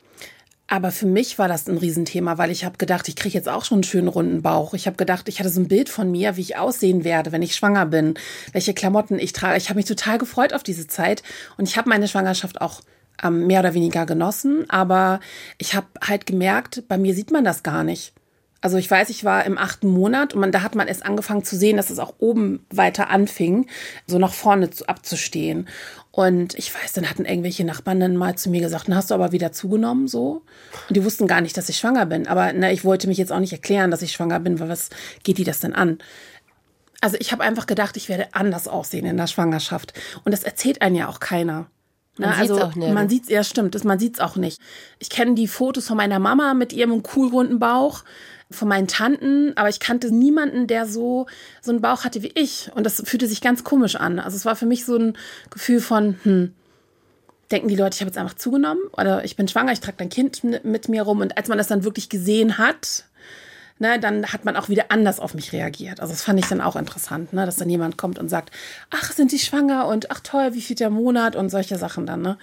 Aber 0.69 0.91
für 0.91 1.07
mich 1.07 1.39
war 1.39 1.49
das 1.49 1.69
ein 1.69 1.79
Riesenthema, 1.79 2.39
weil 2.39 2.51
ich 2.51 2.65
habe 2.65 2.77
gedacht, 2.77 3.09
ich 3.09 3.17
kriege 3.17 3.35
jetzt 3.35 3.49
auch 3.49 3.65
schon 3.65 3.77
einen 3.77 3.85
schönen 3.85 4.09
runden 4.09 4.43
Bauch. 4.43 4.75
Ich 4.75 4.87
habe 4.87 4.97
gedacht, 4.97 5.29
ich 5.29 5.39
hatte 5.39 5.49
so 5.49 5.61
ein 5.61 5.69
Bild 5.69 5.89
von 5.89 6.11
mir, 6.11 6.37
wie 6.37 6.41
ich 6.41 6.57
aussehen 6.57 7.05
werde, 7.05 7.31
wenn 7.31 7.43
ich 7.43 7.55
schwanger 7.55 7.87
bin, 7.87 8.15
welche 8.53 8.75
Klamotten 8.75 9.19
ich 9.19 9.33
trage. 9.33 9.57
Ich 9.57 9.69
habe 9.69 9.77
mich 9.77 9.87
total 9.87 10.19
gefreut 10.19 10.53
auf 10.53 10.65
diese 10.65 10.89
Zeit 10.89 11.23
und 11.57 11.69
ich 11.69 11.77
habe 11.77 11.89
meine 11.89 12.09
Schwangerschaft 12.09 12.61
auch 12.61 12.81
ähm, 13.23 13.47
mehr 13.47 13.61
oder 13.61 13.75
weniger 13.75 14.07
genossen. 14.07 14.69
Aber 14.69 15.21
ich 15.59 15.75
habe 15.75 15.87
halt 16.05 16.27
gemerkt, 16.27 16.83
bei 16.89 16.99
mir 16.99 17.15
sieht 17.15 17.31
man 17.31 17.45
das 17.45 17.63
gar 17.63 17.85
nicht. 17.85 18.13
Also 18.61 18.79
ich 18.79 18.91
weiß, 18.91 19.11
ich 19.11 19.25
war 19.25 19.45
im 19.45 19.59
achten 19.59 19.89
Monat 19.89 20.35
und 20.35 20.41
man, 20.41 20.51
da 20.51 20.63
hat 20.63 20.75
man 20.75 20.89
erst 20.89 21.05
angefangen 21.05 21.45
zu 21.45 21.57
sehen, 21.57 21.77
dass 21.77 21.91
es 21.91 21.99
auch 21.99 22.15
oben 22.19 22.65
weiter 22.71 23.11
anfing, 23.11 23.67
so 24.07 24.19
nach 24.19 24.33
vorne 24.33 24.71
zu, 24.71 24.89
abzustehen. 24.89 25.69
Und 26.11 26.55
ich 26.55 26.75
weiß, 26.75 26.95
dann 26.95 27.09
hatten 27.09 27.27
irgendwelche 27.27 27.65
Nachbarn 27.65 28.01
dann 28.01 28.17
mal 28.17 28.37
zu 28.37 28.49
mir 28.49 28.63
gesagt, 28.63 28.89
dann 28.89 28.97
hast 28.97 29.11
du 29.11 29.15
aber 29.15 29.33
wieder 29.33 29.53
zugenommen 29.53 30.09
so. 30.09 30.43
Und 30.89 30.97
die 30.97 31.05
wussten 31.05 31.27
gar 31.27 31.43
nicht, 31.43 31.57
dass 31.59 31.69
ich 31.69 31.77
schwanger 31.77 32.07
bin. 32.07 32.27
Aber 32.27 32.55
na, 32.55 32.73
ich 32.73 32.85
wollte 32.85 33.07
mich 33.07 33.19
jetzt 33.19 33.33
auch 33.33 33.39
nicht 33.39 33.53
erklären, 33.53 33.91
dass 33.91 34.01
ich 34.01 34.13
schwanger 34.13 34.41
bin, 34.41 34.59
weil 34.59 34.71
was 34.71 34.89
geht 35.23 35.37
die 35.37 35.45
das 35.45 35.61
denn 35.61 35.75
an? 35.75 35.99
Also 37.03 37.19
ich 37.21 37.33
habe 37.33 37.43
einfach 37.43 37.67
gedacht, 37.67 37.99
ich 37.99 38.09
werde 38.09 38.29
anders 38.33 38.67
aussehen 38.67 39.05
in 39.05 39.19
der 39.19 39.27
Schwangerschaft. 39.27 39.93
Und 40.25 40.33
das 40.33 40.43
erzählt 40.43 40.81
einen 40.81 40.97
ja 40.97 41.09
auch 41.09 41.21
keiner. 41.21 41.67
Man 42.19 42.31
Na, 42.31 42.37
also 42.37 42.63
auch 42.63 42.75
nicht. 42.75 42.95
man 42.95 43.09
sieht's, 43.09 43.29
ja 43.29 43.45
stimmt, 43.45 43.75
das, 43.75 43.85
man 43.85 43.99
sieht's 43.99 44.21
auch 44.21 44.37
nicht. 44.37 44.61
Ich 44.99 45.11
kenne 45.11 45.35
die 45.35 45.49
Fotos 45.49 45.87
von 45.87 45.99
meiner 45.99 46.19
Mama 46.19 46.55
mit 46.55 46.73
ihrem 46.73 47.03
kuhlrunden 47.03 47.59
Bauch, 47.59 48.05
von 48.51 48.69
meinen 48.69 48.87
Tanten, 48.87 49.53
aber 49.57 49.69
ich 49.69 49.81
kannte 49.81 50.15
niemanden, 50.15 50.67
der 50.67 50.87
so 50.87 51.27
so 51.61 51.73
einen 51.73 51.81
Bauch 51.81 52.05
hatte 52.05 52.23
wie 52.23 52.33
ich. 52.35 52.71
Und 52.75 52.85
das 52.85 53.03
fühlte 53.05 53.27
sich 53.27 53.41
ganz 53.41 53.65
komisch 53.65 53.97
an. 53.97 54.19
Also 54.19 54.37
es 54.37 54.45
war 54.45 54.57
für 54.57 54.67
mich 54.67 54.85
so 54.85 54.97
ein 54.97 55.19
Gefühl 55.51 55.81
von, 55.81 56.17
hm, 56.23 56.55
denken 57.51 57.69
die 57.69 57.77
Leute, 57.77 57.95
ich 57.95 58.01
habe 58.01 58.09
jetzt 58.09 58.19
einfach 58.19 58.35
zugenommen 58.35 58.83
oder 58.97 59.25
ich 59.25 59.37
bin 59.37 59.49
schwanger, 59.49 59.73
ich 59.73 59.81
trage 59.81 59.99
dein 59.99 60.11
Kind 60.11 60.43
mit 60.65 60.89
mir 60.89 61.03
rum. 61.03 61.21
Und 61.21 61.37
als 61.37 61.49
man 61.49 61.59
das 61.59 61.67
dann 61.67 61.85
wirklich 61.85 62.09
gesehen 62.09 62.59
hat, 62.59 63.05
ne, 63.79 63.99
dann 63.99 64.33
hat 64.33 64.45
man 64.45 64.57
auch 64.57 64.69
wieder 64.69 64.87
anders 64.91 65.21
auf 65.21 65.35
mich 65.35 65.53
reagiert. 65.53 66.01
Also 66.01 66.13
das 66.13 66.23
fand 66.23 66.39
ich 66.39 66.47
dann 66.47 66.61
auch 66.61 66.77
interessant, 66.77 67.33
ne, 67.33 67.47
dass 67.47 67.57
dann 67.57 67.71
jemand 67.71 67.99
kommt 67.99 68.19
und 68.19 68.29
sagt, 68.29 68.51
ach, 68.91 69.13
sind 69.13 69.31
Sie 69.31 69.39
schwanger 69.39 69.87
und 69.87 70.11
ach 70.11 70.21
toll, 70.21 70.55
wie 70.55 70.63
viel 70.63 70.77
der 70.77 70.91
Monat 70.91 71.37
und 71.37 71.51
solche 71.51 71.79
Sachen 71.79 72.07
dann, 72.07 72.23
ne? 72.23 72.39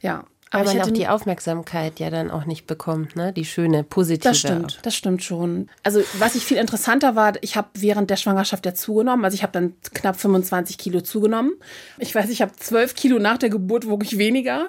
Ja. 0.00 0.24
Weil 0.56 0.66
ich 0.68 0.74
man 0.74 0.88
auch 0.88 0.92
die 0.92 1.08
Aufmerksamkeit 1.08 2.00
ja 2.00 2.10
dann 2.10 2.30
auch 2.30 2.44
nicht 2.44 2.66
bekommt, 2.66 3.16
ne? 3.16 3.32
Die 3.32 3.44
schöne, 3.44 3.84
positive. 3.84 4.28
Das 4.28 4.38
stimmt, 4.38 4.78
das 4.82 4.94
stimmt 4.94 5.22
schon. 5.22 5.68
Also 5.82 6.02
was 6.18 6.34
ich 6.34 6.44
viel 6.44 6.56
interessanter 6.56 7.14
war, 7.16 7.34
ich 7.42 7.56
habe 7.56 7.68
während 7.74 8.10
der 8.10 8.16
Schwangerschaft 8.16 8.66
ja 8.66 8.74
zugenommen. 8.74 9.24
Also 9.24 9.34
ich 9.34 9.42
habe 9.42 9.52
dann 9.52 9.74
knapp 9.94 10.18
25 10.18 10.78
Kilo 10.78 11.00
zugenommen. 11.00 11.52
Ich 11.98 12.14
weiß, 12.14 12.30
ich 12.30 12.42
habe 12.42 12.52
12 12.56 12.94
Kilo 12.94 13.18
nach 13.18 13.38
der 13.38 13.50
Geburt 13.50 13.88
wog 13.88 14.04
ich 14.04 14.18
weniger. 14.18 14.68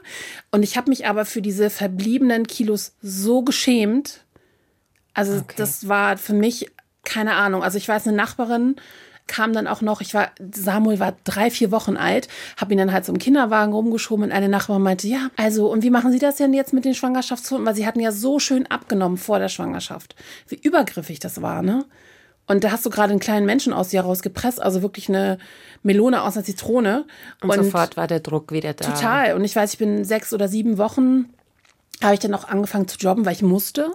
Und 0.51 0.63
ich 0.63 0.77
habe 0.77 0.89
mich 0.89 1.07
aber 1.07 1.25
für 1.25 1.41
diese 1.41 1.69
verbliebenen 1.69 2.47
Kilos 2.47 2.93
so 3.01 3.41
geschämt. 3.41 4.21
Also 5.13 5.37
Okay. 5.37 5.55
das 5.57 5.87
war 5.87 6.17
für 6.17 6.33
mich 6.33 6.69
keine 7.03 7.35
Ahnung. 7.35 7.63
Also 7.63 7.77
ich 7.77 7.87
weiß, 7.87 8.05
eine 8.07 8.15
Nachbarin 8.15 8.75
kam 9.27 9.53
dann 9.53 9.67
auch 9.67 9.81
noch, 9.81 10.01
ich 10.01 10.13
war, 10.13 10.31
Samuel 10.53 10.99
war 10.99 11.15
drei, 11.23 11.51
vier 11.51 11.71
Wochen 11.71 11.97
alt, 11.97 12.27
habe 12.55 12.73
ihn 12.73 12.77
dann 12.77 12.93
halt 12.93 13.05
so 13.05 13.11
im 13.11 13.19
Kinderwagen 13.19 13.73
rumgeschoben 13.73 14.25
und 14.25 14.31
eine 14.31 14.49
Nachbarin 14.49 14.81
meinte, 14.81 15.07
ja, 15.07 15.29
also 15.35 15.69
und 15.71 15.83
wie 15.83 15.89
machen 15.89 16.11
Sie 16.11 16.19
das 16.19 16.37
denn 16.37 16.53
jetzt 16.53 16.73
mit 16.73 16.85
den 16.85 16.95
Schwangerschaftshunden? 16.95 17.65
Weil 17.65 17.75
sie 17.75 17.85
hatten 17.85 17.99
ja 17.99 18.11
so 18.11 18.39
schön 18.39 18.65
abgenommen 18.67 19.17
vor 19.17 19.39
der 19.39 19.49
Schwangerschaft. 19.49 20.15
Wie 20.47 20.55
übergriffig 20.55 21.19
das 21.19 21.41
war, 21.41 21.61
ne? 21.61 21.85
Und 22.47 22.63
da 22.63 22.71
hast 22.71 22.85
du 22.85 22.89
gerade 22.89 23.11
einen 23.11 23.19
kleinen 23.19 23.45
Menschen 23.45 23.73
aus 23.73 23.89
dir 23.89 24.01
rausgepresst, 24.01 24.61
also 24.61 24.81
wirklich 24.81 25.09
eine 25.09 25.37
Melone 25.83 26.23
aus 26.23 26.37
einer 26.37 26.45
Zitrone. 26.45 27.05
Und, 27.41 27.53
sofort 27.53 27.97
war 27.97 28.07
der 28.07 28.21
Druck 28.21 28.53
wieder 28.53 28.73
da. 28.73 28.85
Total. 28.85 29.35
Und 29.35 29.43
ich 29.43 29.53
weiß, 29.53 29.73
ich 29.73 29.79
bin 29.79 30.05
sechs 30.05 30.33
oder 30.33 30.47
sieben 30.47 30.77
Wochen, 30.77 31.25
habe 32.01 32.13
ich 32.13 32.21
dann 32.21 32.33
auch 32.33 32.47
angefangen 32.47 32.87
zu 32.87 32.97
jobben, 32.97 33.25
weil 33.25 33.33
ich 33.33 33.41
musste. 33.41 33.91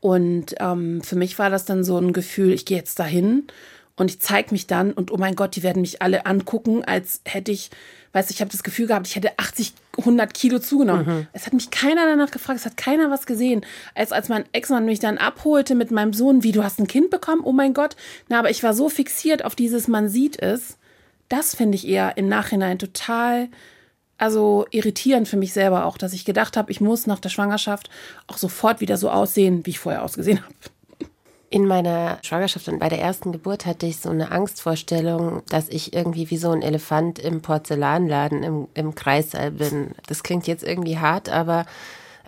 Und 0.00 0.54
ähm, 0.58 1.02
für 1.02 1.16
mich 1.16 1.38
war 1.38 1.50
das 1.50 1.66
dann 1.66 1.84
so 1.84 1.98
ein 1.98 2.14
Gefühl, 2.14 2.52
ich 2.52 2.64
gehe 2.64 2.78
jetzt 2.78 2.98
dahin 2.98 3.46
und 3.96 4.10
ich 4.10 4.20
zeige 4.20 4.52
mich 4.52 4.66
dann 4.66 4.92
und 4.92 5.10
oh 5.10 5.16
mein 5.16 5.34
Gott, 5.34 5.56
die 5.56 5.62
werden 5.62 5.80
mich 5.80 6.02
alle 6.02 6.26
angucken, 6.26 6.84
als 6.84 7.20
hätte 7.24 7.50
ich, 7.50 7.70
weißt 8.12 8.28
du, 8.28 8.34
ich 8.34 8.40
habe 8.40 8.50
das 8.50 8.62
Gefühl 8.62 8.86
gehabt, 8.86 9.06
ich 9.06 9.16
hätte 9.16 9.38
80, 9.38 9.72
100 9.98 10.34
Kilo 10.34 10.58
zugenommen. 10.58 11.26
Es 11.32 11.46
hat 11.46 11.54
mich 11.54 11.70
keiner 11.70 12.04
danach 12.04 12.30
gefragt, 12.30 12.60
es 12.60 12.66
hat 12.66 12.76
keiner 12.76 13.10
was 13.10 13.24
gesehen. 13.24 13.64
Als, 13.94 14.12
als 14.12 14.28
mein 14.28 14.44
Ex-Mann 14.52 14.84
mich 14.84 14.98
dann 15.00 15.16
abholte 15.16 15.74
mit 15.74 15.90
meinem 15.90 16.12
Sohn, 16.12 16.42
wie, 16.42 16.52
du 16.52 16.62
hast 16.62 16.78
ein 16.78 16.86
Kind 16.86 17.10
bekommen? 17.10 17.40
Oh 17.42 17.52
mein 17.52 17.72
Gott. 17.72 17.96
Na, 18.28 18.38
aber 18.38 18.50
ich 18.50 18.62
war 18.62 18.74
so 18.74 18.90
fixiert 18.90 19.44
auf 19.44 19.54
dieses, 19.54 19.88
man 19.88 20.08
sieht 20.08 20.40
es. 20.40 20.76
Das 21.28 21.54
finde 21.56 21.76
ich 21.76 21.88
eher 21.88 22.16
im 22.18 22.28
Nachhinein 22.28 22.78
total 22.78 23.48
also 24.18 24.66
irritierend 24.70 25.28
für 25.28 25.36
mich 25.36 25.52
selber 25.52 25.84
auch, 25.84 25.98
dass 25.98 26.12
ich 26.12 26.24
gedacht 26.24 26.56
habe, 26.56 26.70
ich 26.70 26.80
muss 26.80 27.06
nach 27.06 27.18
der 27.18 27.28
Schwangerschaft 27.28 27.90
auch 28.26 28.38
sofort 28.38 28.80
wieder 28.80 28.96
so 28.96 29.10
aussehen, 29.10 29.66
wie 29.66 29.70
ich 29.70 29.78
vorher 29.78 30.02
ausgesehen 30.02 30.42
habe. 30.42 30.54
In 31.48 31.66
meiner 31.66 32.18
Schwangerschaft 32.22 32.66
und 32.68 32.80
bei 32.80 32.88
der 32.88 33.00
ersten 33.00 33.30
Geburt 33.30 33.66
hatte 33.66 33.86
ich 33.86 33.98
so 33.98 34.10
eine 34.10 34.32
Angstvorstellung, 34.32 35.42
dass 35.48 35.68
ich 35.68 35.92
irgendwie 35.92 36.28
wie 36.30 36.38
so 36.38 36.50
ein 36.50 36.62
Elefant 36.62 37.20
im 37.20 37.40
Porzellanladen 37.40 38.42
im, 38.42 38.68
im 38.74 38.94
Kreissaal 38.96 39.52
bin. 39.52 39.92
Das 40.08 40.24
klingt 40.24 40.48
jetzt 40.48 40.64
irgendwie 40.64 40.98
hart, 40.98 41.28
aber 41.28 41.64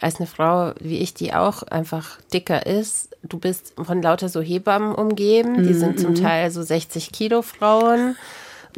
als 0.00 0.16
eine 0.16 0.26
Frau 0.26 0.72
wie 0.80 0.98
ich, 0.98 1.14
die 1.14 1.34
auch 1.34 1.64
einfach 1.64 2.20
dicker 2.32 2.66
ist. 2.66 3.08
Du 3.24 3.38
bist 3.38 3.74
von 3.82 4.00
lauter 4.00 4.28
so 4.28 4.40
Hebammen 4.40 4.94
umgeben, 4.94 5.64
die 5.64 5.74
sind 5.74 5.98
zum 5.98 6.14
Teil 6.14 6.52
so 6.52 6.62
60 6.62 7.10
Kilo 7.10 7.42
Frauen. 7.42 8.16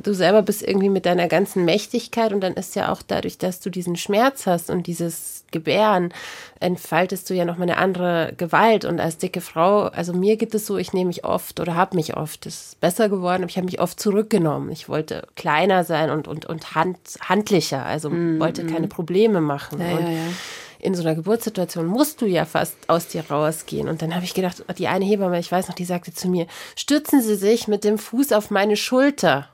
Du 0.02 0.14
selber 0.14 0.40
bist 0.40 0.62
irgendwie 0.62 0.88
mit 0.88 1.04
deiner 1.04 1.28
ganzen 1.28 1.66
Mächtigkeit 1.66 2.32
und 2.32 2.40
dann 2.40 2.54
ist 2.54 2.74
ja 2.74 2.90
auch 2.90 3.02
dadurch, 3.06 3.36
dass 3.36 3.60
du 3.60 3.68
diesen 3.68 3.96
Schmerz 3.96 4.46
hast 4.46 4.70
und 4.70 4.86
dieses 4.86 5.39
Gebären, 5.50 6.12
entfaltest 6.60 7.28
du 7.28 7.34
ja 7.34 7.44
nochmal 7.44 7.68
eine 7.68 7.78
andere 7.78 8.34
Gewalt. 8.36 8.84
Und 8.84 9.00
als 9.00 9.18
dicke 9.18 9.40
Frau, 9.40 9.84
also 9.84 10.12
mir 10.12 10.36
geht 10.36 10.54
es 10.54 10.66
so, 10.66 10.76
ich 10.76 10.92
nehme 10.92 11.08
mich 11.08 11.24
oft 11.24 11.60
oder 11.60 11.74
habe 11.74 11.96
mich 11.96 12.16
oft, 12.16 12.46
das 12.46 12.54
ist 12.54 12.80
besser 12.80 13.08
geworden, 13.08 13.42
aber 13.42 13.50
ich 13.50 13.56
habe 13.56 13.66
mich 13.66 13.80
oft 13.80 13.98
zurückgenommen. 13.98 14.70
Ich 14.70 14.88
wollte 14.88 15.26
kleiner 15.36 15.84
sein 15.84 16.10
und, 16.10 16.28
und, 16.28 16.46
und 16.46 16.74
hand, 16.74 16.98
handlicher, 17.20 17.84
also 17.84 18.10
wollte 18.10 18.66
keine 18.66 18.88
Probleme 18.88 19.40
machen. 19.40 19.80
Ja, 19.80 19.96
und 19.96 20.04
ja, 20.04 20.10
ja. 20.10 20.22
in 20.78 20.94
so 20.94 21.02
einer 21.02 21.14
Geburtssituation 21.14 21.86
musst 21.86 22.20
du 22.20 22.26
ja 22.26 22.44
fast 22.44 22.76
aus 22.88 23.08
dir 23.08 23.24
rausgehen. 23.30 23.88
Und 23.88 24.02
dann 24.02 24.14
habe 24.14 24.24
ich 24.24 24.34
gedacht, 24.34 24.62
die 24.78 24.88
eine 24.88 25.04
Hebamme, 25.04 25.38
ich 25.38 25.50
weiß 25.50 25.68
noch, 25.68 25.74
die 25.74 25.84
sagte 25.84 26.12
zu 26.12 26.28
mir, 26.28 26.46
stützen 26.76 27.22
Sie 27.22 27.36
sich 27.36 27.68
mit 27.68 27.84
dem 27.84 27.98
Fuß 27.98 28.32
auf 28.32 28.50
meine 28.50 28.76
Schulter. 28.76 29.48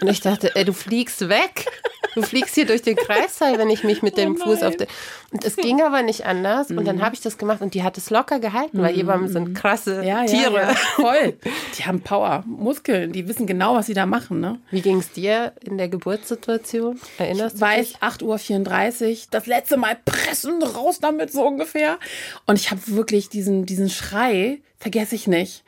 Und 0.00 0.08
ich 0.08 0.20
dachte, 0.20 0.54
ey, 0.54 0.64
du 0.64 0.72
fliegst 0.72 1.28
weg. 1.28 1.66
Du 2.14 2.22
fliegst 2.22 2.54
hier 2.54 2.66
durch 2.66 2.82
den 2.82 2.96
Kreissaal, 2.96 3.58
wenn 3.58 3.70
ich 3.70 3.84
mich 3.84 4.02
mit 4.02 4.16
dem 4.16 4.36
Fuß 4.36 4.62
auf 4.62 4.76
der. 4.76 4.86
Und 5.32 5.44
es 5.44 5.56
ging 5.56 5.80
aber 5.82 6.02
nicht 6.02 6.26
anders. 6.26 6.70
Und 6.70 6.84
dann 6.86 7.02
habe 7.02 7.14
ich 7.14 7.20
das 7.20 7.38
gemacht 7.38 7.60
und 7.60 7.74
die 7.74 7.82
hat 7.82 7.96
es 7.98 8.10
locker 8.10 8.40
gehalten, 8.40 8.82
weil 8.82 8.94
Hebammen 8.94 9.28
sind 9.28 9.54
krasse 9.54 10.02
Ja, 10.04 10.22
ja, 10.22 10.26
Tiere. 10.26 10.60
Ja, 10.60 10.74
voll. 10.74 11.34
Die 11.78 11.84
haben 11.84 12.00
Power, 12.00 12.42
Muskeln, 12.46 13.12
die 13.12 13.28
wissen 13.28 13.46
genau, 13.46 13.74
was 13.74 13.86
sie 13.86 13.94
da 13.94 14.04
machen. 14.04 14.40
Ne? 14.40 14.60
Wie 14.70 14.80
ging 14.80 14.98
es 14.98 15.12
dir 15.12 15.52
in 15.62 15.78
der 15.78 15.88
Geburtssituation? 15.88 17.00
Erinnerst 17.18 17.54
Ich 17.54 17.60
du 17.60 17.66
weiß, 17.66 17.88
dich? 17.88 17.96
8.34 18.02 19.10
Uhr, 19.10 19.16
das 19.30 19.46
letzte 19.46 19.76
Mal 19.76 19.96
pressen, 20.04 20.62
raus 20.62 20.98
damit 21.00 21.32
so 21.32 21.46
ungefähr. 21.46 21.98
Und 22.46 22.58
ich 22.58 22.70
habe 22.70 22.80
wirklich 22.86 23.28
diesen, 23.28 23.66
diesen 23.66 23.88
Schrei, 23.88 24.60
vergesse 24.78 25.14
ich 25.14 25.26
nicht. 25.26 25.64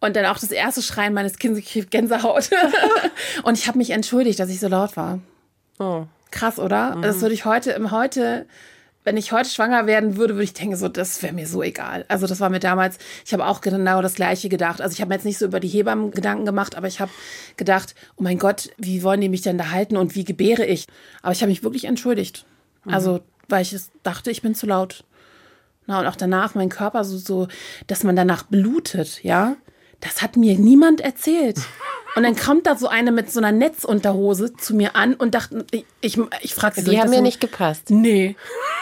Und 0.00 0.14
dann 0.14 0.26
auch 0.26 0.38
das 0.38 0.50
erste 0.50 0.82
Schreien 0.82 1.14
meines 1.14 1.38
Kindes, 1.38 1.64
ich 1.64 1.90
Gänsehaut. 1.90 2.50
Und 3.42 3.58
ich 3.58 3.66
habe 3.66 3.78
mich 3.78 3.90
entschuldigt, 3.90 4.38
dass 4.38 4.50
ich 4.50 4.60
so 4.60 4.68
laut 4.68 4.96
war. 4.96 5.20
Oh. 5.78 6.04
Krass, 6.30 6.58
oder? 6.58 6.98
Das 7.02 7.20
würde 7.20 7.34
ich 7.34 7.44
heute, 7.44 7.70
im 7.70 7.92
heute, 7.92 8.46
wenn 9.04 9.16
ich 9.16 9.32
heute 9.32 9.48
schwanger 9.48 9.86
werden 9.86 10.16
würde, 10.16 10.34
würde 10.34 10.44
ich 10.44 10.52
denken, 10.52 10.76
so, 10.76 10.88
das 10.88 11.22
wäre 11.22 11.32
mir 11.32 11.46
so 11.46 11.62
egal. 11.62 12.04
Also 12.08 12.26
das 12.26 12.40
war 12.40 12.50
mir 12.50 12.58
damals, 12.58 12.98
ich 13.24 13.32
habe 13.32 13.46
auch 13.46 13.60
genau 13.60 14.02
das 14.02 14.16
Gleiche 14.16 14.48
gedacht. 14.48 14.80
Also 14.80 14.94
ich 14.94 15.00
habe 15.00 15.08
mir 15.10 15.14
jetzt 15.14 15.24
nicht 15.24 15.38
so 15.38 15.46
über 15.46 15.60
die 15.60 15.68
Hebammen 15.68 16.10
Gedanken 16.10 16.44
gemacht, 16.44 16.74
aber 16.74 16.88
ich 16.88 17.00
habe 17.00 17.12
gedacht, 17.56 17.94
oh 18.16 18.22
mein 18.22 18.38
Gott, 18.38 18.70
wie 18.76 19.02
wollen 19.02 19.20
die 19.20 19.28
mich 19.28 19.42
denn 19.42 19.58
da 19.58 19.70
halten 19.70 19.96
und 19.96 20.14
wie 20.14 20.24
gebäre 20.24 20.66
ich? 20.66 20.86
Aber 21.22 21.32
ich 21.32 21.40
habe 21.40 21.50
mich 21.50 21.62
wirklich 21.62 21.84
entschuldigt. 21.84 22.44
Also, 22.84 23.20
weil 23.48 23.62
ich 23.62 23.76
dachte, 24.02 24.30
ich 24.30 24.42
bin 24.42 24.54
zu 24.54 24.66
laut. 24.66 25.04
Na, 25.86 26.00
und 26.00 26.06
auch 26.06 26.16
danach 26.16 26.54
mein 26.54 26.68
Körper 26.68 27.04
so, 27.04 27.16
so, 27.16 27.48
dass 27.86 28.04
man 28.04 28.16
danach 28.16 28.42
blutet, 28.44 29.22
ja. 29.22 29.56
Das 30.00 30.22
hat 30.22 30.36
mir 30.36 30.58
niemand 30.58 31.00
erzählt. 31.00 31.58
Und 32.16 32.22
dann 32.22 32.34
kommt 32.34 32.66
da 32.66 32.76
so 32.76 32.88
eine 32.88 33.12
mit 33.12 33.30
so 33.30 33.38
einer 33.40 33.52
Netzunterhose 33.52 34.54
zu 34.56 34.74
mir 34.74 34.96
an 34.96 35.14
und 35.14 35.34
dachte, 35.34 35.66
ich, 35.70 35.84
ich, 36.00 36.18
ich 36.40 36.54
frage 36.54 36.76
sie, 36.76 36.80
soll 36.80 36.90
Die 36.90 36.96
ich 36.96 37.00
haben 37.00 37.06
das 37.06 37.10
mir 37.10 37.16
so- 37.18 37.22
nicht 37.22 37.40
gepasst. 37.40 37.90
Nee. 37.90 38.34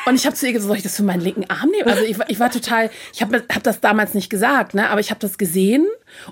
Und 0.07 0.15
ich 0.15 0.25
habe 0.27 0.37
zu 0.37 0.47
ihr 0.47 0.53
gesagt, 0.53 0.69
soll 0.69 0.77
ich 0.77 0.83
das 0.85 0.97
für 0.97 1.03
meinen 1.03 1.21
linken 1.21 1.51
Arm 1.51 1.69
nehmen? 1.71 1.89
Also 1.89 2.05
ich, 2.05 2.19
war- 2.19 2.31
ich 2.31 2.39
war 2.39 2.51
total, 2.51 2.91
ich 3.13 3.23
habe 3.23 3.43
hab 3.53 3.63
das 3.65 3.81
damals 3.81 4.15
nicht 4.15 4.31
gesagt, 4.31 4.75
ne? 4.75 4.89
aber 4.89 5.01
ich 5.01 5.11
habe 5.11 5.19
das 5.21 5.37
gesehen 5.39 5.87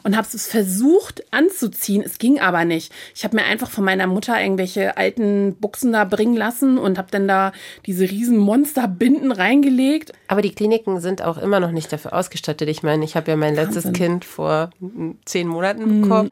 und 0.04 0.16
habe 0.16 0.28
es 0.32 0.46
versucht 0.46 1.24
anzuziehen. 1.32 2.02
Es 2.06 2.18
ging 2.18 2.38
aber 2.38 2.64
nicht. 2.64 2.92
Ich 3.16 3.24
habe 3.24 3.34
mir 3.36 3.44
einfach 3.44 3.70
von 3.70 3.84
meiner 3.84 4.06
Mutter 4.06 4.40
irgendwelche 4.40 4.96
alten 4.96 5.56
Buchsen 5.56 5.92
da 5.92 6.04
bringen 6.04 6.36
lassen 6.36 6.78
und 6.78 6.98
habe 6.98 7.08
dann 7.10 7.26
da 7.26 7.52
diese 7.84 8.04
riesen 8.08 8.36
Monsterbinden 8.38 9.32
reingelegt. 9.32 10.12
Aber 10.28 10.40
die 10.42 10.54
Kliniken 10.54 11.00
sind 11.00 11.22
auch 11.22 11.38
immer 11.38 11.58
noch 11.58 11.72
nicht 11.72 11.92
dafür 11.92 12.12
ausgestattet. 12.12 12.68
Ich 12.68 12.82
meine, 12.84 13.04
ich 13.04 13.16
habe 13.16 13.30
ja 13.30 13.36
mein 13.36 13.54
letztes 13.56 13.86
Wahnsinn. 13.86 13.92
Kind 13.94 14.24
vor 14.24 14.70
mm, 14.78 15.10
zehn 15.24 15.48
Monaten 15.48 16.02
bekommen 16.02 16.30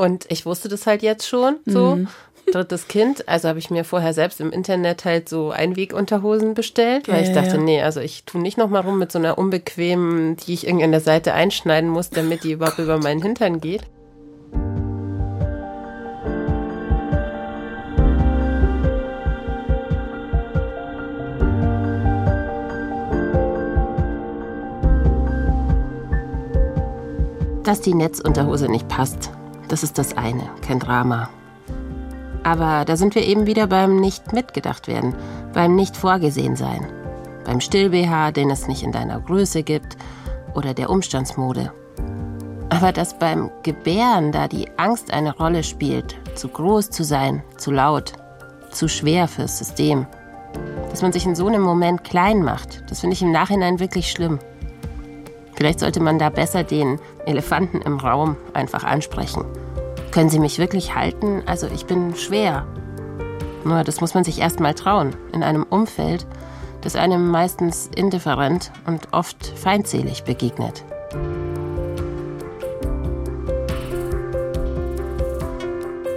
und 0.00 0.24
ich 0.30 0.46
wusste 0.46 0.68
das 0.68 0.86
halt 0.86 1.02
jetzt 1.02 1.28
schon 1.28 1.56
so. 1.66 1.98
Drittes 2.50 2.88
Kind, 2.88 3.28
also 3.28 3.48
habe 3.48 3.58
ich 3.60 3.70
mir 3.70 3.84
vorher 3.84 4.12
selbst 4.12 4.40
im 4.40 4.50
Internet 4.50 5.04
halt 5.04 5.28
so 5.28 5.50
Einwegunterhosen 5.50 6.54
bestellt, 6.54 7.06
weil 7.06 7.22
Ja, 7.22 7.28
ich 7.28 7.32
dachte, 7.32 7.58
ja. 7.58 7.62
nee, 7.62 7.82
also 7.82 8.00
ich 8.00 8.24
tue 8.24 8.40
nicht 8.40 8.58
noch 8.58 8.68
mal 8.70 8.80
rum 8.80 8.98
mit 8.98 9.12
so 9.12 9.18
einer 9.20 9.38
unbequemen, 9.38 10.36
die 10.36 10.54
ich 10.54 10.66
irgendwie 10.66 10.84
an 10.84 10.90
der 10.90 11.00
Seite 11.00 11.32
einschneiden 11.32 11.88
muss, 11.90 12.10
damit 12.10 12.42
die 12.42 12.52
überhaupt 12.52 12.78
über 12.80 12.98
meinen 12.98 13.22
Hintern 13.22 13.60
geht. 13.60 13.82
Dass 27.62 27.80
die 27.80 27.94
Netzunterhose 27.94 28.68
nicht 28.68 28.88
passt, 28.88 29.30
das 29.70 29.82
ist 29.82 29.98
das 29.98 30.16
eine, 30.16 30.50
kein 30.66 30.80
Drama. 30.80 31.30
Aber 32.42 32.84
da 32.84 32.96
sind 32.96 33.14
wir 33.14 33.24
eben 33.24 33.46
wieder 33.46 33.66
beim 33.66 33.96
nicht 33.96 34.32
mitgedacht 34.32 34.88
werden, 34.88 35.14
beim 35.52 35.76
nicht 35.76 35.96
vorgesehen 35.96 36.56
sein, 36.56 36.86
beim 37.44 37.60
Still-BH, 37.60 38.32
den 38.32 38.50
es 38.50 38.66
nicht 38.66 38.82
in 38.82 38.92
deiner 38.92 39.20
Größe 39.20 39.62
gibt 39.62 39.96
oder 40.54 40.74
der 40.74 40.90
Umstandsmode. 40.90 41.72
Aber 42.70 42.92
dass 42.92 43.18
beim 43.18 43.50
Gebären 43.62 44.32
da 44.32 44.48
die 44.48 44.68
Angst 44.78 45.12
eine 45.12 45.36
Rolle 45.36 45.62
spielt, 45.62 46.16
zu 46.34 46.48
groß 46.48 46.90
zu 46.90 47.04
sein, 47.04 47.42
zu 47.56 47.70
laut, 47.70 48.14
zu 48.70 48.88
schwer 48.88 49.28
fürs 49.28 49.58
System, 49.58 50.06
dass 50.88 51.02
man 51.02 51.12
sich 51.12 51.26
in 51.26 51.34
so 51.34 51.46
einem 51.46 51.62
Moment 51.62 52.04
klein 52.04 52.42
macht, 52.42 52.90
das 52.90 53.00
finde 53.00 53.14
ich 53.14 53.22
im 53.22 53.32
Nachhinein 53.32 53.78
wirklich 53.78 54.10
schlimm. 54.10 54.38
Vielleicht 55.54 55.80
sollte 55.80 56.00
man 56.00 56.18
da 56.18 56.30
besser 56.30 56.64
den 56.64 56.98
Elefanten 57.26 57.82
im 57.82 57.98
Raum 57.98 58.36
einfach 58.54 58.82
ansprechen. 58.82 59.44
Können 60.10 60.28
Sie 60.28 60.40
mich 60.40 60.58
wirklich 60.58 60.94
halten? 60.96 61.42
Also 61.46 61.68
ich 61.72 61.86
bin 61.86 62.16
schwer. 62.16 62.66
Nur 63.64 63.84
das 63.84 64.00
muss 64.00 64.14
man 64.14 64.24
sich 64.24 64.40
erst 64.40 64.58
mal 64.58 64.74
trauen, 64.74 65.14
in 65.32 65.44
einem 65.44 65.62
Umfeld, 65.62 66.26
das 66.80 66.96
einem 66.96 67.30
meistens 67.30 67.88
indifferent 67.94 68.72
und 68.86 69.12
oft 69.12 69.46
feindselig 69.46 70.24
begegnet. 70.24 70.84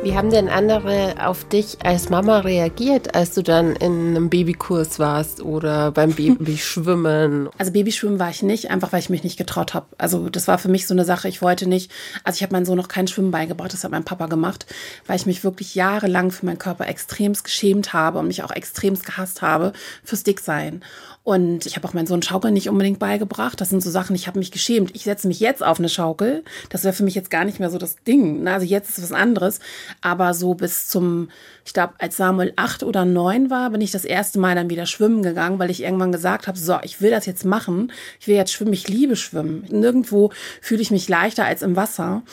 Wie 0.03 0.17
haben 0.17 0.31
denn 0.31 0.49
andere 0.49 1.15
auf 1.25 1.47
dich 1.47 1.77
als 1.81 2.09
Mama 2.09 2.39
reagiert, 2.39 3.15
als 3.15 3.33
du 3.33 3.41
dann 3.41 3.73
in 3.77 4.09
einem 4.09 4.29
Babykurs 4.29 4.99
warst 4.99 5.41
oder 5.41 5.93
beim 5.93 6.11
Babyschwimmen? 6.15 7.47
Also 7.57 7.71
Babyschwimmen 7.71 8.19
war 8.19 8.29
ich 8.29 8.43
nicht, 8.43 8.69
einfach 8.69 8.91
weil 8.91 8.99
ich 8.99 9.09
mich 9.09 9.23
nicht 9.23 9.37
getraut 9.37 9.73
habe. 9.73 9.85
Also 9.97 10.27
das 10.27 10.49
war 10.49 10.57
für 10.57 10.67
mich 10.67 10.87
so 10.87 10.93
eine 10.93 11.05
Sache, 11.05 11.29
ich 11.29 11.41
wollte 11.41 11.67
nicht, 11.67 11.89
also 12.25 12.35
ich 12.35 12.43
habe 12.43 12.51
meinem 12.51 12.65
Sohn 12.65 12.75
noch 12.75 12.89
kein 12.89 13.07
Schwimmen 13.07 13.31
beigebracht, 13.31 13.71
das 13.71 13.85
hat 13.85 13.91
mein 13.91 14.03
Papa 14.03 14.25
gemacht, 14.25 14.65
weil 15.07 15.15
ich 15.15 15.25
mich 15.25 15.45
wirklich 15.45 15.73
jahrelang 15.73 16.31
für 16.31 16.45
meinen 16.45 16.59
Körper 16.59 16.85
extremst 16.85 17.45
geschämt 17.45 17.93
habe 17.93 18.19
und 18.19 18.27
mich 18.27 18.43
auch 18.43 18.51
extremst 18.51 19.05
gehasst 19.05 19.41
habe 19.41 19.71
fürs 20.03 20.23
Dicksein. 20.23 20.83
Und 21.25 21.65
ich 21.65 21.77
habe 21.77 21.87
auch 21.87 21.93
meinen 21.93 22.05
Sohn 22.05 22.21
Schaukeln 22.21 22.53
nicht 22.53 22.67
unbedingt 22.67 22.99
beigebracht. 22.99 23.61
Das 23.61 23.69
sind 23.69 23.81
so 23.81 23.89
Sachen, 23.89 24.13
ich 24.13 24.27
habe 24.27 24.39
mich 24.39 24.51
geschämt. 24.51 24.91
Ich 24.93 25.03
setze 25.03 25.29
mich 25.29 25.39
jetzt 25.39 25.63
auf 25.63 25.79
eine 25.79 25.87
Schaukel. 25.87 26.43
Das 26.69 26.83
wäre 26.83 26.93
für 26.93 27.03
mich 27.03 27.15
jetzt 27.15 27.29
gar 27.29 27.45
nicht 27.45 27.61
mehr 27.61 27.69
so 27.69 27.77
das 27.77 27.95
Ding. 28.05 28.43
ne? 28.43 28.53
Also 28.53 28.65
jetzt 28.65 28.89
ist 28.89 29.01
was 29.01 29.13
anderes. 29.13 29.61
Aber 30.01 30.33
so 30.33 30.53
bis 30.53 30.89
zum, 30.89 31.29
ich 31.65 31.71
glaube, 31.71 31.93
als 31.99 32.17
Samuel 32.17 32.51
acht 32.57 32.83
oder 32.83 33.05
neun 33.05 33.49
war, 33.49 33.69
bin 33.69 33.79
ich 33.79 33.91
das 33.91 34.03
erste 34.03 34.37
Mal 34.37 34.55
dann 34.55 34.69
wieder 34.69 34.85
schwimmen 34.85 35.23
gegangen, 35.23 35.59
weil 35.59 35.71
ich 35.71 35.81
irgendwann 35.81 36.11
gesagt 36.11 36.47
habe, 36.47 36.57
so, 36.57 36.77
ich 36.83 36.99
will 36.99 37.11
das 37.11 37.25
jetzt 37.25 37.45
machen. 37.45 37.93
Ich 38.19 38.27
will 38.27 38.35
jetzt 38.35 38.51
schwimmen. 38.51 38.73
Ich 38.73 38.89
liebe 38.89 39.15
Schwimmen. 39.15 39.65
Nirgendwo 39.69 40.31
fühle 40.59 40.81
ich 40.81 40.91
mich 40.91 41.07
leichter 41.07 41.45
als 41.45 41.61
im 41.61 41.77
Wasser. 41.77 42.23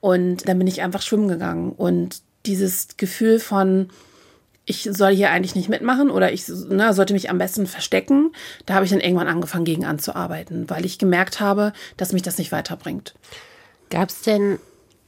Und 0.00 0.48
dann 0.48 0.58
bin 0.58 0.66
ich 0.66 0.82
einfach 0.82 1.02
schwimmen 1.02 1.28
gegangen. 1.28 1.70
Und 1.70 2.22
dieses 2.46 2.88
Gefühl 2.96 3.38
von, 3.38 3.90
ich 4.64 4.88
soll 4.90 5.14
hier 5.14 5.30
eigentlich 5.30 5.54
nicht 5.54 5.68
mitmachen 5.68 6.10
oder 6.10 6.32
ich 6.32 6.46
ne, 6.48 6.92
sollte 6.92 7.12
mich 7.12 7.30
am 7.30 7.38
besten 7.38 7.66
verstecken. 7.66 8.32
Da 8.66 8.74
habe 8.74 8.84
ich 8.84 8.90
dann 8.90 9.00
irgendwann 9.00 9.28
angefangen, 9.28 9.64
gegen 9.64 9.84
anzuarbeiten, 9.84 10.68
weil 10.68 10.84
ich 10.84 10.98
gemerkt 10.98 11.40
habe, 11.40 11.72
dass 11.96 12.12
mich 12.12 12.22
das 12.22 12.38
nicht 12.38 12.52
weiterbringt. 12.52 13.14
Gab 13.90 14.10
es 14.10 14.22
denn 14.22 14.58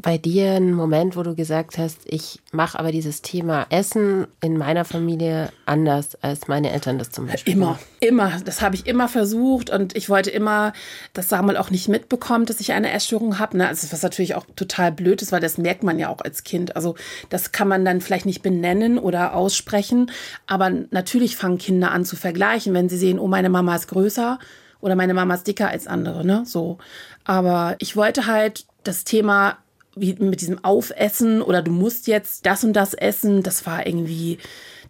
bei 0.03 0.19
dir 0.19 0.53
einen 0.53 0.75
Moment, 0.75 1.17
wo 1.17 1.23
du 1.23 1.35
gesagt 1.35 1.79
hast, 1.79 2.01
ich 2.05 2.41
mache 2.51 2.79
aber 2.79 2.91
dieses 2.91 3.23
Thema 3.23 3.67
Essen 3.71 4.27
in 4.41 4.59
meiner 4.59 4.85
Familie 4.85 5.51
anders, 5.65 6.17
als 6.23 6.49
meine 6.49 6.73
Eltern 6.73 6.99
das 6.99 7.11
zum 7.11 7.29
Beispiel 7.29 7.55
Immer, 7.55 7.79
immer. 8.01 8.33
Das 8.45 8.61
habe 8.61 8.75
ich 8.75 8.87
immer 8.87 9.09
versucht 9.09 9.71
und 9.71 9.97
ich 9.97 10.09
wollte 10.09 10.31
immer, 10.31 10.73
dass 11.13 11.29
Samuel 11.29 11.57
auch 11.57 11.71
nicht 11.71 11.89
mitbekommt, 11.89 12.51
dass 12.51 12.61
ich 12.61 12.73
eine 12.73 12.93
Essstörung 12.93 13.39
habe. 13.39 13.57
Ne? 13.57 13.69
Also, 13.69 13.91
was 13.93 14.03
natürlich 14.03 14.35
auch 14.35 14.45
total 14.57 14.91
blöd 14.93 15.23
ist, 15.23 15.31
weil 15.31 15.41
das 15.41 15.57
merkt 15.57 15.85
man 15.85 15.99
ja 15.99 16.09
auch 16.09 16.21
als 16.21 16.43
Kind. 16.43 16.75
Also 16.75 16.97
das 17.31 17.53
kann 17.53 17.69
man 17.69 17.85
dann 17.85 18.01
vielleicht 18.01 18.27
nicht 18.27 18.43
benennen 18.43 18.99
oder 18.99 19.35
aussprechen, 19.35 20.11
aber 20.47 20.71
natürlich 20.91 21.37
fangen 21.37 21.59
Kinder 21.59 21.93
an 21.93 22.05
zu 22.05 22.17
vergleichen, 22.17 22.75
wenn 22.75 22.89
sie 22.89 22.99
sehen, 22.99 23.19
oh, 23.19 23.29
meine 23.29 23.51
Mama 23.51 23.77
ist 23.77 23.87
größer 23.89 24.39
oder 24.81 24.97
meine 24.97 25.15
Mama 25.15 25.35
ist 25.35 25.47
dicker 25.47 25.69
als 25.69 25.87
andere, 25.87 26.27
ne? 26.27 26.43
So. 26.45 26.79
Aber 27.25 27.77
ich 27.79 27.97
wollte 27.97 28.27
halt 28.27 28.67
das 28.83 29.05
Thema 29.05 29.59
wie 29.95 30.15
mit 30.15 30.41
diesem 30.41 30.65
Aufessen 30.65 31.43
oder 31.43 31.63
du 31.63 31.71
musst 31.71 32.07
jetzt 32.07 32.47
das 32.47 32.65
und 32.65 32.73
das 32.73 32.95
essen, 32.95 33.43
das 33.43 33.67
war 33.67 33.87
irgendwie, 33.87 34.39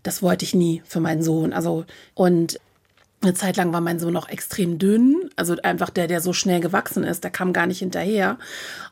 das 0.03 0.23
wollte 0.23 0.45
ich 0.45 0.55
nie 0.55 0.83
für 0.85 1.01
meinen 1.01 1.23
Sohn. 1.23 1.53
Also, 1.53 1.85
und 2.15 2.59
Eine 3.23 3.35
Zeit 3.35 3.57
lang 3.57 3.73
war 3.73 3.81
mein 3.81 4.01
Sohn 4.01 4.17
auch 4.17 4.29
extrem 4.29 4.79
dünn, 4.79 5.31
also 5.37 5.55
einfach 5.62 5.91
der, 5.91 6.09
der 6.09 6.21
so 6.21 6.33
schnell 6.33 6.59
gewachsen 6.61 7.05
ist, 7.05 7.23
der 7.23 7.31
kam 7.31 7.53
gar 7.53 7.69
nicht 7.69 7.79
hinterher. 7.79 8.37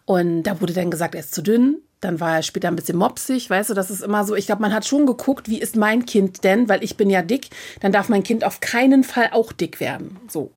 Und 0.04 0.44
da 0.44 0.60
wurde 0.60 0.72
dann 0.72 0.90
gesagt, 0.90 1.16
er 1.16 1.20
ist 1.20 1.34
zu 1.34 1.42
dünn. 1.42 1.78
Dann 2.00 2.20
war 2.20 2.36
er 2.36 2.42
später 2.42 2.68
ein 2.68 2.76
bisschen 2.76 2.96
mopsig, 2.96 3.50
weißt 3.50 3.70
du, 3.70 3.74
das 3.74 3.90
ist 3.90 4.02
immer 4.02 4.24
so. 4.24 4.34
Ich 4.34 4.46
glaube, 4.46 4.62
man 4.62 4.72
hat 4.72 4.86
schon 4.86 5.04
geguckt, 5.04 5.48
wie 5.48 5.60
ist 5.60 5.76
mein 5.76 6.06
Kind 6.06 6.44
denn, 6.44 6.68
weil 6.68 6.82
ich 6.82 6.96
bin 6.96 7.10
ja 7.10 7.22
dick, 7.22 7.50
dann 7.80 7.92
darf 7.92 8.08
mein 8.08 8.22
Kind 8.22 8.44
auf 8.44 8.60
keinen 8.60 9.04
Fall 9.04 9.30
auch 9.32 9.52
dick 9.52 9.80
werden. 9.80 10.16
So. 10.28 10.52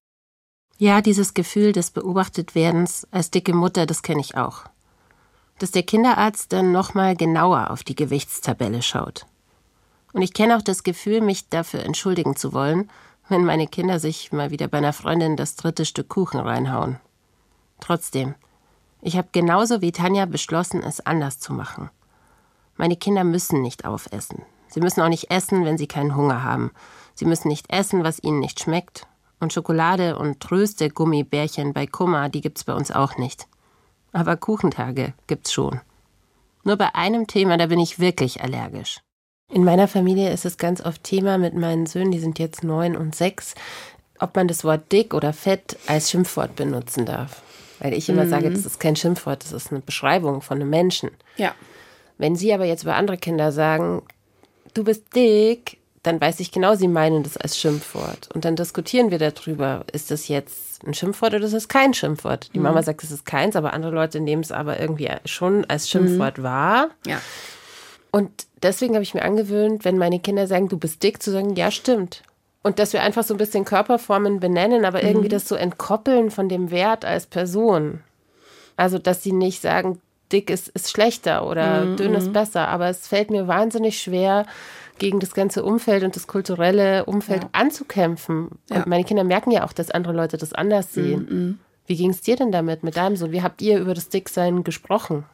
Ja, 0.78 1.02
dieses 1.02 1.34
Gefühl 1.34 1.72
des 1.74 1.92
Beobachtetwerdens 1.92 3.08
als 3.12 3.32
dicke 3.32 3.54
Mutter, 3.54 3.86
das 3.86 4.04
kenne 4.04 4.22
ich 4.22 4.38
auch. 4.38 4.66
Dass 5.60 5.72
der 5.72 5.84
Kinderarzt 5.84 6.52
dann 6.54 6.72
nochmal 6.72 7.16
genauer 7.16 7.72
auf 7.72 7.84
die 7.84 7.96
Gewichtstabelle 7.96 8.82
schaut. 8.82 9.26
Und 10.14 10.22
ich 10.22 10.34
kenne 10.34 10.58
auch 10.58 10.62
das 10.62 10.84
Gefühl, 10.84 11.22
mich 11.22 11.50
dafür 11.50 11.84
entschuldigen 11.84 12.36
zu 12.36 12.54
wollen, 12.54 12.90
wenn 13.30 13.46
meine 13.46 13.68
Kinder 13.68 14.00
sich 14.00 14.32
mal 14.32 14.52
wieder 14.52 14.68
bei 14.68 14.78
einer 14.78 14.94
Freundin 14.94 15.38
das 15.38 15.56
dritte 15.56 15.86
Stück 15.86 16.10
Kuchen 16.10 16.40
reinhauen. 16.40 17.00
Trotzdem, 17.80 18.36
ich 19.02 19.18
habe 19.18 19.30
genauso 19.32 19.82
wie 19.82 19.92
Tanja 19.92 20.26
beschlossen, 20.26 20.82
es 20.84 21.06
anders 21.06 21.40
zu 21.40 21.54
machen. 21.54 21.90
Meine 22.78 22.96
Kinder 22.96 23.24
müssen 23.24 23.62
nicht 23.62 23.86
aufessen. 23.86 24.44
Sie 24.68 24.82
müssen 24.82 25.02
auch 25.02 25.10
nicht 25.10 25.30
essen, 25.30 25.66
wenn 25.66 25.78
sie 25.78 25.88
keinen 25.88 26.16
Hunger 26.16 26.44
haben. 26.44 26.72
Sie 27.14 27.26
müssen 27.26 27.48
nicht 27.48 27.72
essen, 27.72 28.04
was 28.04 28.24
ihnen 28.24 28.40
nicht 28.40 28.60
schmeckt. 28.60 29.08
Und 29.40 29.54
Schokolade 29.54 30.18
und 30.18 30.40
Tröste 30.40 30.90
Gummibärchen 30.90 31.74
bei 31.74 31.86
Kummer, 31.86 32.30
die 32.30 32.42
gibt's 32.42 32.64
bei 32.64 32.74
uns 32.74 32.92
auch 32.92 33.18
nicht. 33.18 33.46
Aber 34.14 34.38
Kuchentage 34.38 35.14
gibt's 35.28 35.52
schon. 35.52 35.82
Nur 36.64 36.78
bei 36.78 36.96
einem 36.96 37.28
Thema, 37.28 37.58
da 37.58 37.66
bin 37.66 37.80
ich 37.80 38.00
wirklich 38.00 38.42
allergisch. 38.42 39.02
In 39.52 39.66
meiner 39.66 39.88
Familie 39.88 40.32
ist 40.32 40.46
es 40.46 40.58
ganz 40.58 40.82
oft 40.82 41.04
Thema 41.04 41.38
mit 41.38 41.54
meinen 41.54 41.86
Söhnen, 41.86 42.12
die 42.12 42.20
sind 42.20 42.40
jetzt 42.40 42.64
neun 42.64 42.96
und 42.96 43.16
sechs, 43.16 43.56
ob 44.20 44.36
man 44.36 44.48
das 44.48 44.64
Wort 44.64 44.92
dick 44.92 45.14
oder 45.14 45.34
fett 45.34 45.78
als 45.88 46.10
Schimpfwort 46.10 46.56
benutzen 46.56 47.06
darf. 47.06 47.42
Weil 47.80 47.94
ich 47.94 48.08
immer 48.08 48.26
mhm. 48.26 48.30
sage, 48.30 48.50
das 48.50 48.66
ist 48.66 48.80
kein 48.80 48.96
Schimpfwort, 48.96 49.44
das 49.44 49.52
ist 49.52 49.72
eine 49.72 49.82
Beschreibung 49.82 50.42
von 50.42 50.62
einem 50.62 50.70
Menschen. 50.70 51.12
Ja. 51.36 51.54
Wenn 52.18 52.36
Sie 52.36 52.54
aber 52.54 52.66
jetzt 52.66 52.84
über 52.84 52.96
andere 52.96 53.18
Kinder 53.18 53.52
sagen, 53.52 54.04
du 54.74 54.84
bist 54.84 55.14
dick, 55.16 55.78
dann 56.04 56.20
weiß 56.20 56.42
ich 56.42 56.52
genau, 56.52 56.76
Sie 56.76 56.90
meinen 56.90 57.24
das 57.24 57.38
als 57.38 57.58
Schimpfwort. 57.58 58.30
Und 58.34 58.46
dann 58.46 58.58
diskutieren 58.58 59.10
wir 59.10 59.20
darüber, 59.20 59.86
ist 59.92 60.12
das 60.12 60.28
jetzt 60.28 60.86
ein 60.86 60.94
Schimpfwort 60.94 61.34
oder 61.34 61.46
ist 61.46 61.54
es 61.54 61.70
kein 61.70 61.94
Schimpfwort? 61.94 62.50
Die 62.54 62.60
mhm. 62.60 62.66
Mama 62.66 62.84
sagt, 62.84 63.04
es 63.04 63.12
ist 63.12 63.26
keins, 63.26 63.56
aber 63.56 63.74
andere 63.74 63.94
Leute 63.94 64.20
nehmen 64.20 64.44
es 64.44 64.52
aber 64.52 64.80
irgendwie 64.80 65.10
schon 65.26 65.66
als 65.66 65.90
Schimpfwort 65.90 66.40
mhm. 66.40 66.44
wahr. 66.44 66.90
Ja. 67.08 67.22
Und 68.12 68.30
deswegen 68.62 68.94
habe 68.94 69.04
ich 69.04 69.14
mir 69.14 69.24
angewöhnt, 69.24 69.86
wenn 69.86 69.98
meine 69.98 70.20
Kinder 70.20 70.46
sagen, 70.46 70.68
du 70.68 70.78
bist 70.78 71.02
dick, 71.02 71.24
zu 71.24 71.32
sagen, 71.32 71.56
ja, 71.56 71.72
stimmt. 71.72 72.22
Und 72.64 72.80
dass 72.80 72.94
wir 72.94 73.02
einfach 73.02 73.24
so 73.24 73.34
ein 73.34 73.38
bisschen 73.38 73.66
Körperformen 73.66 74.40
benennen, 74.40 74.86
aber 74.86 75.04
irgendwie 75.04 75.28
mhm. 75.28 75.32
das 75.32 75.48
so 75.48 75.56
entkoppeln 75.56 76.32
von 76.32 76.50
dem 76.50 76.70
Wert 76.70 77.06
als 77.06 77.28
Person. 77.28 78.02
Also, 78.76 79.00
dass 79.00 79.24
sie 79.24 79.32
nicht 79.32 79.62
sagen, 79.62 80.02
dick 80.32 80.50
ist, 80.50 80.70
ist 80.70 80.90
schlechter 80.90 81.48
oder 81.48 81.86
mhm. 81.86 81.98
dünn 81.98 82.14
ist 82.14 82.28
mhm. 82.28 82.34
besser. 82.34 82.68
Aber 82.68 82.90
es 82.90 83.08
fällt 83.08 83.32
mir 83.32 83.48
wahnsinnig 83.48 84.02
schwer, 84.02 84.46
gegen 85.00 85.20
das 85.20 85.34
ganze 85.34 85.64
Umfeld 85.64 86.04
und 86.04 86.16
das 86.16 86.28
kulturelle 86.28 87.06
Umfeld 87.06 87.44
ja. 87.44 87.50
anzukämpfen. 87.52 88.50
Ja. 88.70 88.78
Und 88.78 88.88
meine 88.88 89.04
Kinder 89.04 89.24
merken 89.24 89.52
ja 89.52 89.66
auch, 89.66 89.74
dass 89.74 89.92
andere 89.92 90.14
Leute 90.14 90.38
das 90.38 90.54
anders 90.54 90.94
sehen. 90.94 91.28
Mhm. 91.30 91.60
Wie 91.86 91.96
ging 91.96 92.12
es 92.12 92.22
dir 92.22 92.36
denn 92.36 92.52
damit, 92.52 92.84
mit 92.84 92.96
deinem 92.96 93.16
Sohn? 93.16 93.32
Wie 93.32 93.42
habt 93.42 93.62
ihr 93.62 93.80
über 93.80 93.94
das 93.94 94.10
Dicksein 94.10 94.64
gesprochen? 94.64 95.26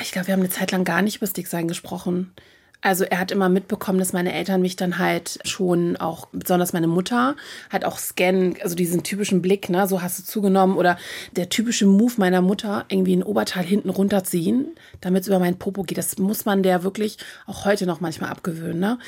Ich 0.00 0.12
glaube, 0.12 0.28
wir 0.28 0.32
haben 0.32 0.40
eine 0.40 0.50
Zeit 0.50 0.72
lang 0.72 0.84
gar 0.84 1.02
nicht 1.02 1.16
über 1.16 1.26
das 1.26 1.34
Dicksein 1.34 1.68
gesprochen. 1.68 2.32
Also 2.82 3.04
er 3.04 3.18
hat 3.18 3.30
immer 3.30 3.48
mitbekommen, 3.48 3.98
dass 3.98 4.14
meine 4.14 4.32
Eltern 4.32 4.62
mich 4.62 4.74
dann 4.74 4.98
halt 4.98 5.38
schon 5.44 5.96
auch, 5.98 6.28
besonders 6.32 6.72
meine 6.72 6.86
Mutter, 6.86 7.36
halt 7.70 7.84
auch 7.84 7.98
scannen, 7.98 8.56
also 8.62 8.74
diesen 8.74 9.02
typischen 9.02 9.42
Blick, 9.42 9.68
ne, 9.68 9.86
so 9.86 10.00
hast 10.00 10.18
du 10.18 10.24
zugenommen 10.24 10.76
oder 10.76 10.96
der 11.36 11.50
typische 11.50 11.86
Move 11.86 12.14
meiner 12.16 12.40
Mutter, 12.40 12.86
irgendwie 12.88 13.14
ein 13.14 13.22
Oberteil 13.22 13.64
hinten 13.64 13.90
runterziehen, 13.90 14.68
damit 15.02 15.22
es 15.22 15.28
über 15.28 15.38
meinen 15.38 15.58
Popo 15.58 15.82
geht. 15.82 15.98
Das 15.98 16.16
muss 16.18 16.46
man 16.46 16.62
der 16.62 16.82
wirklich 16.82 17.18
auch 17.46 17.66
heute 17.66 17.84
noch 17.84 18.00
manchmal 18.00 18.30
abgewöhnen, 18.30 18.80
ne? 18.80 18.98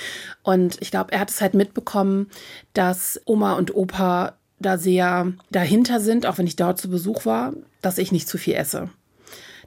Und 0.43 0.77
ich 0.81 0.91
glaube, 0.91 1.13
er 1.13 1.21
hat 1.21 1.31
es 1.31 1.41
halt 1.41 1.55
mitbekommen, 1.55 2.29
dass 2.75 3.21
Oma 3.25 3.55
und 3.55 3.75
Opa 3.75 4.35
da 4.59 4.79
sehr 4.79 5.33
dahinter 5.51 5.99
sind, 6.01 6.27
auch 6.27 6.39
wenn 6.39 6.47
ich 6.47 6.57
dort 6.57 6.79
zu 6.79 6.89
Besuch 6.91 7.25
war, 7.25 7.55
dass 7.81 7.99
ich 7.99 8.13
nicht 8.13 8.29
zu 8.29 8.39
viel 8.39 8.55
esse. 8.55 8.91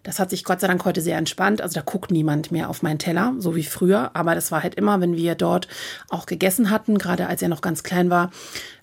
Das 0.05 0.19
hat 0.19 0.29
sich 0.29 0.43
Gott 0.43 0.61
sei 0.61 0.67
Dank 0.67 0.85
heute 0.85 1.01
sehr 1.01 1.17
entspannt. 1.17 1.61
Also 1.61 1.73
da 1.73 1.81
guckt 1.81 2.11
niemand 2.11 2.51
mehr 2.51 2.69
auf 2.69 2.83
meinen 2.83 2.99
Teller, 2.99 3.33
so 3.39 3.55
wie 3.55 3.63
früher. 3.63 4.11
Aber 4.13 4.35
das 4.35 4.51
war 4.51 4.61
halt 4.61 4.75
immer, 4.75 5.01
wenn 5.01 5.17
wir 5.17 5.33
dort 5.33 5.67
auch 6.09 6.27
gegessen 6.27 6.69
hatten, 6.69 6.99
gerade 6.99 7.27
als 7.27 7.41
er 7.41 7.49
noch 7.49 7.61
ganz 7.61 7.81
klein 7.81 8.11
war, 8.11 8.29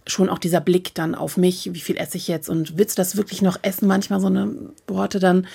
schon 0.04 0.28
auch 0.28 0.38
dieser 0.38 0.60
Blick 0.60 0.94
dann 0.94 1.14
auf 1.14 1.36
mich, 1.36 1.70
wie 1.74 1.80
viel 1.80 1.96
esse 1.96 2.16
ich 2.16 2.26
jetzt 2.26 2.48
und 2.48 2.76
willst 2.76 2.98
du 2.98 3.00
das 3.00 3.16
wirklich 3.16 3.40
noch 3.40 3.58
essen? 3.62 3.86
Manchmal 3.86 4.18
so 4.18 4.26
eine 4.26 4.52
Worte 4.88 5.20
dann. 5.20 5.46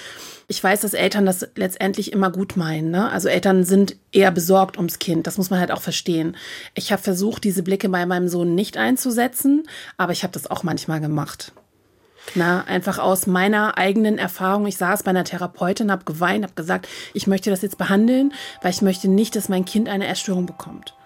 Ich 0.47 0.63
weiß, 0.63 0.79
dass 0.81 0.93
Eltern 0.93 1.25
das 1.25 1.49
letztendlich 1.55 2.13
immer 2.13 2.31
gut 2.31 2.55
meinen. 2.55 2.89
Ne? 2.89 3.11
Also 3.11 3.27
Eltern 3.27 3.65
sind 3.65 3.97
eher 4.13 4.31
besorgt 4.31 4.77
ums 4.77 4.99
Kind. 4.99 5.27
Das 5.27 5.37
muss 5.37 5.49
man 5.49 5.59
halt 5.59 5.71
auch 5.71 5.81
verstehen. 5.81 6.37
Ich 6.75 6.93
habe 6.93 7.01
versucht, 7.01 7.43
diese 7.43 7.61
Blicke 7.61 7.89
bei 7.89 8.05
meinem 8.05 8.29
Sohn 8.29 8.55
nicht 8.55 8.77
einzusetzen, 8.77 9.63
aber 9.97 10.13
ich 10.13 10.23
habe 10.23 10.31
das 10.31 10.49
auch 10.49 10.63
manchmal 10.63 11.01
gemacht. 11.01 11.51
Na, 12.35 12.63
einfach 12.65 12.97
aus 12.99 13.27
meiner 13.27 13.77
eigenen 13.77 14.17
Erfahrung. 14.17 14.67
Ich 14.67 14.77
saß 14.77 15.03
bei 15.03 15.11
einer 15.11 15.23
Therapeutin, 15.23 15.91
habe 15.91 16.03
geweint, 16.03 16.43
habe 16.43 16.53
gesagt, 16.53 16.87
ich 17.13 17.27
möchte 17.27 17.49
das 17.49 17.61
jetzt 17.61 17.77
behandeln, 17.77 18.33
weil 18.61 18.71
ich 18.71 18.81
möchte 18.81 19.07
nicht, 19.07 19.35
dass 19.35 19.49
mein 19.49 19.65
Kind 19.65 19.89
eine 19.89 20.07
Essstörung 20.07 20.45
bekommt. 20.45 20.96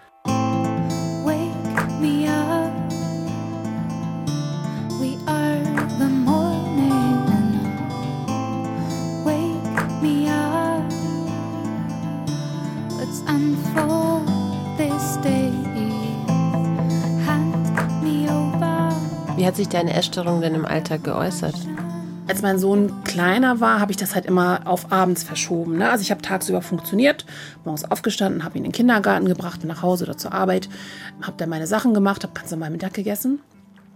Wie 19.42 19.48
hat 19.48 19.56
sich 19.56 19.70
deine 19.70 19.96
Essstörung 19.96 20.40
denn 20.40 20.54
im 20.54 20.68
Alltag 20.68 21.04
geäußert? 21.04 21.56
Als 22.28 22.44
mein 22.44 22.60
Sohn 22.60 23.04
kleiner 23.06 23.60
war, 23.60 23.80
habe 23.80 23.90
ich 23.90 23.98
das 23.98 24.14
halt 24.14 24.28
immer 24.28 24.62
auf 24.66 24.92
abends 24.92 25.24
verschoben. 25.24 25.80
Ne? 25.80 25.90
Also 25.90 26.04
ich 26.04 26.12
habe 26.12 26.22
tagsüber 26.22 26.62
funktioniert, 26.62 27.26
morgens 27.66 27.84
aufgestanden, 27.84 28.44
habe 28.44 28.60
ihn 28.60 28.66
in 28.66 28.70
den 28.70 28.72
Kindergarten 28.72 29.26
gebracht, 29.26 29.64
nach 29.64 29.82
Hause 29.82 30.04
oder 30.04 30.16
zur 30.16 30.32
Arbeit, 30.32 30.70
habe 31.24 31.38
dann 31.38 31.50
meine 31.50 31.66
Sachen 31.66 31.96
gemacht, 31.96 32.24
habe 32.24 32.36
ganz 32.36 32.52
normal 32.52 32.70
Mittag 32.70 32.94
gegessen, 32.94 33.40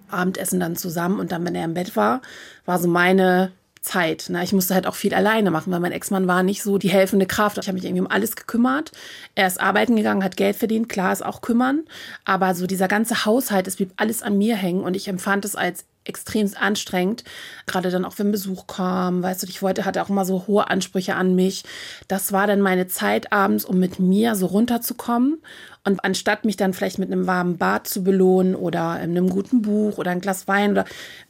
Abendessen 0.09 0.59
dann 0.59 0.75
zusammen 0.75 1.19
und 1.19 1.31
dann, 1.31 1.45
wenn 1.45 1.53
er 1.53 1.65
im 1.65 1.75
Bett 1.75 1.95
war, 1.95 2.21
war 2.65 2.79
so 2.79 2.87
meine 2.87 3.51
Zeit. 3.85 4.25
Ne? 4.29 4.43
Ich 4.43 4.51
musste 4.51 4.73
halt 4.73 4.87
auch 4.87 4.95
viel 4.95 5.13
alleine 5.13 5.51
machen, 5.51 5.71
weil 5.71 5.79
mein 5.79 5.91
Ex-Mann 5.91 6.27
war 6.27 6.43
nicht 6.43 6.63
so 6.63 6.77
die 6.77 6.89
helfende 6.89 7.25
Kraft. 7.25 7.57
Ich 7.57 7.67
habe 7.67 7.75
mich 7.75 7.85
irgendwie 7.85 8.01
um 8.01 8.11
alles 8.11 8.35
gekümmert. 8.35 8.91
Er 9.35 9.47
ist 9.47 9.61
arbeiten 9.61 9.95
gegangen, 9.95 10.23
hat 10.23 10.35
Geld 10.35 10.55
verdient, 10.55 10.89
klar 10.89 11.13
ist 11.13 11.25
auch 11.25 11.41
kümmern. 11.41 11.83
Aber 12.25 12.55
so 12.55 12.67
dieser 12.67 12.87
ganze 12.87 13.25
Haushalt, 13.25 13.67
es 13.67 13.77
blieb 13.77 13.93
alles 13.97 14.21
an 14.21 14.37
mir 14.37 14.55
hängen 14.55 14.83
und 14.83 14.95
ich 14.95 15.07
empfand 15.07 15.45
es 15.45 15.55
als 15.55 15.85
extrem 16.05 16.49
anstrengend. 16.55 17.23
Gerade 17.65 17.89
dann 17.89 18.05
auch, 18.05 18.17
wenn 18.17 18.31
Besuch 18.31 18.67
kam, 18.67 19.23
weißt 19.23 19.43
du, 19.43 19.47
ich 19.47 19.61
wollte, 19.61 19.85
hatte 19.85 20.01
auch 20.01 20.09
immer 20.09 20.25
so 20.25 20.45
hohe 20.47 20.69
Ansprüche 20.69 21.15
an 21.15 21.35
mich. 21.35 21.63
Das 22.07 22.31
war 22.31 22.47
dann 22.47 22.61
meine 22.61 22.87
Zeit 22.87 23.33
abends, 23.33 23.65
um 23.65 23.79
mit 23.79 23.99
mir 23.99 24.35
so 24.35 24.45
runterzukommen. 24.45 25.41
Und 25.83 26.03
anstatt 26.03 26.45
mich 26.45 26.57
dann 26.57 26.73
vielleicht 26.73 26.97
mit 26.97 27.11
einem 27.11 27.27
warmen 27.27 27.57
Bad 27.57 27.87
zu 27.87 28.03
belohnen 28.03 28.55
oder 28.55 28.91
einem 28.91 29.29
guten 29.29 29.61
Buch 29.61 29.97
oder 29.99 30.11
ein 30.11 30.21
Glas 30.21 30.47
Wein 30.47 30.71
oder 30.71 30.85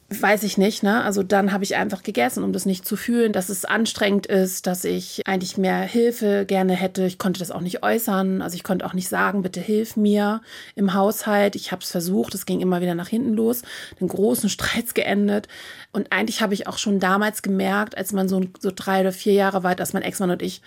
weiß 0.09 0.43
ich 0.43 0.57
nicht, 0.59 0.83
ne? 0.83 1.03
Also 1.03 1.23
dann 1.23 1.51
habe 1.51 1.63
ich 1.63 1.75
einfach 1.75 2.03
gegessen, 2.03 2.43
um 2.43 2.53
das 2.53 2.67
nicht 2.67 2.85
zu 2.85 2.95
fühlen, 2.95 3.33
dass 3.33 3.49
es 3.49 3.65
anstrengend 3.65 4.27
ist, 4.27 4.67
dass 4.67 4.85
ich 4.85 5.23
eigentlich 5.25 5.57
mehr 5.57 5.81
Hilfe 5.81 6.45
gerne 6.45 6.73
hätte. 6.73 7.05
Ich 7.05 7.17
konnte 7.17 7.39
das 7.39 7.49
auch 7.49 7.61
nicht 7.61 7.81
äußern, 7.81 8.43
also 8.43 8.55
ich 8.55 8.63
konnte 8.63 8.85
auch 8.85 8.93
nicht 8.93 9.09
sagen, 9.09 9.41
bitte 9.41 9.59
hilf 9.59 9.97
mir 9.97 10.41
im 10.75 10.93
Haushalt. 10.93 11.55
Ich 11.55 11.71
habe 11.71 11.81
es 11.81 11.89
versucht, 11.89 12.35
es 12.35 12.45
ging 12.45 12.61
immer 12.61 12.81
wieder 12.81 12.93
nach 12.93 13.07
hinten 13.07 13.33
los, 13.33 13.63
den 13.99 14.07
großen 14.07 14.49
Streits 14.49 14.93
geendet. 14.93 15.47
Und 15.91 16.11
eigentlich 16.11 16.41
habe 16.41 16.53
ich 16.53 16.67
auch 16.67 16.77
schon 16.77 16.99
damals 16.99 17.41
gemerkt, 17.41 17.97
als 17.97 18.13
man 18.13 18.29
so, 18.29 18.41
so 18.59 18.71
drei 18.73 19.01
oder 19.01 19.11
vier 19.11 19.33
Jahre 19.33 19.63
war, 19.63 19.75
dass 19.75 19.93
mein 19.93 20.03
Ex-Mann 20.03 20.29
und 20.29 20.43
ich 20.43 20.61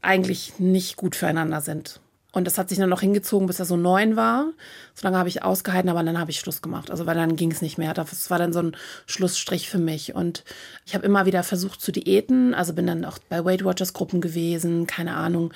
eigentlich 0.00 0.58
nicht 0.58 0.96
gut 0.96 1.14
füreinander 1.14 1.60
sind. 1.60 2.00
Und 2.32 2.46
das 2.46 2.56
hat 2.56 2.70
sich 2.70 2.78
dann 2.78 2.88
noch 2.88 3.02
hingezogen, 3.02 3.46
bis 3.46 3.58
er 3.58 3.66
so 3.66 3.76
neun 3.76 4.16
war. 4.16 4.46
So 4.94 5.06
lange 5.06 5.18
habe 5.18 5.28
ich 5.28 5.42
ausgehalten, 5.42 5.90
aber 5.90 6.02
dann 6.02 6.18
habe 6.18 6.30
ich 6.30 6.40
Schluss 6.40 6.62
gemacht. 6.62 6.90
Also 6.90 7.04
weil 7.04 7.14
dann 7.14 7.36
ging 7.36 7.52
es 7.52 7.60
nicht 7.60 7.76
mehr. 7.76 7.92
Das 7.92 8.30
war 8.30 8.38
dann 8.38 8.54
so 8.54 8.60
ein 8.60 8.76
Schlussstrich 9.04 9.68
für 9.68 9.78
mich. 9.78 10.14
Und 10.14 10.42
ich 10.86 10.94
habe 10.94 11.04
immer 11.04 11.26
wieder 11.26 11.42
versucht 11.42 11.82
zu 11.82 11.92
diäten. 11.92 12.54
Also 12.54 12.72
bin 12.72 12.86
dann 12.86 13.04
auch 13.04 13.18
bei 13.28 13.44
Weight 13.44 13.64
Watchers 13.64 13.92
Gruppen 13.92 14.22
gewesen, 14.22 14.86
keine 14.86 15.14
Ahnung. 15.14 15.52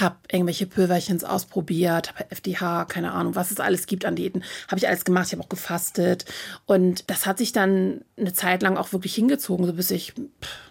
Habe 0.00 0.16
irgendwelche 0.30 0.66
Pülverchens 0.66 1.24
ausprobiert, 1.24 2.10
habe 2.14 2.30
FDH, 2.30 2.84
keine 2.84 3.10
Ahnung, 3.10 3.34
was 3.34 3.50
es 3.50 3.58
alles 3.58 3.86
gibt 3.86 4.04
an 4.04 4.14
Diäten. 4.14 4.44
Habe 4.68 4.78
ich 4.78 4.86
alles 4.86 5.04
gemacht. 5.04 5.26
Ich 5.26 5.32
habe 5.32 5.42
auch 5.42 5.48
gefastet. 5.48 6.26
Und 6.64 7.10
das 7.10 7.26
hat 7.26 7.38
sich 7.38 7.50
dann 7.50 8.02
eine 8.16 8.32
Zeit 8.32 8.62
lang 8.62 8.76
auch 8.76 8.92
wirklich 8.92 9.14
hingezogen, 9.16 9.66
so 9.66 9.72
bis 9.72 9.90
ich... 9.90 10.12
Pff, 10.12 10.69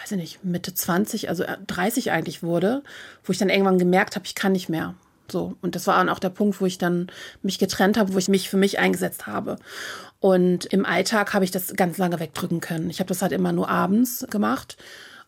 weiß 0.00 0.12
ich 0.12 0.18
nicht, 0.18 0.44
Mitte 0.44 0.74
20, 0.74 1.28
also 1.28 1.44
30 1.66 2.06
äh, 2.06 2.10
eigentlich 2.10 2.42
wurde, 2.42 2.82
wo 3.24 3.32
ich 3.32 3.38
dann 3.38 3.48
irgendwann 3.48 3.78
gemerkt 3.78 4.16
habe, 4.16 4.26
ich 4.26 4.34
kann 4.34 4.52
nicht 4.52 4.68
mehr. 4.68 4.94
So. 5.30 5.56
Und 5.60 5.74
das 5.74 5.86
war 5.86 5.96
dann 5.96 6.08
auch 6.08 6.18
der 6.18 6.30
Punkt, 6.30 6.60
wo 6.60 6.66
ich 6.66 6.78
dann 6.78 7.08
mich 7.42 7.58
getrennt 7.58 7.98
habe, 7.98 8.12
wo 8.14 8.18
ich 8.18 8.28
mich 8.28 8.48
für 8.48 8.56
mich 8.56 8.78
eingesetzt 8.78 9.26
habe. 9.26 9.56
Und 10.20 10.66
im 10.66 10.84
Alltag 10.84 11.34
habe 11.34 11.44
ich 11.44 11.50
das 11.50 11.74
ganz 11.74 11.98
lange 11.98 12.20
wegdrücken 12.20 12.60
können. 12.60 12.90
Ich 12.90 13.00
habe 13.00 13.08
das 13.08 13.22
halt 13.22 13.32
immer 13.32 13.52
nur 13.52 13.68
abends 13.68 14.26
gemacht. 14.30 14.76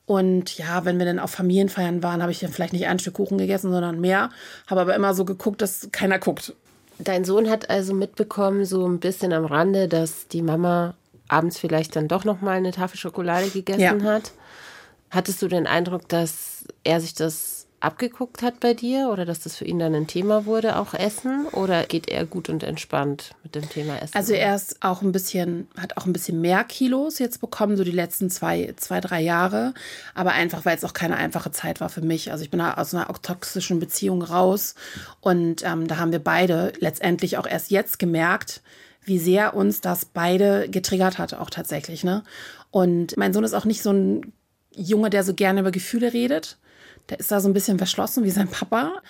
Und 0.07 0.57
ja, 0.57 0.85
wenn 0.85 0.99
wir 0.99 1.05
dann 1.05 1.19
auf 1.19 1.31
Familienfeiern 1.31 2.03
waren, 2.03 2.23
habe 2.23 2.33
ich 2.33 2.41
dann 2.41 2.53
vielleicht 2.53 2.73
nicht 2.73 2.87
ein 2.87 2.99
Stück 2.99 3.15
Kuchen 3.15 3.37
gegessen, 3.39 3.71
sondern 3.71 4.01
mehr. 4.01 4.31
Habe 4.67 4.81
aber 4.81 4.95
immer 4.95 5.13
so 5.15 5.25
geguckt, 5.25 5.61
dass 5.61 5.89
keiner 5.93 6.19
guckt. 6.19 6.55
Dein 6.99 7.25
Sohn 7.25 7.51
hat 7.51 7.71
also 7.71 7.95
mitbekommen, 7.95 8.65
so 8.65 8.89
ein 8.89 9.01
bisschen 9.01 9.33
am 9.33 9.45
Rande, 9.45 9.87
dass 9.87 10.27
die 10.27 10.43
Mama 10.43 10.95
abends 11.29 11.59
vielleicht 11.59 11.97
dann 11.97 12.09
doch 12.09 12.25
noch 12.25 12.41
mal 12.41 12.57
eine 12.57 12.73
Tafel 12.73 12.99
Schokolade 12.99 13.49
gegessen 13.51 13.81
Ja. 13.81 14.03
hat. 14.03 14.33
Hattest 15.11 15.41
du 15.41 15.49
den 15.49 15.67
Eindruck, 15.67 16.09
dass 16.09 16.64
er 16.85 17.01
sich 17.01 17.14
das 17.14 17.67
abgeguckt 17.81 18.43
hat 18.43 18.59
bei 18.59 18.75
dir 18.75 19.09
oder 19.12 19.25
dass 19.25 19.38
das 19.41 19.57
für 19.57 19.64
ihn 19.64 19.79
dann 19.79 19.95
ein 19.95 20.09
Thema 20.09 20.47
wurde, 20.47 20.77
auch 20.77 20.95
Essen? 20.95 21.47
Oder 21.53 21.85
geht 21.85 22.09
er 22.09 22.27
gut 22.27 22.49
und 22.49 22.64
entspannt 22.64 23.31
mit 23.45 23.55
dem 23.55 23.69
Thema 23.71 23.97
Essen? 24.03 24.17
Also 24.17 24.33
er 24.33 24.57
ist 24.57 24.83
auch 24.83 25.01
ein 25.01 25.12
bisschen, 25.12 25.69
hat 25.79 25.97
auch 25.97 26.05
ein 26.05 26.12
bisschen 26.12 26.41
mehr 26.41 26.64
Kilos 26.64 27.21
jetzt 27.21 27.41
bekommen, 27.41 27.77
so 27.77 27.85
die 27.85 27.93
letzten 27.93 28.31
zwei, 28.31 28.75
zwei, 28.77 29.01
drei 29.01 29.21
Jahre. 29.21 29.75
Aber 30.14 30.33
einfach, 30.33 30.64
weil 30.64 30.77
es 30.77 30.85
auch 30.85 30.93
keine 30.93 31.17
einfache 31.17 31.53
Zeit 31.53 31.81
war 31.81 31.88
für 31.88 32.01
mich. 32.03 32.33
Also 32.33 32.43
ich 32.43 32.51
bin 32.51 32.61
aus 32.61 32.95
einer 32.95 33.07
toxischen 33.23 33.79
Beziehung 33.79 34.23
raus. 34.23 34.75
Und 35.21 35.64
ähm, 35.64 35.87
da 35.87 35.99
haben 35.99 36.11
wir 36.11 36.19
beide 36.23 36.73
letztendlich 36.81 37.38
auch 37.38 37.47
erst 37.47 37.71
jetzt 37.71 38.01
gemerkt, 38.01 38.61
wie 39.09 39.18
sehr 39.18 39.55
uns 39.55 39.81
das 39.81 40.05
beide 40.05 40.68
getriggert 40.68 41.18
hat, 41.18 41.35
auch 41.35 41.51
tatsächlich. 41.51 42.05
Ne? 42.05 42.23
Und 42.71 43.16
mein 43.16 43.33
Sohn 43.33 43.44
ist 43.44 43.55
auch 43.55 43.64
nicht 43.64 43.83
so 43.83 43.90
ein 43.90 44.33
Junge, 44.75 45.11
der 45.11 45.25
so 45.25 45.35
gerne 45.35 45.61
über 45.61 45.71
Gefühle 45.71 46.12
redet. 46.12 46.59
Der 47.09 47.18
ist 47.18 47.31
da 47.31 47.40
so 47.40 47.49
ein 47.49 47.55
bisschen 47.55 47.79
verschlossen 47.79 48.25
wie 48.25 48.31
sein 48.31 48.49
Papa. 48.49 49.03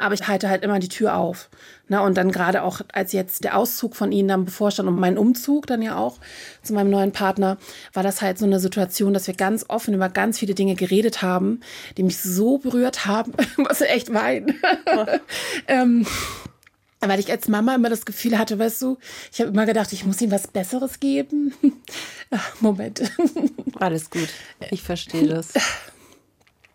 Aber 0.00 0.14
ich 0.14 0.26
halte 0.26 0.48
halt 0.48 0.64
immer 0.64 0.78
die 0.78 0.88
Tür 0.88 1.16
auf. 1.16 1.50
Ne? 1.88 2.00
Und 2.00 2.16
dann 2.16 2.32
gerade 2.32 2.62
auch, 2.62 2.80
als 2.92 3.12
jetzt 3.12 3.44
der 3.44 3.56
Auszug 3.56 3.94
von 3.94 4.12
ihnen 4.12 4.28
dann 4.28 4.46
bevorstand 4.46 4.88
und 4.88 4.98
mein 4.98 5.18
Umzug 5.18 5.66
dann 5.66 5.82
ja 5.82 5.98
auch 5.98 6.18
zu 6.62 6.72
meinem 6.72 6.88
neuen 6.88 7.12
Partner, 7.12 7.58
war 7.92 8.02
das 8.02 8.22
halt 8.22 8.38
so 8.38 8.46
eine 8.46 8.60
Situation, 8.60 9.12
dass 9.12 9.26
wir 9.26 9.34
ganz 9.34 9.66
offen 9.68 9.92
über 9.92 10.08
ganz 10.08 10.38
viele 10.38 10.54
Dinge 10.54 10.74
geredet 10.74 11.20
haben, 11.20 11.60
die 11.98 12.02
mich 12.02 12.18
so 12.18 12.56
berührt 12.56 13.04
haben, 13.04 13.32
was 13.58 13.82
echt 13.82 14.14
weinen. 14.14 14.58
ähm, 15.68 16.06
weil 17.08 17.20
ich 17.20 17.30
als 17.30 17.48
Mama 17.48 17.74
immer 17.74 17.88
das 17.88 18.04
Gefühl 18.04 18.38
hatte, 18.38 18.58
weißt 18.58 18.82
du, 18.82 18.98
ich 19.32 19.40
habe 19.40 19.50
immer 19.50 19.66
gedacht, 19.66 19.92
ich 19.92 20.04
muss 20.04 20.20
ihm 20.20 20.30
was 20.30 20.46
Besseres 20.46 21.00
geben. 21.00 21.54
Ach, 22.30 22.60
Moment. 22.60 23.02
Alles 23.78 24.10
gut. 24.10 24.28
Ich 24.70 24.82
verstehe 24.82 25.26
das. 25.26 25.52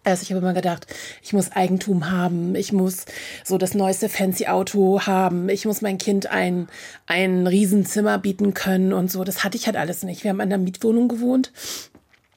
Also 0.04 0.22
ich 0.22 0.30
habe 0.32 0.40
immer 0.40 0.54
gedacht, 0.54 0.86
ich 1.24 1.34
muss 1.34 1.52
Eigentum 1.52 2.12
haben, 2.12 2.54
ich 2.54 2.72
muss 2.72 3.06
so 3.44 3.58
das 3.58 3.74
neueste 3.74 4.08
fancy 4.08 4.46
Auto 4.46 5.02
haben, 5.02 5.50
ich 5.50 5.66
muss 5.66 5.82
mein 5.82 5.98
Kind 5.98 6.28
ein, 6.28 6.68
ein 7.08 7.48
Riesenzimmer 7.48 8.20
bieten 8.20 8.54
können 8.54 8.94
und 8.94 9.12
so. 9.12 9.24
Das 9.24 9.44
hatte 9.44 9.58
ich 9.58 9.66
halt 9.66 9.78
alles 9.78 10.04
nicht. 10.04 10.24
Wir 10.24 10.30
haben 10.30 10.42
in 10.42 10.54
einer 10.54 10.60
Mietwohnung 10.60 11.08
gewohnt. 11.08 11.52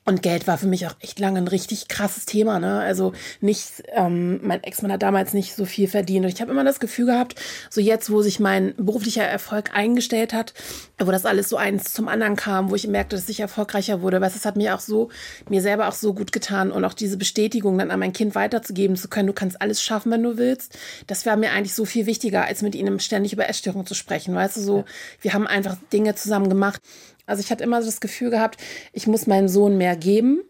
Und 0.08 0.22
Geld 0.22 0.46
war 0.46 0.56
für 0.56 0.66
mich 0.66 0.86
auch 0.86 0.96
echt 1.00 1.18
lange 1.18 1.36
ein 1.36 1.48
richtig 1.48 1.86
krasses 1.86 2.24
Thema. 2.24 2.58
Ne? 2.58 2.80
Also 2.80 3.12
nicht, 3.42 3.82
ähm, 3.92 4.40
mein 4.42 4.62
Ex-Mann 4.62 4.90
hat 4.90 5.02
damals 5.02 5.34
nicht 5.34 5.54
so 5.54 5.66
viel 5.66 5.86
verdient. 5.86 6.24
Und 6.24 6.32
ich 6.32 6.40
habe 6.40 6.50
immer 6.50 6.64
das 6.64 6.80
Gefühl 6.80 7.04
gehabt, 7.04 7.34
so 7.68 7.82
jetzt, 7.82 8.10
wo 8.10 8.22
sich 8.22 8.40
mein 8.40 8.72
beruflicher 8.78 9.24
Erfolg 9.24 9.74
eingestellt 9.74 10.32
hat, 10.32 10.54
wo 10.98 11.10
das 11.10 11.26
alles 11.26 11.50
so 11.50 11.58
eins 11.58 11.92
zum 11.92 12.08
anderen 12.08 12.36
kam, 12.36 12.70
wo 12.70 12.74
ich 12.74 12.88
merkte, 12.88 13.16
dass 13.16 13.28
ich 13.28 13.40
erfolgreicher 13.40 14.00
wurde, 14.00 14.22
weil 14.22 14.30
es 14.30 14.46
hat 14.46 14.56
mir 14.56 14.74
auch 14.74 14.80
so, 14.80 15.10
mir 15.50 15.60
selber 15.60 15.88
auch 15.88 15.92
so 15.92 16.14
gut 16.14 16.32
getan 16.32 16.72
und 16.72 16.86
auch 16.86 16.94
diese 16.94 17.18
Bestätigung 17.18 17.76
dann 17.76 17.90
an 17.90 18.00
mein 18.00 18.14
Kind 18.14 18.34
weiterzugeben 18.34 18.96
zu 18.96 19.08
können, 19.08 19.26
du 19.26 19.34
kannst 19.34 19.60
alles 19.60 19.82
schaffen, 19.82 20.10
wenn 20.10 20.22
du 20.22 20.38
willst. 20.38 20.78
Das 21.06 21.26
war 21.26 21.36
mir 21.36 21.52
eigentlich 21.52 21.74
so 21.74 21.84
viel 21.84 22.06
wichtiger, 22.06 22.46
als 22.46 22.62
mit 22.62 22.74
ihnen 22.74 22.98
ständig 23.00 23.34
über 23.34 23.46
Essstörungen 23.46 23.84
zu 23.84 23.94
sprechen. 23.94 24.34
Weißt 24.34 24.56
du, 24.56 24.62
so, 24.62 24.84
wir 25.20 25.34
haben 25.34 25.46
einfach 25.46 25.76
Dinge 25.92 26.14
zusammen 26.14 26.48
gemacht. 26.48 26.80
Also 27.28 27.40
ich 27.40 27.50
hatte 27.50 27.62
immer 27.62 27.80
das 27.80 28.00
Gefühl 28.00 28.30
gehabt, 28.30 28.60
ich 28.92 29.06
muss 29.06 29.26
meinem 29.26 29.48
Sohn 29.48 29.76
mehr 29.76 29.96
geben 29.96 30.42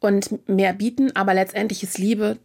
und 0.00 0.48
mehr 0.48 0.72
bieten, 0.72 1.14
aber 1.14 1.34
letztendlich 1.34 1.82
ist 1.82 1.98
Liebe 1.98 2.38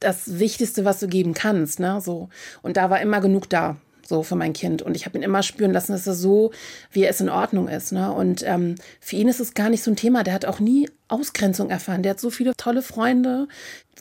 das 0.00 0.38
Wichtigste, 0.38 0.84
was 0.84 1.00
du 1.00 1.08
geben 1.08 1.34
kannst, 1.34 1.80
ne? 1.80 2.00
So 2.00 2.28
und 2.62 2.76
da 2.76 2.90
war 2.90 3.00
immer 3.00 3.20
genug 3.20 3.48
da, 3.48 3.76
so 4.06 4.22
für 4.22 4.36
mein 4.36 4.52
Kind 4.52 4.82
und 4.82 4.94
ich 4.96 5.06
habe 5.06 5.18
ihn 5.18 5.24
immer 5.24 5.42
spüren 5.42 5.72
lassen, 5.72 5.92
dass 5.92 6.06
er 6.06 6.14
so, 6.14 6.52
wie 6.90 7.02
er 7.02 7.10
es 7.10 7.20
in 7.20 7.28
Ordnung 7.28 7.68
ist, 7.68 7.92
ne? 7.92 8.12
Und 8.12 8.42
ähm, 8.46 8.76
für 9.00 9.16
ihn 9.16 9.28
ist 9.28 9.40
es 9.40 9.54
gar 9.54 9.70
nicht 9.70 9.82
so 9.82 9.90
ein 9.90 9.96
Thema. 9.96 10.22
Der 10.22 10.34
hat 10.34 10.44
auch 10.44 10.60
nie 10.60 10.88
Ausgrenzung 11.08 11.70
erfahren. 11.70 12.02
Der 12.02 12.10
hat 12.10 12.20
so 12.20 12.30
viele 12.30 12.54
tolle 12.56 12.82
Freunde, 12.82 13.48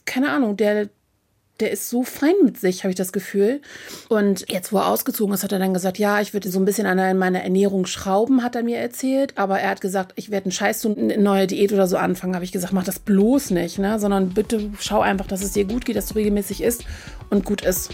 keine 0.06 0.30
Ahnung, 0.30 0.58
der 0.58 0.90
der 1.60 1.72
ist 1.72 1.90
so 1.90 2.04
fein 2.04 2.34
mit 2.44 2.60
sich, 2.60 2.84
habe 2.84 2.90
ich 2.90 2.96
das 2.96 3.14
Gefühl. 3.14 3.62
Und 4.10 4.46
jetzt, 4.50 4.74
wo 4.74 4.78
er 4.78 4.88
ausgezogen 4.88 5.34
ist, 5.34 5.44
hat 5.44 5.52
er 5.52 5.60
dann 5.60 5.74
gesagt, 5.74 5.98
ja, 5.98 6.20
ich 6.20 6.34
würde 6.34 6.50
so 6.50 6.60
ein 6.60 6.66
bisschen 6.66 6.86
an 6.86 7.18
meiner 7.18 7.42
Ernährung 7.42 7.86
schrauben, 7.86 8.44
hat 8.44 8.56
er 8.56 8.64
mir 8.64 8.78
erzählt. 8.78 9.38
Aber 9.38 9.60
er 9.60 9.70
hat 9.70 9.82
gesagt, 9.82 10.14
ich 10.16 10.32
werde 10.32 10.46
einen 10.46 10.52
Scheiß 10.52 10.82
so 10.82 10.94
eine 10.94 11.18
neue 11.18 11.48
Diät 11.48 11.72
oder 11.72 11.88
so 11.88 11.98
anfangen. 11.98 12.36
Habe 12.36 12.46
ich 12.46 12.52
gesagt, 12.52 12.74
mach 12.74 12.84
das 12.84 13.00
bloß 13.00 13.52
nicht, 13.52 13.80
ne? 13.80 14.00
Sondern 14.00 14.30
bitte 14.30 14.70
schau 14.80 15.02
einfach, 15.02 15.28
dass 15.28 15.44
es 15.44 15.54
dir 15.54 15.66
gut 15.66 15.86
geht, 15.86 15.96
dass 15.96 16.08
du 16.08 16.16
regelmäßig 16.16 16.62
isst 16.62 16.86
und 17.30 17.46
gut 17.46 17.64
ist. 17.64 17.92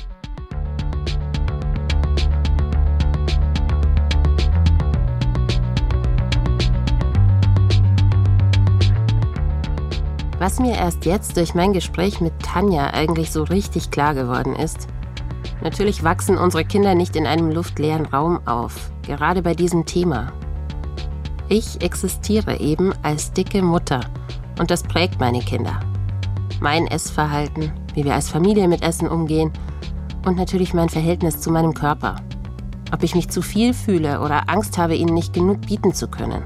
Was 10.41 10.59
mir 10.59 10.73
erst 10.73 11.05
jetzt 11.05 11.37
durch 11.37 11.53
mein 11.53 11.71
Gespräch 11.71 12.19
mit 12.19 12.33
Tanja 12.41 12.87
eigentlich 12.95 13.31
so 13.31 13.43
richtig 13.43 13.91
klar 13.91 14.15
geworden 14.15 14.55
ist, 14.55 14.87
natürlich 15.61 16.03
wachsen 16.03 16.35
unsere 16.35 16.65
Kinder 16.65 16.95
nicht 16.95 17.15
in 17.15 17.27
einem 17.27 17.51
luftleeren 17.51 18.07
Raum 18.07 18.39
auf, 18.47 18.91
gerade 19.03 19.43
bei 19.43 19.53
diesem 19.53 19.85
Thema. 19.85 20.33
Ich 21.47 21.83
existiere 21.83 22.59
eben 22.59 22.91
als 23.03 23.31
dicke 23.33 23.61
Mutter 23.61 24.01
und 24.57 24.71
das 24.71 24.81
prägt 24.81 25.19
meine 25.19 25.41
Kinder. 25.41 25.79
Mein 26.59 26.87
Essverhalten, 26.87 27.71
wie 27.93 28.03
wir 28.03 28.15
als 28.15 28.29
Familie 28.29 28.67
mit 28.67 28.81
Essen 28.81 29.09
umgehen 29.09 29.53
und 30.25 30.37
natürlich 30.37 30.73
mein 30.73 30.89
Verhältnis 30.89 31.39
zu 31.39 31.51
meinem 31.51 31.75
Körper. 31.75 32.15
Ob 32.91 33.03
ich 33.03 33.13
mich 33.13 33.29
zu 33.29 33.43
viel 33.43 33.75
fühle 33.75 34.21
oder 34.21 34.49
Angst 34.49 34.79
habe, 34.79 34.95
ihnen 34.95 35.13
nicht 35.13 35.33
genug 35.33 35.61
bieten 35.67 35.93
zu 35.93 36.07
können. 36.07 36.41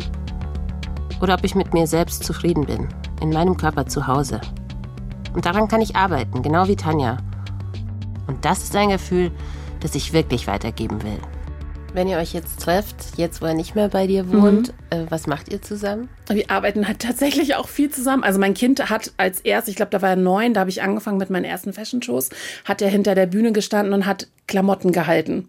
Oder 1.22 1.36
ob 1.36 1.46
ich 1.46 1.56
mit 1.56 1.74
mir 1.74 1.88
selbst 1.88 2.26
zufrieden 2.26 2.66
bin, 2.66 2.90
in 3.22 3.30
meinem 3.30 3.58
Körper 3.58 3.86
zu 3.86 4.08
Hause. 4.08 4.42
Und 5.34 5.46
daran 5.46 5.68
kann 5.68 5.82
ich 5.82 5.96
arbeiten, 5.96 6.42
genau 6.42 6.68
wie 6.68 6.76
Tanja. 6.76 7.18
Und 8.28 8.44
das 8.46 8.64
ist 8.64 8.76
ein 8.76 8.90
Gefühl, 8.90 9.32
das 9.82 9.96
ich 9.96 10.14
wirklich 10.14 10.48
weitergeben 10.48 11.04
will. 11.04 11.20
Wenn 11.96 12.10
ihr 12.10 12.18
euch 12.18 12.34
jetzt 12.34 12.60
trefft, 12.60 12.98
jetzt 13.16 13.42
wo 13.42 13.46
er 13.46 13.54
nicht 13.54 13.74
mehr 13.74 13.88
bei 13.88 14.06
dir 14.06 14.30
wohnt, 14.30 14.74
äh, 14.90 15.06
was 15.08 15.28
macht 15.28 15.48
ihr 15.54 15.62
zusammen? 15.62 16.10
Wir 16.30 16.52
arbeiten 16.52 16.90
halt 16.90 17.00
tatsächlich 17.00 17.56
auch 17.56 17.70
viel 17.70 17.90
zusammen. 17.90 18.26
Also 18.26 18.38
mein 18.38 18.54
Kind 18.54 18.90
hat 18.90 19.14
als 19.16 19.40
erst, 19.40 19.70
ich 19.70 19.78
glaube, 19.78 19.92
da 19.92 20.02
war 20.02 20.10
er 20.10 20.16
neun, 20.18 20.54
da 20.54 20.60
habe 20.60 20.70
ich 20.70 20.82
angefangen 20.82 21.20
mit 21.20 21.30
meinen 21.30 21.46
ersten 21.46 21.72
Fashion-Shows, 21.72 22.32
hat 22.66 22.82
er 22.82 22.90
hinter 22.90 23.16
der 23.16 23.28
Bühne 23.28 23.54
gestanden 23.54 23.94
und 23.94 24.06
hat 24.06 24.28
Klamotten 24.46 24.92
gehalten. 24.92 25.48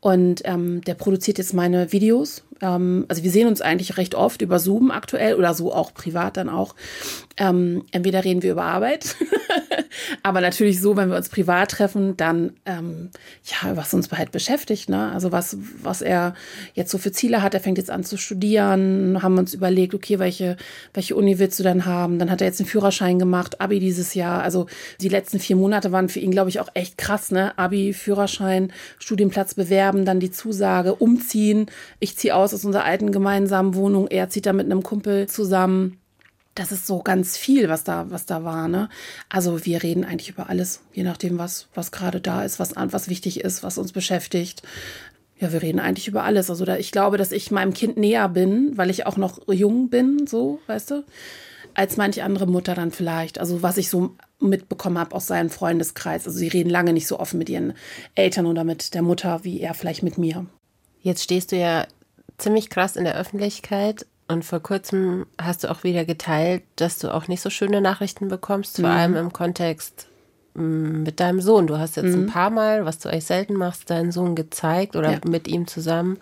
Und 0.00 0.42
ähm, 0.44 0.82
der 0.82 0.94
produziert 0.94 1.38
jetzt 1.38 1.52
meine 1.52 1.90
Videos. 1.90 2.44
Ähm, 2.60 3.04
also 3.08 3.24
wir 3.24 3.30
sehen 3.32 3.48
uns 3.48 3.60
eigentlich 3.60 3.96
recht 3.96 4.14
oft 4.14 4.40
über 4.40 4.60
Zoom 4.60 4.92
aktuell 4.92 5.34
oder 5.34 5.52
so 5.52 5.74
auch 5.74 5.92
privat 5.94 6.36
dann 6.36 6.48
auch. 6.48 6.76
Ähm, 7.36 7.84
entweder 7.90 8.24
reden 8.24 8.42
wir 8.42 8.52
über 8.52 8.64
Arbeit, 8.64 9.16
aber 10.22 10.40
natürlich 10.40 10.80
so, 10.80 10.96
wenn 10.96 11.10
wir 11.10 11.16
uns 11.16 11.28
privat 11.28 11.70
treffen, 11.70 12.16
dann 12.16 12.52
ähm, 12.66 13.10
ja, 13.44 13.76
was 13.76 13.94
uns 13.94 14.10
halt 14.10 14.32
beschäftigt, 14.32 14.88
ne? 14.88 15.10
Also 15.12 15.32
was, 15.32 15.56
was 15.82 16.02
er 16.02 16.34
jetzt 16.74 16.90
so 16.90 16.98
für 16.98 17.12
Ziele 17.12 17.42
hat. 17.42 17.54
Er 17.54 17.60
fängt 17.60 17.78
jetzt 17.78 17.90
an 17.90 18.04
zu 18.04 18.16
studieren, 18.16 19.22
haben 19.22 19.38
uns 19.38 19.54
überlegt, 19.54 19.94
okay, 19.94 20.18
welche, 20.18 20.56
welche 20.94 21.16
Uni 21.16 21.38
willst 21.38 21.58
du 21.58 21.62
dann 21.62 21.84
haben? 21.86 22.18
Dann 22.18 22.30
hat 22.30 22.40
er 22.40 22.46
jetzt 22.46 22.60
einen 22.60 22.68
Führerschein 22.68 23.18
gemacht, 23.18 23.60
Abi 23.60 23.78
dieses 23.80 24.14
Jahr. 24.14 24.42
Also 24.42 24.66
die 25.00 25.08
letzten 25.08 25.38
vier 25.38 25.56
Monate 25.56 25.92
waren 25.92 26.08
für 26.08 26.20
ihn, 26.20 26.30
glaube 26.30 26.50
ich, 26.50 26.60
auch 26.60 26.68
echt 26.74 26.98
krass, 26.98 27.30
ne? 27.30 27.56
Abi, 27.58 27.92
Führerschein, 27.92 28.72
Studienplatz 28.98 29.54
bewerben, 29.54 30.04
dann 30.04 30.20
die 30.20 30.30
Zusage, 30.30 30.94
umziehen. 30.94 31.66
Ich 32.00 32.16
ziehe 32.16 32.34
aus 32.34 32.54
aus 32.54 32.64
unserer 32.64 32.84
alten 32.84 33.12
gemeinsamen 33.12 33.74
Wohnung. 33.74 34.08
Er 34.08 34.28
zieht 34.28 34.46
da 34.46 34.52
mit 34.52 34.66
einem 34.66 34.82
Kumpel 34.82 35.28
zusammen 35.28 35.97
das 36.58 36.72
ist 36.72 36.86
so 36.86 37.02
ganz 37.02 37.36
viel, 37.36 37.68
was 37.68 37.84
da, 37.84 38.10
was 38.10 38.26
da 38.26 38.42
war. 38.42 38.68
Ne? 38.68 38.88
Also 39.28 39.64
wir 39.64 39.82
reden 39.82 40.04
eigentlich 40.04 40.30
über 40.30 40.48
alles, 40.48 40.80
je 40.92 41.04
nachdem, 41.04 41.38
was, 41.38 41.68
was 41.74 41.92
gerade 41.92 42.20
da 42.20 42.44
ist, 42.44 42.58
was, 42.58 42.72
was 42.74 43.08
wichtig 43.08 43.40
ist, 43.40 43.62
was 43.62 43.78
uns 43.78 43.92
beschäftigt. 43.92 44.62
Ja, 45.38 45.52
wir 45.52 45.62
reden 45.62 45.78
eigentlich 45.78 46.08
über 46.08 46.24
alles. 46.24 46.50
Also 46.50 46.64
da, 46.64 46.76
ich 46.76 46.90
glaube, 46.90 47.16
dass 47.16 47.30
ich 47.30 47.52
meinem 47.52 47.72
Kind 47.72 47.96
näher 47.96 48.28
bin, 48.28 48.76
weil 48.76 48.90
ich 48.90 49.06
auch 49.06 49.16
noch 49.16 49.46
jung 49.48 49.88
bin, 49.88 50.26
so, 50.26 50.60
weißt 50.66 50.90
du, 50.90 51.04
als 51.74 51.96
manche 51.96 52.24
andere 52.24 52.48
Mutter 52.48 52.74
dann 52.74 52.90
vielleicht. 52.90 53.38
Also 53.38 53.62
was 53.62 53.76
ich 53.76 53.88
so 53.88 54.16
mitbekommen 54.40 54.98
habe 54.98 55.14
aus 55.14 55.28
seinem 55.28 55.50
Freundeskreis. 55.50 56.26
Also 56.26 56.38
sie 56.38 56.48
reden 56.48 56.70
lange 56.70 56.92
nicht 56.92 57.06
so 57.06 57.20
offen 57.20 57.38
mit 57.38 57.48
ihren 57.48 57.74
Eltern 58.16 58.46
oder 58.46 58.64
mit 58.64 58.94
der 58.94 59.02
Mutter, 59.02 59.44
wie 59.44 59.60
er 59.60 59.74
vielleicht 59.74 60.02
mit 60.02 60.18
mir. 60.18 60.46
Jetzt 61.02 61.22
stehst 61.22 61.52
du 61.52 61.56
ja 61.56 61.86
ziemlich 62.36 62.68
krass 62.68 62.96
in 62.96 63.04
der 63.04 63.16
Öffentlichkeit 63.16 64.06
und 64.28 64.44
vor 64.44 64.60
kurzem 64.60 65.26
hast 65.40 65.64
du 65.64 65.70
auch 65.70 65.84
wieder 65.84 66.04
geteilt, 66.04 66.62
dass 66.76 66.98
du 66.98 67.12
auch 67.12 67.28
nicht 67.28 67.40
so 67.40 67.50
schöne 67.50 67.80
Nachrichten 67.80 68.28
bekommst, 68.28 68.76
vor 68.80 68.88
allem 68.90 69.16
im 69.16 69.32
Kontext 69.32 70.06
mm, 70.54 71.02
mit 71.02 71.20
deinem 71.20 71.40
Sohn. 71.40 71.66
Du 71.66 71.78
hast 71.78 71.96
jetzt 71.96 72.14
ein 72.14 72.26
paar 72.26 72.50
Mal, 72.50 72.84
was 72.84 72.98
du 72.98 73.08
eigentlich 73.08 73.24
selten 73.24 73.54
machst, 73.54 73.90
deinen 73.90 74.12
Sohn 74.12 74.34
gezeigt 74.34 74.96
oder 74.96 75.12
Ja. 75.12 75.18
mit 75.26 75.48
ihm 75.48 75.66
zusammen 75.66 76.18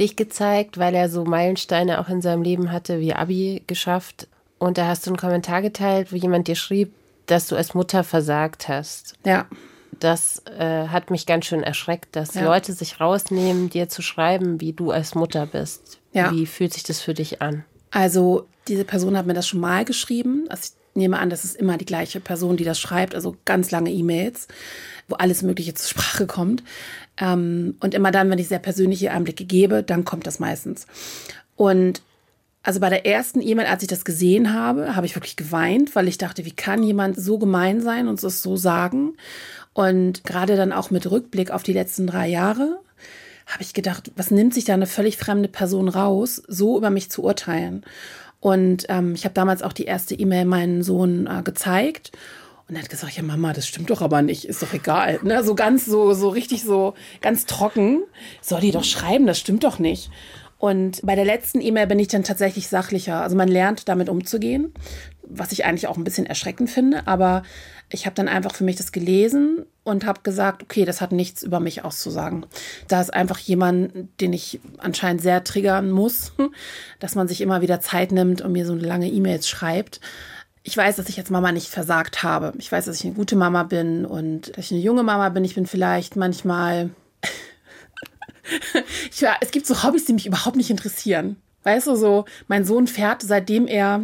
dich 0.00 0.16
gezeigt, 0.16 0.76
weil 0.76 0.94
er 0.94 1.08
so 1.08 1.24
Meilensteine 1.24 2.00
auch 2.00 2.08
in 2.08 2.20
seinem 2.20 2.42
Leben 2.42 2.72
hatte, 2.72 2.98
wie 2.98 3.14
Abi 3.14 3.62
geschafft. 3.68 4.26
Und 4.58 4.76
da 4.76 4.86
hast 4.88 5.06
du 5.06 5.10
einen 5.10 5.16
Kommentar 5.18 5.62
geteilt, 5.62 6.12
wo 6.12 6.16
jemand 6.16 6.48
dir 6.48 6.56
schrieb, 6.56 6.92
dass 7.26 7.46
du 7.46 7.54
als 7.54 7.74
Mutter 7.74 8.02
versagt 8.02 8.66
hast. 8.68 9.14
Ja, 9.24 9.46
Das 10.00 10.42
äh, 10.58 10.88
hat 10.88 11.10
mich 11.10 11.26
ganz 11.26 11.46
schön 11.46 11.62
erschreckt, 11.62 12.16
dass 12.16 12.34
Ja. 12.34 12.44
Leute 12.44 12.72
sich 12.72 13.00
rausnehmen, 13.00 13.70
dir 13.70 13.88
zu 13.88 14.02
schreiben, 14.02 14.60
wie 14.60 14.72
du 14.72 14.90
als 14.90 15.14
Mutter 15.14 15.46
bist. 15.46 15.98
Ja. 16.12 16.32
Wie 16.32 16.46
fühlt 16.46 16.72
sich 16.72 16.82
das 16.82 17.00
für 17.00 17.14
dich 17.14 17.42
an? 17.42 17.64
Also 17.90 18.46
diese 18.68 18.84
Person 18.84 19.16
hat 19.16 19.26
mir 19.26 19.34
das 19.34 19.46
schon 19.48 19.60
mal 19.60 19.84
geschrieben. 19.84 20.46
Also 20.48 20.72
ich 20.74 20.96
nehme 20.96 21.18
an, 21.18 21.30
das 21.30 21.44
ist 21.44 21.56
immer 21.56 21.76
die 21.76 21.84
gleiche 21.84 22.20
Person, 22.20 22.56
die 22.56 22.64
das 22.64 22.78
schreibt, 22.78 23.14
also 23.14 23.36
ganz 23.44 23.70
lange 23.70 23.90
E-Mails, 23.90 24.48
wo 25.08 25.16
alles 25.16 25.42
Mögliche 25.42 25.74
zur 25.74 25.88
Sprache 25.90 26.26
kommt. 26.26 26.62
Ähm, 27.16 27.76
und 27.80 27.94
immer 27.94 28.10
dann, 28.10 28.30
wenn 28.30 28.38
ich 28.38 28.48
sehr 28.48 28.58
persönliche 28.58 29.10
Einblicke 29.12 29.44
gebe, 29.44 29.82
dann 29.82 30.04
kommt 30.04 30.26
das 30.26 30.38
meistens. 30.38 30.86
Und 31.56 32.02
also 32.62 32.80
bei 32.80 32.88
der 32.88 33.04
ersten 33.04 33.42
E-Mail, 33.42 33.66
als 33.66 33.82
ich 33.82 33.88
das 33.88 34.06
gesehen 34.06 34.54
habe, 34.54 34.96
habe 34.96 35.06
ich 35.06 35.14
wirklich 35.14 35.36
geweint, 35.36 35.94
weil 35.94 36.08
ich 36.08 36.16
dachte, 36.16 36.46
wie 36.46 36.52
kann 36.52 36.82
jemand 36.82 37.20
so 37.20 37.38
gemein 37.38 37.82
sein 37.82 38.08
und 38.08 38.22
es 38.22 38.42
so 38.42 38.56
sagen? 38.56 39.16
Und 39.74 40.24
gerade 40.24 40.56
dann 40.56 40.72
auch 40.72 40.90
mit 40.90 41.10
Rückblick 41.10 41.50
auf 41.50 41.62
die 41.62 41.72
letzten 41.72 42.06
drei 42.06 42.28
Jahre 42.28 42.78
habe 43.46 43.62
ich 43.62 43.74
gedacht, 43.74 44.10
was 44.16 44.30
nimmt 44.30 44.54
sich 44.54 44.64
da 44.64 44.72
eine 44.72 44.86
völlig 44.86 45.18
fremde 45.18 45.48
Person 45.48 45.88
raus, 45.88 46.42
so 46.48 46.78
über 46.78 46.88
mich 46.88 47.10
zu 47.10 47.22
urteilen? 47.22 47.84
Und 48.40 48.86
ähm, 48.88 49.14
ich 49.14 49.24
habe 49.24 49.34
damals 49.34 49.62
auch 49.62 49.72
die 49.72 49.84
erste 49.84 50.14
E-Mail 50.14 50.44
meinen 50.44 50.82
Sohn 50.82 51.26
äh, 51.26 51.42
gezeigt. 51.42 52.12
Und 52.68 52.76
er 52.76 52.82
hat 52.82 52.90
gesagt, 52.90 53.16
ja 53.16 53.22
Mama, 53.22 53.52
das 53.52 53.66
stimmt 53.66 53.90
doch 53.90 54.00
aber 54.00 54.22
nicht, 54.22 54.46
ist 54.46 54.62
doch 54.62 54.72
egal. 54.72 55.20
Ne? 55.22 55.44
So 55.44 55.54
ganz 55.54 55.84
so, 55.84 56.14
so 56.14 56.30
richtig 56.30 56.62
so, 56.62 56.94
ganz 57.20 57.44
trocken. 57.44 58.02
Soll 58.40 58.60
die 58.60 58.70
doch 58.70 58.84
schreiben, 58.84 59.26
das 59.26 59.38
stimmt 59.38 59.64
doch 59.64 59.78
nicht. 59.78 60.10
Und 60.58 61.00
bei 61.04 61.14
der 61.14 61.26
letzten 61.26 61.60
E-Mail 61.60 61.86
bin 61.86 61.98
ich 61.98 62.08
dann 62.08 62.24
tatsächlich 62.24 62.68
sachlicher. 62.68 63.20
Also 63.20 63.36
man 63.36 63.48
lernt 63.48 63.88
damit 63.88 64.08
umzugehen, 64.08 64.72
was 65.22 65.52
ich 65.52 65.66
eigentlich 65.66 65.88
auch 65.88 65.98
ein 65.98 66.04
bisschen 66.04 66.24
erschreckend 66.24 66.70
finde. 66.70 67.06
Aber 67.06 67.42
ich 67.90 68.06
habe 68.06 68.14
dann 68.14 68.28
einfach 68.28 68.54
für 68.54 68.64
mich 68.64 68.76
das 68.76 68.92
gelesen 68.92 69.64
und 69.84 70.04
habe 70.06 70.20
gesagt, 70.22 70.62
okay, 70.62 70.84
das 70.84 71.00
hat 71.00 71.12
nichts 71.12 71.42
über 71.42 71.60
mich 71.60 71.84
auszusagen. 71.84 72.46
Da 72.88 73.00
ist 73.00 73.12
einfach 73.12 73.38
jemand, 73.38 74.08
den 74.20 74.32
ich 74.32 74.60
anscheinend 74.78 75.22
sehr 75.22 75.44
triggern 75.44 75.90
muss, 75.90 76.32
dass 76.98 77.14
man 77.14 77.28
sich 77.28 77.40
immer 77.40 77.60
wieder 77.60 77.80
Zeit 77.80 78.12
nimmt 78.12 78.42
und 78.42 78.52
mir 78.52 78.66
so 78.66 78.74
lange 78.74 79.08
E-Mails 79.08 79.48
schreibt. 79.48 80.00
Ich 80.62 80.76
weiß, 80.76 80.96
dass 80.96 81.10
ich 81.10 81.18
als 81.18 81.30
Mama 81.30 81.52
nicht 81.52 81.68
versagt 81.68 82.22
habe. 82.22 82.54
Ich 82.58 82.72
weiß, 82.72 82.86
dass 82.86 82.98
ich 82.98 83.04
eine 83.04 83.14
gute 83.14 83.36
Mama 83.36 83.64
bin 83.64 84.06
und 84.06 84.56
dass 84.56 84.66
ich 84.66 84.72
eine 84.72 84.80
junge 84.80 85.02
Mama 85.02 85.28
bin. 85.28 85.44
Ich 85.44 85.54
bin 85.54 85.66
vielleicht 85.66 86.16
manchmal 86.16 86.90
ich, 89.10 89.24
es 89.40 89.50
gibt 89.50 89.66
so 89.66 89.82
Hobbys, 89.82 90.04
die 90.04 90.12
mich 90.12 90.26
überhaupt 90.26 90.56
nicht 90.56 90.70
interessieren. 90.70 91.36
Weißt 91.62 91.86
du, 91.86 91.96
so, 91.96 92.24
mein 92.46 92.64
Sohn 92.64 92.86
fährt, 92.86 93.22
seitdem 93.22 93.66
er 93.66 94.02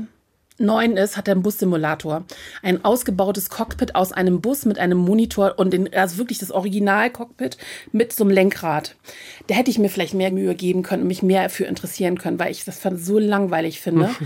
neun 0.61 0.97
ist, 0.97 1.17
hat 1.17 1.29
er 1.29 1.33
einen 1.33 1.43
Bussimulator. 1.43 2.25
Ein 2.63 2.85
ausgebautes 2.85 3.51
Cockpit 3.51 3.95
aus 3.95 4.13
einem 4.13 4.41
Bus 4.41 4.65
mit 4.65 4.79
einem 4.79 4.99
Monitor 4.99 5.55
und 5.57 5.73
den, 5.73 5.93
also 5.95 6.19
wirklich 6.19 6.39
das 6.39 6.51
Original-Cockpit 6.51 7.57
mit 7.93 8.13
so 8.13 8.25
einem 8.25 8.33
Lenkrad. 8.33 8.97
Da 9.47 9.55
hätte 9.55 9.71
ich 9.71 9.79
mir 9.79 9.89
vielleicht 9.89 10.15
mehr 10.15 10.31
Mühe 10.31 10.55
geben 10.55 10.83
können 10.83 11.03
und 11.03 11.09
mich 11.09 11.23
mehr 11.23 11.51
für 11.51 11.65
interessieren 11.65 12.19
können, 12.19 12.39
weil 12.39 12.51
ich 12.51 12.65
das 12.65 12.81
so 12.83 13.19
langweilig 13.19 13.81
finde. 13.81 14.11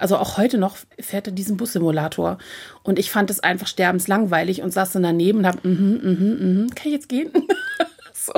Also 0.00 0.16
auch 0.16 0.38
heute 0.38 0.56
noch 0.56 0.78
fährt 0.98 1.26
er 1.26 1.32
diesen 1.32 1.58
Bussimulator. 1.58 2.38
Und 2.82 2.98
ich 2.98 3.10
fand 3.10 3.28
es 3.28 3.40
einfach 3.40 3.66
sterbenslangweilig 3.66 4.62
und 4.62 4.72
saß 4.72 4.92
dann 4.92 5.02
daneben 5.02 5.40
und 5.40 5.46
hab, 5.46 5.62
mhm, 5.62 6.00
mhm, 6.02 6.38
mhm, 6.40 6.74
kann 6.74 6.86
ich 6.86 6.92
jetzt 6.92 7.10
gehen? 7.10 7.30
so. 8.14 8.32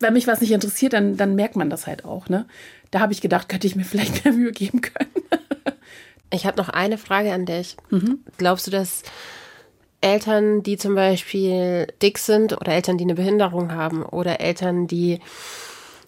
Wenn 0.00 0.14
mich 0.14 0.26
was 0.26 0.40
nicht 0.40 0.52
interessiert, 0.52 0.94
dann, 0.94 1.18
dann 1.18 1.34
merkt 1.34 1.56
man 1.56 1.68
das 1.68 1.86
halt 1.86 2.06
auch, 2.06 2.30
ne? 2.30 2.46
Da 2.90 3.00
habe 3.00 3.12
ich 3.12 3.20
gedacht, 3.20 3.50
könnte 3.50 3.66
ich 3.66 3.76
mir 3.76 3.84
vielleicht 3.84 4.24
mehr 4.24 4.32
Mühe 4.32 4.52
geben 4.52 4.80
können. 4.80 5.10
Ich 6.30 6.46
habe 6.46 6.58
noch 6.58 6.68
eine 6.68 6.98
Frage 6.98 7.32
an 7.32 7.46
dich. 7.46 7.76
Glaubst 8.36 8.66
du, 8.66 8.70
dass 8.70 9.02
Eltern, 10.00 10.62
die 10.62 10.76
zum 10.76 10.94
Beispiel 10.94 11.86
dick 12.02 12.18
sind 12.18 12.52
oder 12.52 12.72
Eltern, 12.72 12.98
die 12.98 13.04
eine 13.04 13.14
Behinderung 13.14 13.72
haben 13.72 14.04
oder 14.04 14.40
Eltern, 14.40 14.86
die 14.86 15.20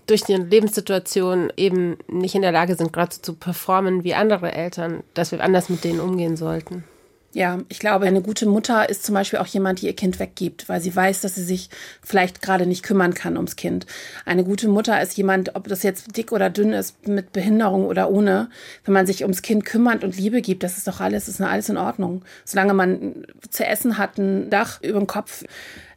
durch 0.07 0.29
ihre 0.29 0.43
Lebenssituation 0.43 1.53
eben 1.57 1.97
nicht 2.09 2.35
in 2.35 2.43
der 2.43 2.53
Lage 2.53 2.75
sind, 2.75 2.93
gerade 2.93 3.11
zu 3.11 3.35
performen 3.35 4.05
wie 4.05 4.15
andere 4.15 4.53
Eltern, 4.53 5.03
dass 5.15 5.33
wir 5.33 5.43
anders 5.43 5.69
mit 5.69 5.85
denen 5.85 6.01
umgehen 6.01 6.37
sollten? 6.37 6.85
Ja, 7.33 7.61
ich 7.69 7.79
glaube, 7.79 8.07
eine 8.07 8.23
gute 8.23 8.45
Mutter 8.47 8.89
ist 8.89 9.05
zum 9.05 9.15
Beispiel 9.15 9.39
auch 9.39 9.47
jemand, 9.47 9.81
die 9.81 9.87
ihr 9.87 9.95
Kind 9.95 10.19
weggibt, 10.19 10.69
weil 10.69 10.81
sie 10.81 10.95
weiß, 10.95 11.21
dass 11.21 11.37
sie 11.37 11.45
sich 11.45 11.71
vielleicht 12.03 12.43
gerade 12.43 12.67
nicht 12.67 12.83
kümmern 12.83 13.15
kann 13.15 13.37
ums 13.37 13.55
Kind. 13.55 13.87
Eine 14.25 14.43
gute 14.43 14.67
Mutter 14.67 15.01
ist 15.01 15.17
jemand, 15.17 15.55
ob 15.55 15.69
das 15.69 15.85
jetzt 15.85 16.17
dick 16.17 16.33
oder 16.33 16.51
dünn 16.51 16.73
ist, 16.73 17.07
mit 17.07 17.33
Behinderung 17.33 17.87
oder 17.87 18.11
ohne, 18.11 18.51
wenn 18.85 18.95
man 18.95 19.07
sich 19.07 19.23
ums 19.23 19.43
Kind 19.43 19.65
kümmert 19.65 20.03
und 20.03 20.17
Liebe 20.17 20.43
gibt, 20.43 20.65
das 20.65 20.77
ist 20.77 20.89
doch 20.89 20.99
alles, 20.99 21.29
ist 21.29 21.41
alles 21.41 21.69
in 21.69 21.77
Ordnung. 21.77 22.25
Solange 22.45 22.75
man 22.75 23.25
zu 23.49 23.65
essen 23.65 23.97
hat, 23.97 24.19
ein 24.19 24.51
Dach 24.51 24.83
über 24.83 24.99
dem 24.99 25.07
Kopf, 25.07 25.45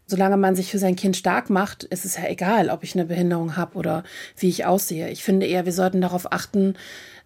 Solange 0.05 0.35
man 0.35 0.55
sich 0.55 0.69
für 0.69 0.79
sein 0.79 0.97
Kind 0.97 1.15
stark 1.15 1.49
macht, 1.49 1.85
ist 1.85 2.03
es 2.03 2.17
ja 2.17 2.27
egal, 2.27 2.69
ob 2.69 2.83
ich 2.83 2.93
eine 2.93 3.05
Behinderung 3.05 3.55
habe 3.55 3.77
oder 3.77 4.03
wie 4.37 4.49
ich 4.49 4.65
aussehe. 4.65 5.09
Ich 5.09 5.23
finde 5.23 5.45
eher, 5.45 5.65
wir 5.65 5.71
sollten 5.71 6.01
darauf 6.01 6.31
achten, 6.31 6.75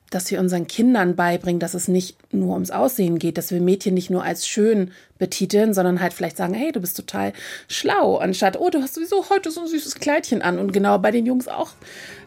dass 0.10 0.32
wir 0.32 0.40
unseren 0.40 0.68
Kindern 0.68 1.16
beibringen, 1.16 1.60
dass 1.60 1.74
es 1.74 1.88
nicht 1.88 2.18
nur 2.34 2.54
ums 2.54 2.72
Aussehen 2.72 3.20
geht, 3.20 3.38
dass 3.38 3.52
wir 3.52 3.62
Mädchen 3.62 3.94
nicht 3.94 4.10
nur 4.10 4.24
als 4.24 4.48
schön 4.48 4.92
betiteln, 5.20 5.74
sondern 5.74 6.02
halt 6.02 6.14
vielleicht 6.14 6.38
sagen, 6.38 6.54
hey, 6.54 6.72
du 6.72 6.80
bist 6.80 6.96
total 6.96 7.34
schlau, 7.68 8.18
anstatt, 8.18 8.60
oh, 8.60 8.70
du 8.70 8.82
hast 8.82 8.96
sowieso 8.96 9.30
heute 9.30 9.52
so 9.52 9.62
ein 9.62 9.68
süßes 9.68 9.96
Kleidchen 9.96 10.42
an 10.42 10.60
und 10.60 10.72
genau 10.72 10.98
bei 11.00 11.12
den 11.12 11.26
Jungs 11.26 11.48
auch. 11.48 11.72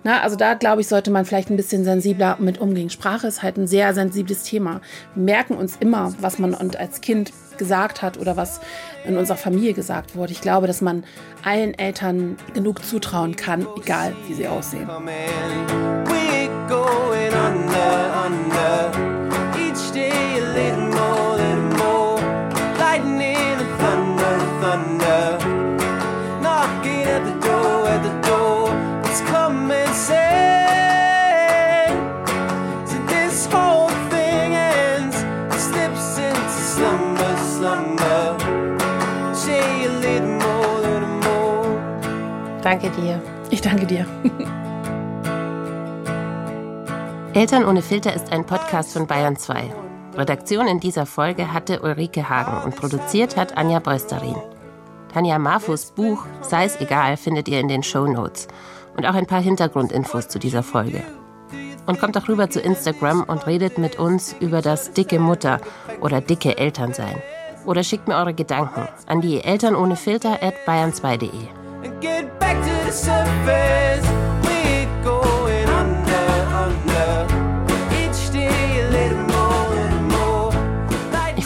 Na, 0.03 0.22
also 0.22 0.37
da 0.37 0.55
glaube 0.55 0.81
ich, 0.81 0.89
sollte 0.89 1.11
man 1.11 1.24
vielleicht 1.24 1.51
ein 1.51 1.57
bisschen 1.57 1.85
sensibler 1.85 2.37
mit 2.41 2.59
umgehen. 2.59 2.91
Sprache 2.91 3.26
ist 3.26 3.43
halt 3.43 3.57
ein 3.57 3.66
sehr 3.66 3.95
sensibles 3.95 4.43
Thema. 4.45 4.81
Wir 5.14 5.24
merken 5.24 5.55
uns 5.55 5.76
immer, 5.78 6.14
was 6.20 6.39
man 6.39 6.55
und 6.55 6.76
als 6.76 7.01
Kind 7.01 7.33
gesagt 7.59 8.01
hat 8.01 8.18
oder 8.18 8.37
was 8.37 8.61
in 9.07 9.18
unserer 9.18 9.37
Familie 9.37 9.74
gesagt 9.74 10.16
wurde. 10.16 10.33
Ich 10.33 10.41
glaube, 10.41 10.66
dass 10.66 10.81
man 10.81 11.05
allen 11.45 11.78
Eltern 11.78 12.37
genug 12.55 12.85
zutrauen 12.85 13.37
kann, 13.37 13.66
egal 13.76 14.16
wie 14.26 14.35
sie 14.35 14.49
aussehen. 14.49 14.89
Going 16.91 17.34
under, 17.47 17.93
under. 18.26 18.74
Each 19.64 19.82
day 19.93 20.38
a 20.38 20.45
little 20.59 20.88
more, 20.99 21.28
little 21.43 21.70
more. 21.82 22.16
Lightning 22.82 23.57
and 23.62 23.72
thunder, 23.80 24.36
thunder. 24.62 25.24
Knocking 26.45 27.05
at 27.16 27.22
the 27.30 27.36
door, 27.47 27.76
at 27.95 28.03
the 28.09 28.14
door. 28.28 28.62
It's 29.09 29.22
come 29.32 29.70
and 29.80 29.95
say. 30.09 31.86
So 32.91 32.97
this 33.12 33.36
whole 33.53 33.93
thing 34.12 34.49
ends. 34.55 35.16
Slips 35.66 36.09
into 36.28 36.61
slumber, 36.74 37.32
slumber. 37.55 38.22
Say 39.45 39.64
a 39.91 39.93
little 40.07 40.34
more, 40.45 40.74
little 40.86 41.16
more. 41.26 41.68
Danke 42.62 42.91
dir. 42.91 43.16
Ich 43.51 43.61
danke 43.62 43.86
dir. 43.86 44.07
Eltern 47.33 47.64
ohne 47.64 47.81
Filter 47.81 48.12
ist 48.12 48.33
ein 48.33 48.45
Podcast 48.45 48.93
von 48.93 49.07
Bayern 49.07 49.37
2. 49.37 49.72
Redaktion 50.16 50.66
in 50.66 50.81
dieser 50.81 51.07
Folge 51.07 51.53
hatte 51.53 51.81
Ulrike 51.81 52.28
Hagen 52.28 52.64
und 52.64 52.74
produziert 52.74 53.37
hat 53.37 53.57
Anja 53.57 53.78
Beusterin. 53.78 54.35
Tanja 55.14 55.39
Marfus 55.39 55.93
Buch 55.93 56.26
Sei 56.43 56.64
es 56.64 56.81
egal 56.81 57.16
findet 57.16 57.47
ihr 57.47 57.61
in 57.61 57.68
den 57.68 57.85
Show 57.85 58.09
Notes 58.09 58.49
und 58.97 59.07
auch 59.07 59.14
ein 59.14 59.26
paar 59.26 59.41
Hintergrundinfos 59.41 60.26
zu 60.26 60.41
dieser 60.41 60.64
Folge. 60.64 61.05
Und 61.87 62.01
kommt 62.01 62.18
auch 62.18 62.26
rüber 62.28 62.51
zu 62.51 62.59
Instagram 62.61 63.22
und 63.22 63.47
redet 63.47 63.78
mit 63.78 63.97
uns 63.97 64.35
über 64.41 64.61
das 64.61 64.93
dicke 64.93 65.20
Mutter 65.20 65.61
oder 66.01 66.20
dicke 66.20 66.59
Elternsein. 66.59 67.22
Oder 67.64 67.85
schickt 67.85 68.09
mir 68.09 68.16
eure 68.16 68.35
Gedanken 68.35 68.89
an 69.07 69.20
die 69.20 69.45
Eltern 69.45 69.76
ohne 69.76 69.95
Filter 69.95 70.43
at 70.43 70.55
bayern2.de. 70.66 71.31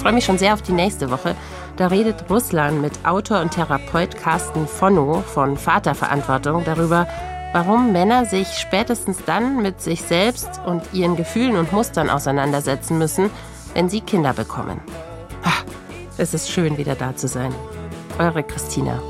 freue 0.05 0.13
mich 0.13 0.27
schon 0.27 0.37
sehr 0.37 0.53
auf 0.53 0.61
die 0.61 0.73
nächste 0.73 1.11
Woche. 1.11 1.35
Da 1.79 1.87
redet 1.87 2.29
Ruslan 2.29 2.83
mit 2.83 2.93
Autor 3.07 3.41
und 3.41 3.53
Therapeut 3.53 4.15
Carsten 4.15 4.69
Fonno 4.69 5.23
von 5.23 5.57
Vaterverantwortung 5.57 6.63
darüber, 6.63 7.09
warum 7.55 7.91
Männer 7.91 8.27
sich 8.27 8.49
spätestens 8.49 9.25
dann 9.25 9.63
mit 9.63 9.81
sich 9.81 10.03
selbst 10.03 10.61
und 10.67 10.83
ihren 10.93 11.17
Gefühlen 11.17 11.57
und 11.57 11.73
Mustern 11.73 12.11
auseinandersetzen 12.11 12.99
müssen, 12.99 13.31
wenn 13.73 13.89
sie 13.89 14.03
Kinder 14.03 14.35
bekommen. 14.35 14.79
Es 16.19 16.35
ist 16.35 16.51
schön, 16.51 16.77
wieder 16.77 16.97
da 16.97 17.17
zu 17.17 17.27
sein. 17.27 17.55
Eure 18.19 18.43
Christina. 18.43 19.01